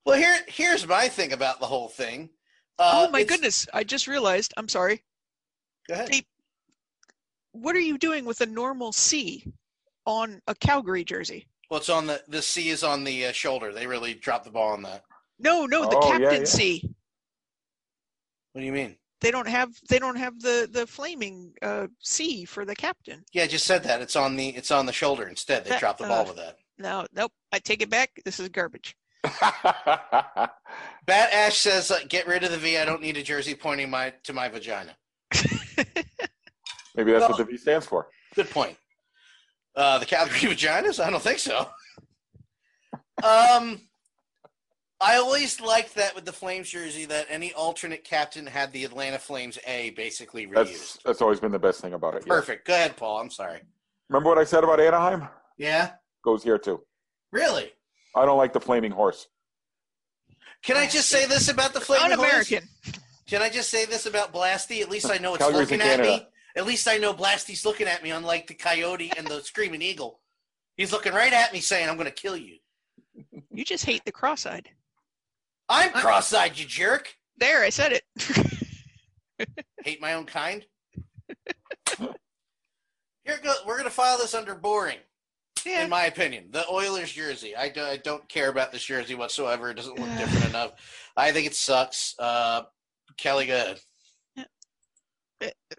[0.06, 2.30] Well, here here's my thing about the whole thing.
[2.80, 3.68] Uh, oh my goodness!
[3.73, 4.53] I just realized.
[4.57, 5.03] I'm sorry.
[5.88, 6.10] Go ahead.
[6.11, 6.23] Hey,
[7.52, 9.45] What are you doing with a normal C
[10.06, 11.48] on a Calgary jersey?
[11.69, 13.72] Well, it's on the the C is on the uh, shoulder.
[13.72, 15.03] They really dropped the ball on that.
[15.38, 16.45] No, no, the Oh, yeah, captain yeah.
[16.45, 16.90] C.
[18.53, 18.95] What do you mean?
[19.21, 23.23] They don't have they don't have the the flaming uh, C for the captain.
[23.33, 24.01] Yeah, I just said that.
[24.01, 25.65] It's on the it's on the shoulder instead.
[25.65, 26.57] They That- dropped the ball uh, with that.
[26.77, 27.33] No, nope.
[27.51, 28.21] I take it back.
[28.23, 28.95] This is garbage.
[29.23, 30.53] Bat
[31.09, 32.77] Ash says, uh, "Get rid of the V.
[32.77, 34.95] I don't need a jersey pointing my to my vagina."
[35.35, 38.07] Maybe that's Well- what the V stands for.
[38.35, 38.77] Good point.
[39.75, 41.03] Uh, the Calgary Vaginas?
[41.03, 41.67] I don't think so.
[43.23, 43.81] Um,
[45.01, 49.17] I always liked that with the Flames jersey that any alternate captain had the Atlanta
[49.17, 50.53] Flames A basically reused.
[50.53, 52.23] That's that's always been the best thing about it.
[52.26, 52.34] yeah.
[52.34, 52.67] Perfect.
[52.67, 53.19] Go ahead, Paul.
[53.19, 53.61] I'm sorry.
[54.09, 55.27] Remember what I said about Anaheim?
[55.57, 55.91] Yeah.
[56.23, 56.81] Goes here too.
[57.31, 57.71] Really?
[58.15, 59.27] I don't like the flaming horse.
[60.63, 62.19] Can I just say this about the Flaming Horse?
[62.51, 62.63] Un-American.
[63.27, 64.81] Can I just say this about Blasty?
[64.81, 66.17] At least I know it's Calgary's looking in at Canada.
[66.17, 66.27] me.
[66.57, 70.19] At least I know Blasty's looking at me, unlike the coyote and the screaming eagle.
[70.76, 72.57] He's looking right at me, saying, "I'm going to kill you."
[73.51, 74.69] You just hate the cross-eyed.
[75.69, 77.15] I'm cross-eyed, you jerk.
[77.37, 79.47] There, I said it.
[79.83, 80.65] Hate my own kind.
[81.97, 83.53] Here go.
[83.65, 84.97] We're going to file this under boring.
[85.65, 85.83] yeah.
[85.83, 86.47] in my opinion.
[86.49, 87.55] The Oilers jersey.
[87.55, 89.69] I, do, I don't care about this jersey whatsoever.
[89.69, 90.71] It doesn't look different enough.
[91.15, 92.15] I think it sucks.
[92.17, 92.63] Uh,
[93.17, 93.79] Kelly, go ahead.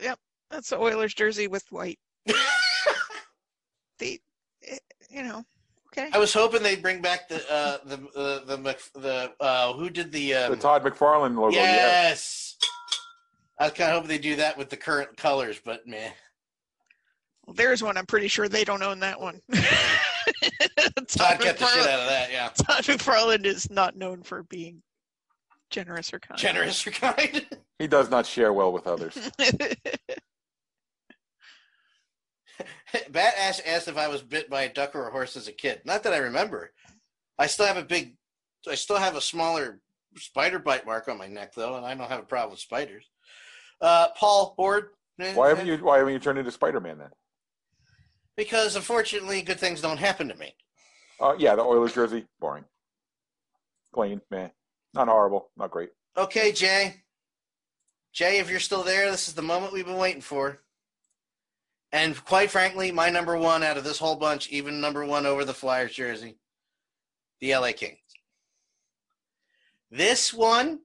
[0.00, 0.18] Yep,
[0.50, 1.98] that's the Oilers jersey with white.
[3.98, 4.18] The,
[4.66, 4.78] eh,
[5.10, 5.44] you know,
[5.92, 6.08] okay.
[6.12, 9.90] I was hoping they'd bring back the uh, the uh, the Mc- the uh, who
[9.90, 11.54] did the, um, The Todd McFarlane logo.
[11.56, 11.62] Yeah.
[11.62, 12.56] yes.
[13.58, 16.12] I was kind of hoping they do that with the current colors, but man,
[17.46, 17.96] Well, there's one.
[17.98, 19.40] I'm pretty sure they don't own that one.
[19.52, 22.28] Todd kept the shit McFarlane- out of that.
[22.32, 24.82] Yeah, Todd McFarlane is not known for being
[25.68, 26.38] generous or kind.
[26.38, 27.46] generous or kind.
[27.78, 29.16] He does not share well with others.
[33.10, 35.52] Bat asked, asked if I was bit by a duck or a horse as a
[35.52, 35.82] kid.
[35.84, 36.72] Not that I remember.
[37.38, 38.16] I still have a big,
[38.68, 39.80] I still have a smaller
[40.16, 43.08] spider bite mark on my neck though, and I don't have a problem with spiders.
[43.80, 44.90] Uh, Paul Board.
[45.34, 45.76] Why haven't you?
[45.78, 47.10] Why haven't you turned into Spider-Man then?
[48.36, 50.54] Because unfortunately, good things don't happen to me.
[51.20, 52.64] Uh, yeah, the Oilers jersey, boring,
[53.92, 54.50] plain, man,
[54.94, 55.90] not horrible, not great.
[56.16, 57.02] Okay, Jay.
[58.12, 60.60] Jay, if you're still there, this is the moment we've been waiting for.
[61.92, 65.44] And quite frankly, my number one out of this whole bunch, even number one over
[65.44, 66.36] the Flyers jersey,
[67.40, 67.98] the LA Kings.
[69.90, 70.80] This one,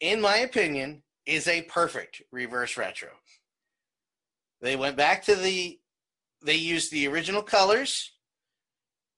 [0.00, 3.08] in my opinion, is a perfect reverse retro.
[4.60, 5.78] They went back to the,
[6.44, 8.12] they used the original colors,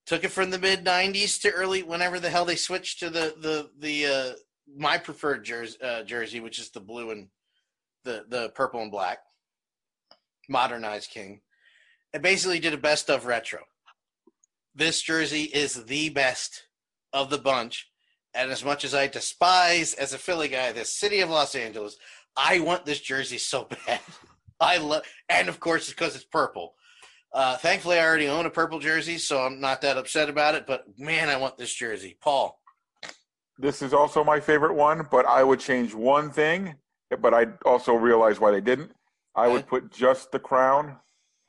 [0.07, 3.35] took it from the mid 90s to early, whenever the hell they switched to the,
[3.41, 4.33] the, the, uh,
[4.77, 7.27] my preferred jersey, uh, jersey, which is the blue and
[8.05, 9.19] the, the purple and black
[10.49, 11.41] modernized king.
[12.13, 13.61] And basically did a best of retro.
[14.75, 16.67] This jersey is the best
[17.13, 17.89] of the bunch.
[18.35, 21.99] And as much as i despise as a philly guy the city of los angeles
[22.35, 24.01] i want this jersey so bad.
[24.59, 26.75] I love and of course it's because it's purple.
[27.35, 30.67] Uh, thankfully i already own a purple jersey so i'm not that upset about it
[30.67, 32.17] but man i want this jersey.
[32.23, 32.59] Paul.
[33.59, 36.75] This is also my favorite one, but I would change one thing.
[37.21, 38.91] But I also realize why they didn't.
[39.35, 40.97] I would put just the crown.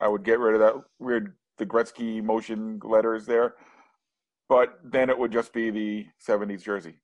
[0.00, 3.54] I would get rid of that weird the Gretzky motion letters there.
[4.48, 6.96] But then it would just be the '70s jersey.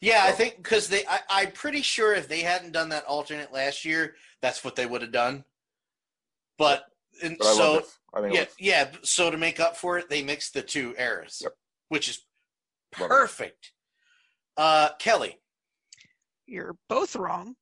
[0.00, 3.52] Yeah, I think because they, I, I'm pretty sure if they hadn't done that alternate
[3.52, 5.44] last year, that's what they would have done.
[6.58, 6.84] But,
[7.22, 7.82] and But I so.
[8.14, 8.88] I think yeah, it yeah.
[9.02, 11.52] So to make up for it, they mixed the two eras, Yep.
[11.88, 12.24] which is
[12.92, 13.72] perfect.
[14.56, 15.38] Uh, Kelly,
[16.46, 17.56] You're both wrong.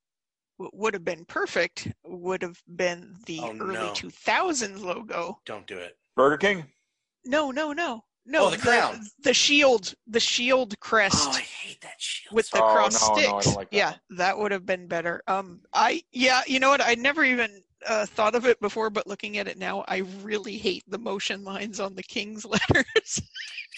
[0.62, 3.92] What would have been perfect would have been the Oh, early no.
[3.92, 5.40] 2000s logo.
[5.44, 5.98] don't do it.
[6.14, 6.64] Burger King.
[7.24, 8.46] No, no, no, no.
[8.46, 9.00] Oh, the crown.
[9.24, 11.16] The shield, the shield crest.
[11.28, 12.32] Oh, I hate that shield.
[12.34, 13.44] with the Oh, cross no, no, I sticks.
[13.46, 14.00] don't like that yeah, one.
[14.18, 15.20] that would have been better.
[15.26, 16.80] Um, I yeah, you know what?
[16.80, 20.56] I never even uh, thought of it before, but looking at it now, I really
[20.58, 22.84] hate the motion lines on the Kings letters.
[22.96, 23.20] it's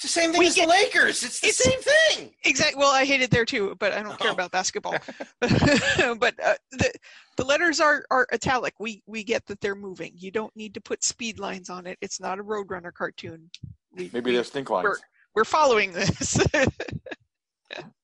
[0.02, 1.22] the same thing we as get- the Lakers.
[1.22, 2.34] It's the it's- same thing.
[2.44, 2.78] exactly.
[2.78, 4.34] Well, I hate it there too, but I don't care Oh.
[4.34, 4.96] about basketball.
[5.40, 6.92] but uh, the
[7.36, 8.74] the letters are are italic.
[8.78, 10.12] We we get that they're moving.
[10.16, 11.98] You don't need to put speed lines on it.
[12.00, 13.50] It's not a Roadrunner cartoon.
[13.96, 14.84] We, Maybe we, they're stink lines.
[14.84, 14.96] we're
[15.34, 16.38] we're following this.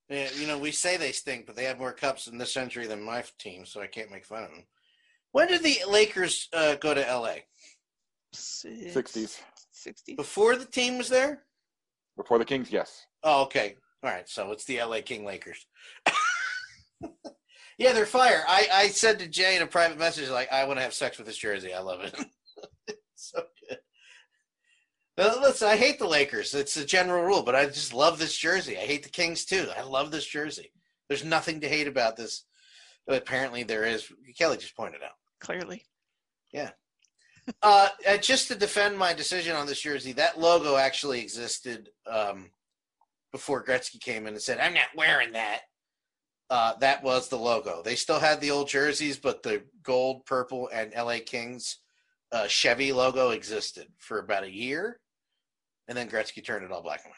[0.09, 2.85] Yeah, you know, we say they stink, but they have more cups in this century
[2.85, 4.65] than my team, so I can't make fun of them.
[5.31, 7.35] When did the Lakers uh, go to LA?
[8.35, 9.39] '60s
[9.71, 10.15] Sixties.
[10.15, 11.43] Before the team was there?
[12.17, 12.71] before the Kings.
[12.71, 13.05] Yes.
[13.23, 13.75] Oh, okay.
[14.03, 14.27] All right.
[14.27, 15.65] So it's the LA King Lakers.
[17.77, 18.43] yeah, they're fire.
[18.47, 21.17] I, I said to Jay in a private message, like, I want to have sex
[21.17, 21.73] with this jersey.
[21.73, 22.15] I love it.
[23.15, 23.79] so good.
[25.17, 26.53] Now, listen, I hate the Lakers.
[26.53, 28.77] It's a general rule, but I just love this jersey.
[28.77, 29.67] I hate the Kings too.
[29.75, 30.71] I love this jersey.
[31.07, 32.45] There's nothing to hate about this.
[33.07, 34.11] But apparently there is.
[34.37, 35.13] Kelly just pointed out.
[35.41, 35.83] Clearly.
[36.53, 36.71] Yeah.
[37.63, 37.89] uh,
[38.21, 42.51] just to defend my decision on this jersey, that logo actually existed um,
[43.31, 45.61] before Gretzky came in and said, "I'm not wearing that."
[46.49, 47.81] Uh, that was the logo.
[47.81, 51.77] They still had the old jerseys, but the gold, purple, and LA Kings
[52.31, 54.99] uh, Chevy logo existed for about a year,
[55.87, 57.17] and then Gretzky turned it all black and white.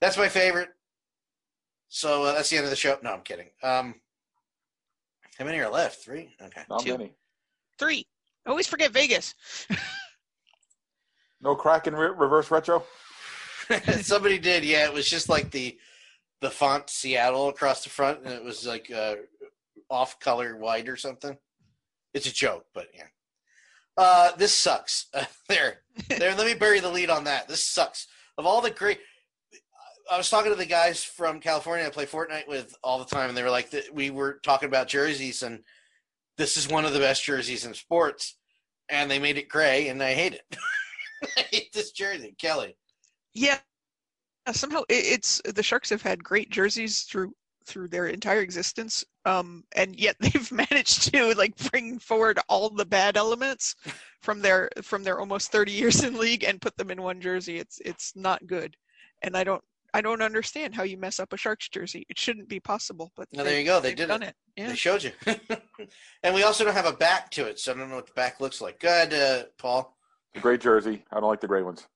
[0.00, 0.68] That's my favorite.
[1.88, 2.98] So uh, that's the end of the show.
[3.02, 3.48] No, I'm kidding.
[3.62, 3.94] Um,
[5.38, 6.02] how many are left?
[6.04, 6.34] Three.
[6.40, 6.62] Okay.
[6.68, 6.96] Not Two.
[6.96, 7.12] many.
[7.78, 8.06] Three.
[8.46, 9.34] I always forget Vegas.
[11.40, 12.82] No Kraken re- reverse retro.
[14.00, 14.86] Somebody did, yeah.
[14.86, 15.78] It was just like the
[16.40, 19.16] the font Seattle across the front, and it was like uh,
[19.90, 21.36] off color white or something.
[22.14, 23.06] It's a joke, but yeah.
[23.96, 25.06] Uh, this sucks.
[25.48, 26.34] there, there.
[26.34, 27.48] Let me bury the lead on that.
[27.48, 28.06] This sucks.
[28.38, 28.98] Of all the great,
[30.10, 33.28] I was talking to the guys from California I play Fortnite with all the time,
[33.28, 35.60] and they were like, we were talking about jerseys, and
[36.36, 38.36] this is one of the best jerseys in sports,
[38.88, 40.56] and they made it gray, and I hate it.
[41.36, 42.76] I hate this jersey, Kelly.
[43.34, 43.58] Yeah.
[44.52, 47.32] Somehow it's the Sharks have had great jerseys through
[47.66, 52.86] through their entire existence, um, and yet they've managed to like bring forward all the
[52.86, 53.74] bad elements
[54.20, 57.58] from their from their almost 30 years in league and put them in one jersey.
[57.58, 58.76] It's it's not good,
[59.22, 59.64] and I don't
[59.96, 62.04] I don't understand how you mess up a Sharks jersey.
[62.10, 63.80] It shouldn't be possible, but No, there you go.
[63.80, 64.28] They did done it.
[64.28, 64.60] it.
[64.60, 64.68] Yeah.
[64.68, 65.12] They showed you.
[66.22, 68.12] and we also don't have a back to it, so I don't know what the
[68.12, 68.78] back looks like.
[68.78, 69.96] Go ahead, uh, Paul.
[70.34, 71.02] The gray jersey.
[71.10, 71.86] I don't like the gray ones.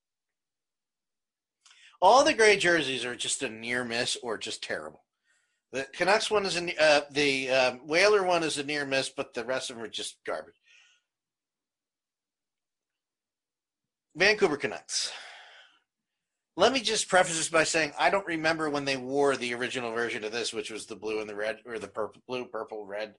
[2.00, 5.04] All the gray jerseys are just a near miss or just terrible.
[5.72, 9.34] The Canucks one is a uh, the um, Whaler one is a near miss, but
[9.34, 10.54] the rest of them are just garbage.
[14.16, 15.12] Vancouver Canucks.
[16.56, 19.92] Let me just preface this by saying I don't remember when they wore the original
[19.92, 22.84] version of this, which was the blue and the red, or the purple, blue, purple,
[22.84, 23.14] red.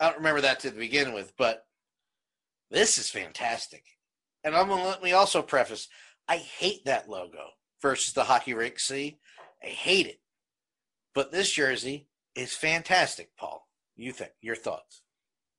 [0.00, 1.66] I don't remember that to begin with, but
[2.70, 3.84] this is fantastic.
[4.42, 5.88] And I'm gonna let me also preface:
[6.28, 7.50] I hate that logo
[7.80, 9.18] versus the hockey rink C.
[9.62, 10.20] I hate it,
[11.14, 13.36] but this jersey is fantastic.
[13.36, 15.02] Paul, you think your thoughts?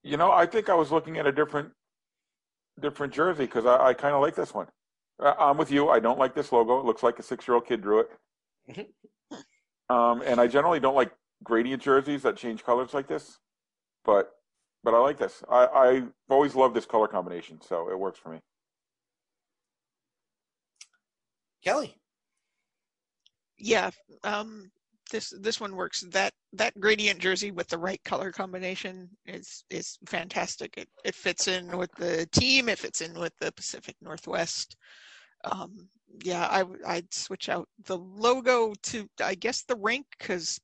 [0.01, 1.71] You know, I think I was looking at a different,
[2.81, 4.67] different jersey because I, I kind of like this one.
[5.19, 5.89] I- I'm with you.
[5.89, 6.79] I don't like this logo.
[6.79, 7.99] It looks like a six-year-old kid drew
[8.67, 8.89] it.
[9.89, 11.13] um, and I generally don't like
[11.43, 13.39] gradient jerseys that change colors like this,
[14.05, 14.31] but
[14.83, 15.43] but I like this.
[15.49, 18.39] I, I've always loved this color combination, so it works for me.
[21.63, 21.95] Kelly,
[23.57, 23.91] Yeah,
[24.23, 24.71] um,
[25.11, 26.01] this this one works.
[26.11, 30.77] That that gradient jersey with the right color combination is is fantastic.
[30.77, 32.69] It it fits in with the team.
[32.69, 34.77] It fits in with the Pacific Northwest.
[35.45, 35.89] Um,
[36.23, 40.59] yeah, I'd switch out the logo to I guess the rink because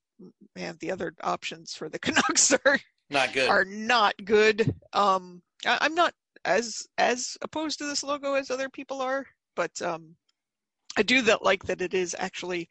[0.56, 2.80] man, the other options for the Canucks are
[3.10, 3.49] not good.
[3.49, 4.74] are not good.
[4.94, 6.14] Um, I, I'm not
[6.45, 9.26] as as opposed to this logo as other people are,
[9.56, 10.16] but um,
[10.98, 12.70] I do that like that it is actually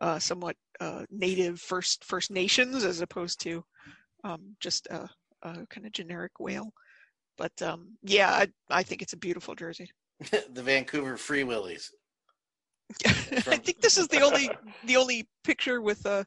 [0.00, 3.62] uh, somewhat uh, native First First Nations as opposed to
[4.24, 5.08] um, just a,
[5.42, 6.72] a kind of generic whale.
[7.36, 9.90] But um, yeah, I, I think it's a beautiful jersey.
[10.52, 11.90] the Vancouver Free Willies.
[13.06, 14.50] I think this is the only
[14.84, 16.24] the only picture with uh,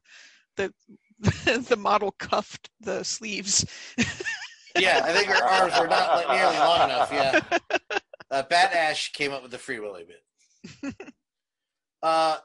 [0.55, 0.73] the
[1.19, 3.65] the model cuffed the sleeves.
[4.77, 7.11] Yeah, I think our arms were not like nearly long enough.
[7.11, 7.41] Yeah,
[8.31, 10.95] uh, Bat Ash came up with the Free Willy bit.
[12.01, 12.37] uh,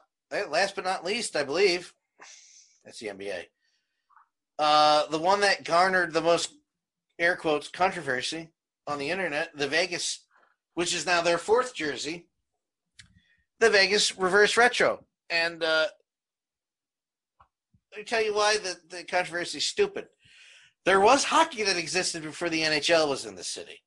[0.49, 1.93] last but not least, I believe
[2.89, 3.43] that's the NBA.
[4.57, 6.55] Uh, the one that garnered the most
[7.19, 8.49] air quotes controversy
[8.87, 10.25] on the internet, the Vegas,
[10.73, 12.25] which is now their fourth jersey,
[13.59, 15.85] the Vegas Reverse Retro, and uh,
[17.91, 20.07] let me tell you why the the controversy is stupid.
[20.83, 23.83] There was hockey that existed before the NHL was in the city.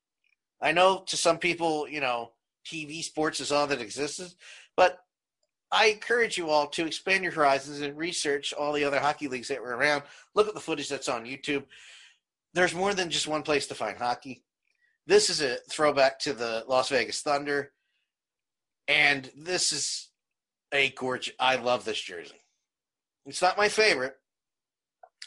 [0.61, 2.31] I know to some people, you know,
[2.65, 4.33] TV sports is all that existed,
[4.77, 4.99] but
[5.73, 9.47] I encourage you all to expand your horizons and research all the other hockey leagues
[9.47, 10.03] that were around.
[10.35, 11.63] Look at the footage that's on YouTube.
[12.53, 14.43] There's more than just one place to find hockey.
[15.07, 17.71] This is a throwback to the Las Vegas Thunder,
[18.87, 20.11] and this is
[20.71, 21.33] a gorgeous.
[21.39, 22.39] I love this jersey.
[23.25, 24.15] It's not my favorite.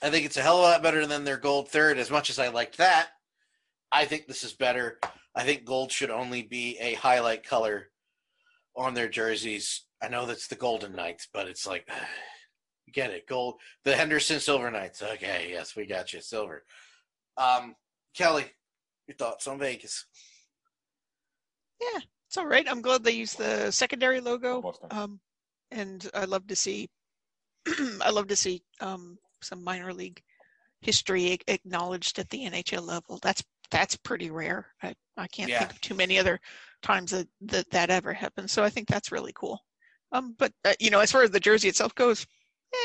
[0.01, 1.99] I think it's a hell of a lot better than their gold third.
[1.99, 3.09] As much as I liked that,
[3.91, 4.99] I think this is better.
[5.35, 7.89] I think gold should only be a highlight color
[8.77, 9.83] on their jerseys.
[10.07, 11.89] I know that's the Golden Knights, but it's like,
[12.93, 13.57] get it, gold.
[13.83, 15.03] The Henderson Silver Knights.
[15.03, 16.63] Okay, yes, we got you, silver.
[17.37, 17.75] Um,
[18.15, 18.45] Kelly,
[19.09, 20.07] your thoughts on Vegas?
[21.81, 22.71] Yeah, it's all right.
[22.71, 24.73] I'm glad they used the secondary logo.
[24.93, 25.19] Um,
[25.73, 26.89] and I love to see,
[28.01, 30.23] I love to see um, some minor league
[30.83, 33.19] history acknowledged at the NHL level.
[33.23, 33.43] That's
[33.73, 34.69] that's pretty rare.
[34.85, 35.59] I, I can't Yeah.
[35.59, 36.39] think of too many other
[36.83, 38.49] times that, that that ever happened.
[38.49, 39.61] So I think that's really cool.
[40.13, 42.27] Um, but uh, you know, as far as the jersey itself goes,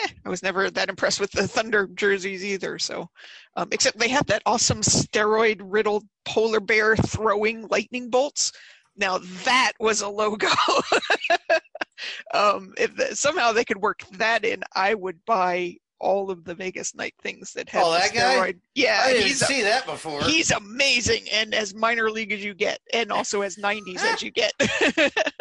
[0.04, 2.80] eh, I was never that impressed with the Thunder jerseys either.
[2.80, 3.08] So,
[3.56, 8.52] um, except they had that awesome steroid riddled polar bear throwing lightning bolts.
[8.98, 10.48] Now that was a logo.
[12.34, 16.56] um, if the, somehow they could work that in, I would buy all of the
[16.56, 18.36] Vegas Knight things that have Oh, that guy?
[18.36, 18.60] steroid.
[18.74, 20.24] Yeah, I didn't he's a- see that before.
[20.24, 24.32] he's amazing and as minor league as you get and also as 90s as you
[24.32, 24.52] get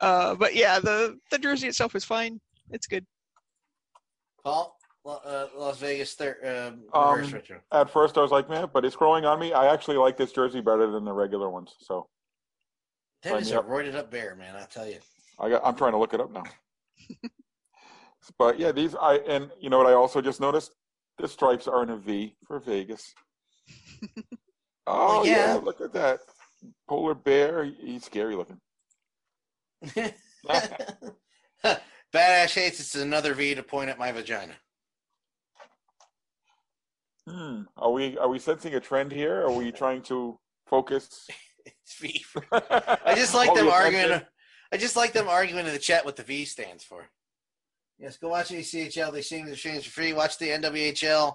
[0.00, 2.40] uh, but yeah the the jersey itself is fine
[2.70, 3.04] it's good
[4.44, 7.60] Paul, Lo- uh, Las Vegas thir- um, Um, retro.
[7.70, 9.52] At first, I was like, man, but it's growing on me.
[9.52, 11.76] I actually like this jersey better than the regular ones.
[11.78, 12.08] So
[13.22, 13.68] That sign is me a up.
[13.68, 14.56] roided up bear, man.
[14.56, 14.98] I tell you.
[15.38, 16.42] I got, I'm trying to look it up now.
[18.38, 20.74] but yeah, these I and you know what I also just noticed?
[21.18, 23.14] The stripes are in a V for Vegas.
[24.88, 25.54] Oh yeah.
[25.54, 25.60] yeah.
[25.62, 26.18] look at that
[26.88, 27.62] polar bear.
[27.64, 28.58] He's scary looking.
[32.14, 34.54] Badass hates it's another V to point at my vagina.
[37.28, 37.62] Hmm.
[37.76, 39.42] Are we are we sensing a trend here?
[39.42, 41.28] Are we trying to focus?
[41.64, 42.24] It's V.
[42.26, 44.04] For, I just like All them arguing.
[44.06, 44.26] attention?
[44.72, 47.08] I just like them arguing in the chat what the V stands for.
[47.98, 49.12] Yes, go watch ACHL.
[49.12, 50.12] They sing the streams for free.
[50.12, 51.34] Watch the NWHL.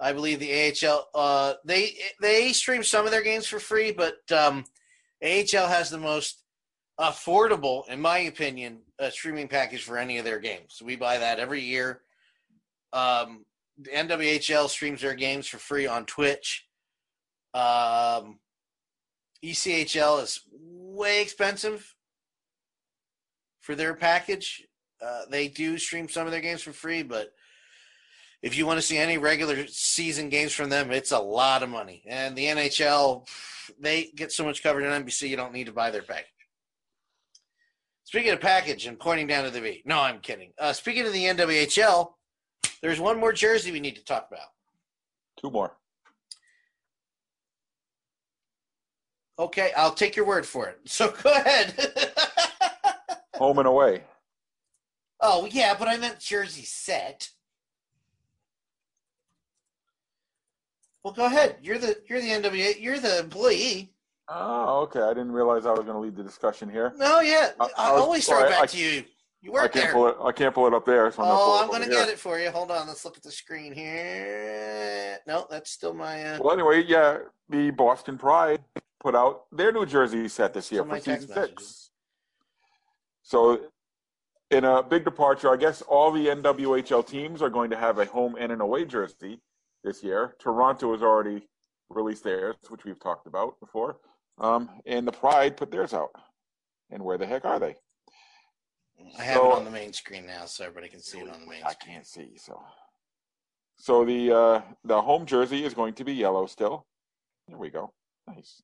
[0.00, 1.08] I believe the AHL.
[1.14, 4.64] Uh, they they stream some of their games for free, but um,
[5.22, 6.42] AHL has the most
[6.98, 10.80] affordable, in my opinion, uh, streaming package for any of their games.
[10.84, 12.02] We buy that every year.
[12.92, 13.44] Um,
[13.78, 16.66] the NWHL streams their games for free on Twitch.
[17.52, 18.38] Um,
[19.44, 21.94] ECHL is way expensive
[23.60, 24.66] for their package.
[25.04, 27.32] Uh, they do stream some of their games for free, but
[28.42, 31.68] if you want to see any regular season games from them, it's a lot of
[31.68, 32.04] money.
[32.06, 33.26] And the NHL,
[33.80, 36.26] they get so much covered in NBC, you don't need to buy their package.
[38.04, 40.52] Speaking of package and pointing down to the V, no, I'm kidding.
[40.58, 42.12] Uh, speaking of the NWHL,
[42.82, 44.48] there's one more jersey we need to talk about.
[45.40, 45.76] Two more.
[49.38, 50.78] Okay, I'll take your word for it.
[50.86, 51.74] So go ahead.
[53.36, 54.04] Home and away.
[55.20, 57.30] oh yeah, but I meant jersey set.
[61.02, 61.56] Well, go ahead.
[61.62, 62.80] You're the you're the NWA.
[62.80, 63.93] You're the employee.
[64.28, 65.00] Oh, okay.
[65.00, 66.92] I didn't realize I was going to lead the discussion here.
[66.96, 67.50] No, yeah.
[67.60, 69.04] I- I, I was- always throw it back I- to you.
[69.42, 69.92] You I can't there.
[69.92, 70.16] pull it.
[70.24, 71.10] I can't pull it up there.
[71.12, 72.50] So I'm Oh, I'm gonna get it for you.
[72.50, 72.86] Hold on.
[72.88, 75.18] Let's look at the screen here.
[75.26, 76.24] No, that's still my.
[76.24, 77.18] Uh, Well, anyway, yeah,
[77.50, 78.64] the Boston Pride
[79.00, 81.90] put out their New Jersey set this year for season six.
[83.22, 83.60] So,
[84.50, 88.06] in a big departure, I guess all the NWHL teams are going to have a
[88.06, 89.42] home and an away jersey
[89.82, 90.36] this year.
[90.38, 91.46] Toronto has already
[91.90, 93.98] released theirs, which we've talked about before,
[94.38, 96.10] um, and the Pride put theirs out.
[96.90, 97.76] And where the heck are they?
[99.18, 101.40] I have So- it on the main screen now, so everybody can see it on
[101.40, 101.94] the main I screen.
[101.94, 102.36] can't see.
[102.36, 102.62] So,
[103.76, 106.86] so the uh, the home jersey is going to be yellow still.
[107.48, 107.92] There we go.
[108.28, 108.62] Nice.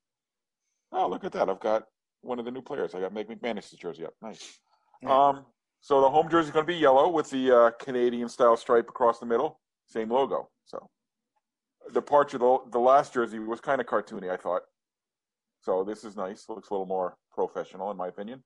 [0.91, 1.49] Oh, look at that!
[1.49, 1.83] I've got
[2.21, 2.95] one of the new players.
[2.95, 4.13] I got Meg McManus's jersey up.
[4.21, 4.59] Nice.
[5.01, 5.27] Yeah.
[5.29, 5.45] Um,
[5.81, 8.87] so the home jersey is going to be yellow with the uh, Canadian style stripe
[8.87, 10.49] across the middle, same logo.
[10.65, 10.89] So,
[11.93, 14.29] departure the the last jersey was kind of cartoony.
[14.31, 14.61] I thought.
[15.61, 16.45] So this is nice.
[16.49, 18.43] Looks a little more professional, in my opinion.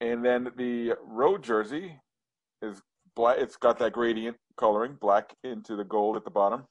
[0.00, 2.00] And then the road jersey
[2.62, 2.80] is
[3.14, 3.36] black.
[3.38, 6.64] It's got that gradient coloring, black into the gold at the bottom.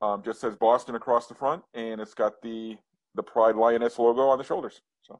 [0.00, 2.76] Um, just says Boston across the front, and it's got the
[3.14, 4.82] the Pride Lioness logo on the shoulders.
[5.02, 5.18] So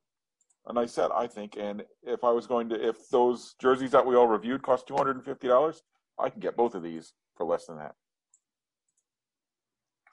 [0.67, 1.57] a nice set, I think.
[1.59, 4.95] And if I was going to, if those jerseys that we all reviewed cost two
[4.95, 5.83] hundred and fifty dollars,
[6.19, 7.95] I can get both of these for less than that.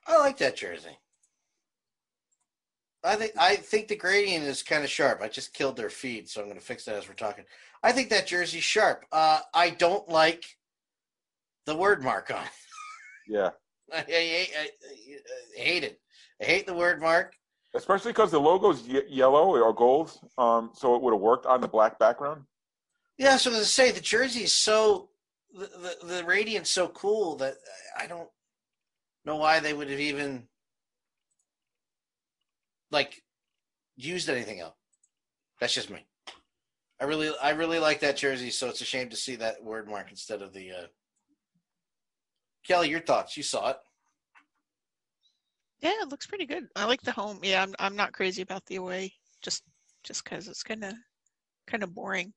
[0.07, 0.97] I like that jersey.
[3.03, 5.21] I think I think the gradient is kind of sharp.
[5.21, 7.43] I just killed their feed, so I'm going to fix that as we're talking.
[7.83, 9.05] I think that jersey's sharp.
[9.11, 10.45] Uh, I don't like
[11.65, 12.43] the word mark on.
[12.43, 12.49] it.
[13.27, 13.49] Yeah,
[13.93, 14.67] I, I, I,
[15.59, 15.99] I hate it.
[16.41, 17.33] I hate the word mark.
[17.75, 21.59] especially because the logo's ye- yellow or gold, um, so it would have worked on
[21.61, 22.43] the black background.
[23.17, 25.09] Yeah, so to say the jersey is so
[25.53, 25.69] the,
[26.01, 27.55] the the radiant's so cool that
[27.97, 28.29] I don't
[29.25, 30.47] know why they would have even
[32.93, 33.21] like
[33.97, 34.75] used anything else.
[35.59, 36.05] That's just me.
[37.01, 39.89] I really I really like that jersey, so it's a shame to see that word
[39.89, 40.87] mark instead of the uh
[42.65, 43.35] Kelly, your thoughts.
[43.35, 43.77] You saw it.
[45.81, 46.67] Yeah, it looks pretty good.
[46.77, 47.39] I like the home.
[47.43, 49.11] Yeah, I'm I'm not crazy about the away,
[49.41, 49.63] just
[50.03, 50.93] just because it's kind of
[51.67, 52.33] kind of boring.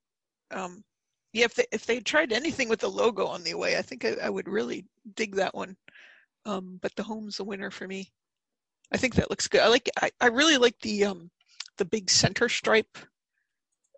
[0.51, 0.83] Um,
[1.33, 4.03] yeah, if they if they tried anything with the logo on the away, I think
[4.03, 4.85] I, I would really
[5.15, 5.77] dig that one.
[6.45, 8.11] Um, but the home's the winner for me.
[8.91, 9.61] I think that looks good.
[9.61, 11.29] I like I, I really like the um
[11.77, 12.97] the big center stripe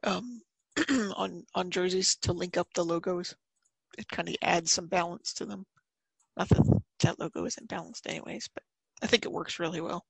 [0.04, 0.42] um
[1.16, 3.36] on on jerseys to link up the logos.
[3.98, 5.66] It kind of adds some balance to them.
[6.38, 8.64] Not that that logo isn't balanced anyways, but
[9.02, 10.06] I think it works really well.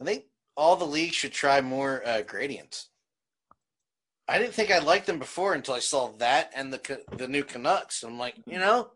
[0.00, 0.24] I think
[0.56, 2.90] all the leagues should try more uh, gradients.
[4.28, 7.44] I didn't think I liked them before until I saw that and the the new
[7.44, 8.02] Canucks.
[8.02, 8.90] I'm like, you know,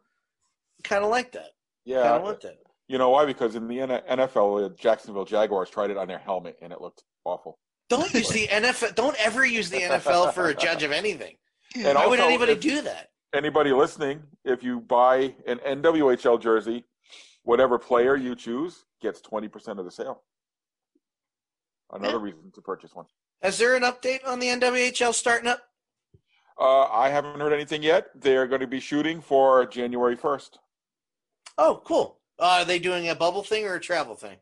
[0.85, 1.41] kind of like that.
[1.41, 1.53] Kind
[1.85, 2.59] Yeah, I want that.
[2.93, 3.25] You know why?
[3.25, 7.05] Because in the NFL, the Jacksonville Jaguars tried it on their helmet, and it looked
[7.25, 7.59] awful.
[7.89, 8.95] Don't use the NFL.
[8.95, 11.37] Don't ever use the NFL for a judge of anything.
[11.75, 13.09] And Why would anybody do that?
[13.35, 16.85] anybody listening, if you buy an NWHL jersey,
[17.45, 20.23] whatever player you choose gets 20% of the sale.
[21.91, 22.25] Another Yeah.
[22.25, 23.07] reason to purchase one.
[23.43, 25.61] Is there an update on the NWHL starting up?
[26.61, 28.09] Uh, I haven't heard anything yet.
[28.15, 30.59] They're going to be shooting for January 1st.
[31.57, 32.19] Oh, cool.
[32.43, 34.37] Uh, are they doing a bubble thing or a travel thing?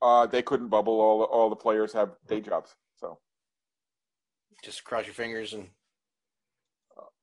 [0.00, 1.00] Uh, they couldn't bubble.
[1.00, 2.76] All the, all the players have day jobs.
[3.00, 3.18] So
[4.62, 5.68] Just cross your fingers and.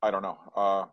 [0.03, 0.37] I don't know.
[0.55, 0.85] Uh,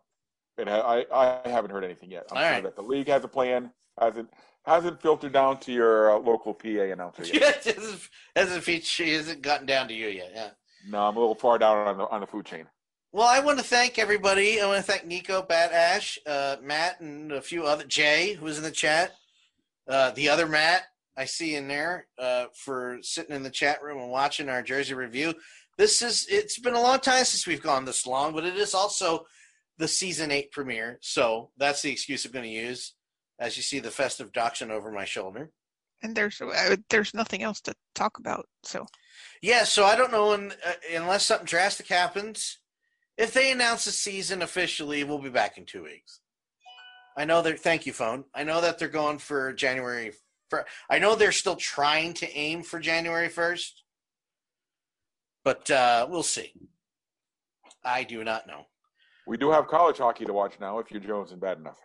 [0.57, 2.27] it ha- I, I haven't heard anything yet.
[2.31, 2.63] I'm All sure right.
[2.63, 3.71] that the league has a plan.
[3.99, 4.29] Hasn't
[4.65, 7.65] hasn't filtered down to your uh, local PA announcer yet.
[7.65, 10.31] Hasn't, hasn't, hasn't gotten down to you yet.
[10.33, 10.49] Yeah.
[10.87, 12.65] no, I'm a little far down on the on the food chain.
[13.11, 14.61] Well, I want to thank everybody.
[14.61, 18.45] I want to thank Nico, Bat Ash, uh, Matt, and a few other Jay who
[18.45, 19.15] was in the chat.
[19.87, 20.83] Uh, the other Matt
[21.17, 24.93] I see in there uh, for sitting in the chat room and watching our jersey
[24.93, 25.33] review.
[25.75, 28.75] This is it's been a long time since we've gone this long, but it is
[28.75, 29.25] also
[29.79, 32.93] the season eight premiere, so that's the excuse I'm going to use.
[33.39, 35.49] As you see the festive dachshund over my shoulder.
[36.03, 38.45] And there's uh, there's nothing else to talk about.
[38.63, 38.85] So
[39.41, 42.59] Yeah, so I don't know when, uh, unless something drastic happens.
[43.19, 46.21] If they announce the season officially, we'll be back in two weeks.
[47.17, 47.57] I know they're.
[47.57, 48.23] Thank you, phone.
[48.33, 50.13] I know that they're going for January.
[50.49, 53.83] fir- I know they're still trying to aim for January first,
[55.43, 56.53] but uh, we'll see.
[57.83, 58.67] I do not know.
[59.27, 61.77] We do have college hockey to watch now if you're Jones and bad enough.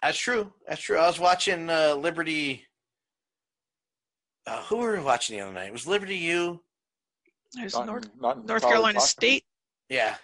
[0.00, 0.52] That's true.
[0.68, 0.98] That's true.
[0.98, 2.64] I was watching uh, Liberty.
[4.46, 5.66] Uh, who were we watching the other night?
[5.66, 6.62] It was Liberty U?
[7.52, 9.00] there's Not, North not North Carolina.
[9.00, 9.44] State.
[9.88, 10.14] Yeah.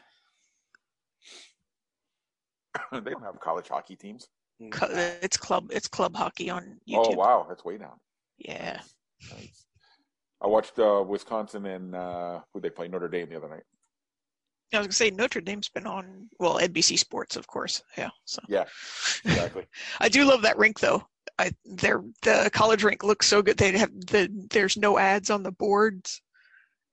[2.92, 4.28] they don't have college hockey teams.
[4.70, 4.86] cu-
[5.22, 7.14] It's club it's club hockey on YouTube.
[7.14, 7.98] Oh wow, that's way down.
[8.38, 8.80] Yeah.
[10.42, 13.62] I watched uh, Wisconsin and uh, who they play Notre Dame the other night.
[14.74, 17.82] I was gonna say Notre Dame's been on well NBC Sports, of course.
[17.96, 18.08] Yeah.
[18.24, 18.64] So Yeah,
[19.24, 19.66] exactly.
[20.00, 21.06] I do love that rink though.
[21.38, 23.58] I their the college rink looks so good.
[23.58, 26.22] They have the there's no ads on the boards,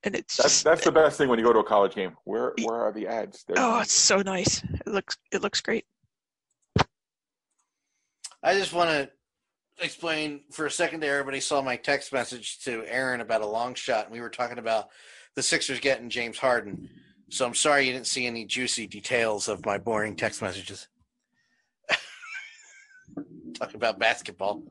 [0.04, 2.16] and it's That's just that's the best thing when you go to a college game.
[2.24, 3.44] Where where are the ads?
[3.44, 4.64] They're- oh, it's so nice.
[4.64, 5.86] It looks it looks great.
[8.42, 9.10] I just want to
[9.84, 11.20] explain for a second there.
[11.20, 14.60] Everybody saw my text message to Aaron about a long shot, and we were talking
[14.60, 14.90] about
[15.36, 16.90] the Sixers getting James Harden.
[17.30, 20.88] So I'm sorry you didn't see any juicy details of my boring text messages.
[23.54, 24.64] Talking about basketball.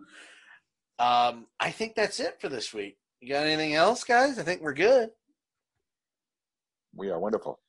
[0.99, 2.97] Um, I think that's it for this week.
[3.21, 4.39] You got anything else, guys?
[4.39, 5.11] I think we're good.
[6.99, 7.61] We are wonderful.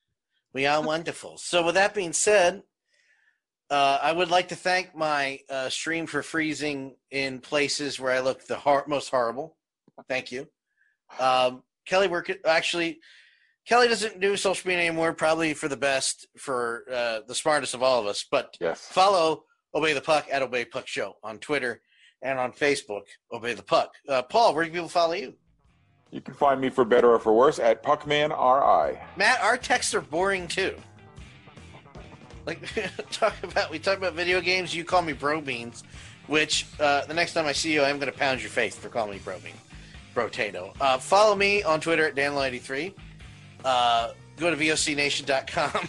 [0.53, 1.37] We are wonderful.
[1.37, 2.63] So, with that being said,
[3.69, 8.19] uh, I would like to thank my uh, stream for freezing in places where I
[8.19, 9.55] look the hor- most horrible.
[10.07, 10.47] Thank you,
[11.19, 12.07] um, Kelly.
[12.07, 12.99] We're co- actually
[13.67, 17.83] Kelly doesn't do social media anymore, probably for the best for uh, the smartest of
[17.83, 18.25] all of us.
[18.29, 18.79] But Yes.
[18.81, 19.43] follow
[19.75, 21.81] Obey the Puck at Obey Puck Show on Twitter
[22.23, 23.03] and on Facebook.
[23.31, 23.93] Obey the Puck.
[24.07, 25.35] Uh, Paul, where do people follow you?
[26.11, 28.99] You can find me for better or for worse at Puckman RI.
[29.15, 30.75] Matt, our texts are boring too.
[32.45, 32.61] Like
[33.11, 34.73] talk about we talk about video games.
[34.73, 35.83] You call me bro beans,
[36.27, 38.89] which uh, the next time I see you, I'm going to pound your face for
[38.89, 39.53] calling me bro bean,
[40.15, 40.73] brotato.
[40.81, 42.93] Uh, follow me on Twitter at danlo83.
[43.63, 45.87] Uh, go to vocnation.com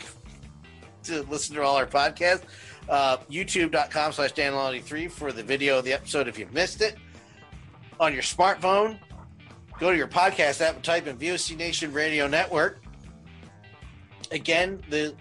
[1.04, 2.42] to listen to all our podcasts.
[2.90, 6.96] Uh, YouTube.com slash danlo83 for the video of the episode if you missed it.
[8.00, 8.98] On your smartphone,
[9.80, 12.82] go to your podcast app and type in VOC Nation Radio Network.
[14.30, 15.14] Again, the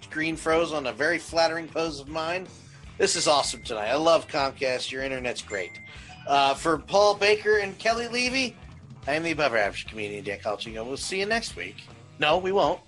[0.00, 2.46] screen froze on a very flattering pose of mine.
[2.96, 3.88] This is awesome tonight.
[3.88, 4.92] I love Comcast.
[4.92, 5.72] Your internet's great.
[6.28, 8.56] Uh, for Paul Baker and Kelly Levy,
[9.08, 10.86] I am the above average comedian Dan Calcino.
[10.86, 11.84] We'll see you next week.
[12.20, 12.80] No, we won't.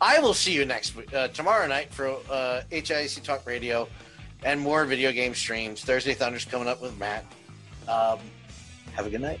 [0.00, 3.88] I will see you next week, uh, tomorrow night for uh, HIC Talk Radio
[4.44, 5.82] and more video game streams.
[5.82, 7.24] Thursday Thunder's coming up with Matt.
[7.88, 8.18] Um,
[8.94, 9.40] have a good night.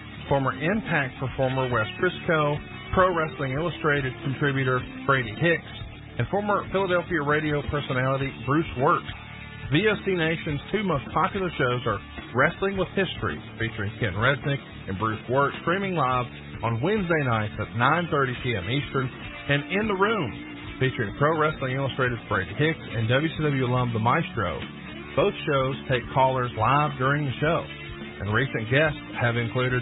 [0.27, 2.57] former Impact performer Wes Briscoe,
[2.93, 5.73] Pro Wrestling Illustrated contributor Brady Hicks,
[6.17, 9.03] and former Philadelphia radio personality Bruce Wirt.
[9.71, 11.99] VOC Nation's two most popular shows are
[12.35, 16.25] Wrestling with History, featuring Ken Resnick and Bruce Wirt, streaming live
[16.63, 18.69] on Wednesday nights at 9.30 p.m.
[18.69, 19.09] Eastern,
[19.49, 24.59] and In the Room, featuring Pro Wrestling Illustrated Brady Hicks and WCW alum The Maestro.
[25.15, 27.63] Both shows take callers live during the show,
[28.21, 29.81] and recent guests have included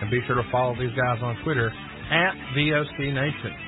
[0.00, 3.66] And be sure to follow these guys on Twitter at VOC Nation.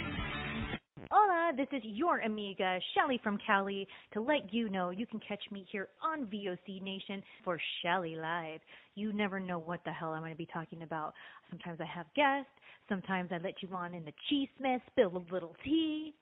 [1.11, 5.43] Hola, this is your amiga, Shelly from Cali, to let you know you can catch
[5.51, 8.61] me here on VOC Nation for Shelly Live.
[8.95, 11.15] You never know what the hell I'm going to be talking about.
[11.49, 12.51] Sometimes I have guests,
[12.91, 16.13] sometimes I let you on in the cheese mess, spill a little tea.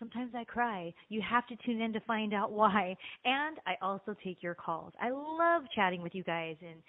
[0.00, 0.92] Sometimes I cry.
[1.10, 2.96] You have to tune in to find out why.
[3.24, 4.92] And I also take your calls.
[5.00, 6.80] I love chatting with you guys and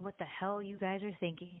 [0.00, 1.60] what the hell you guys are thinking.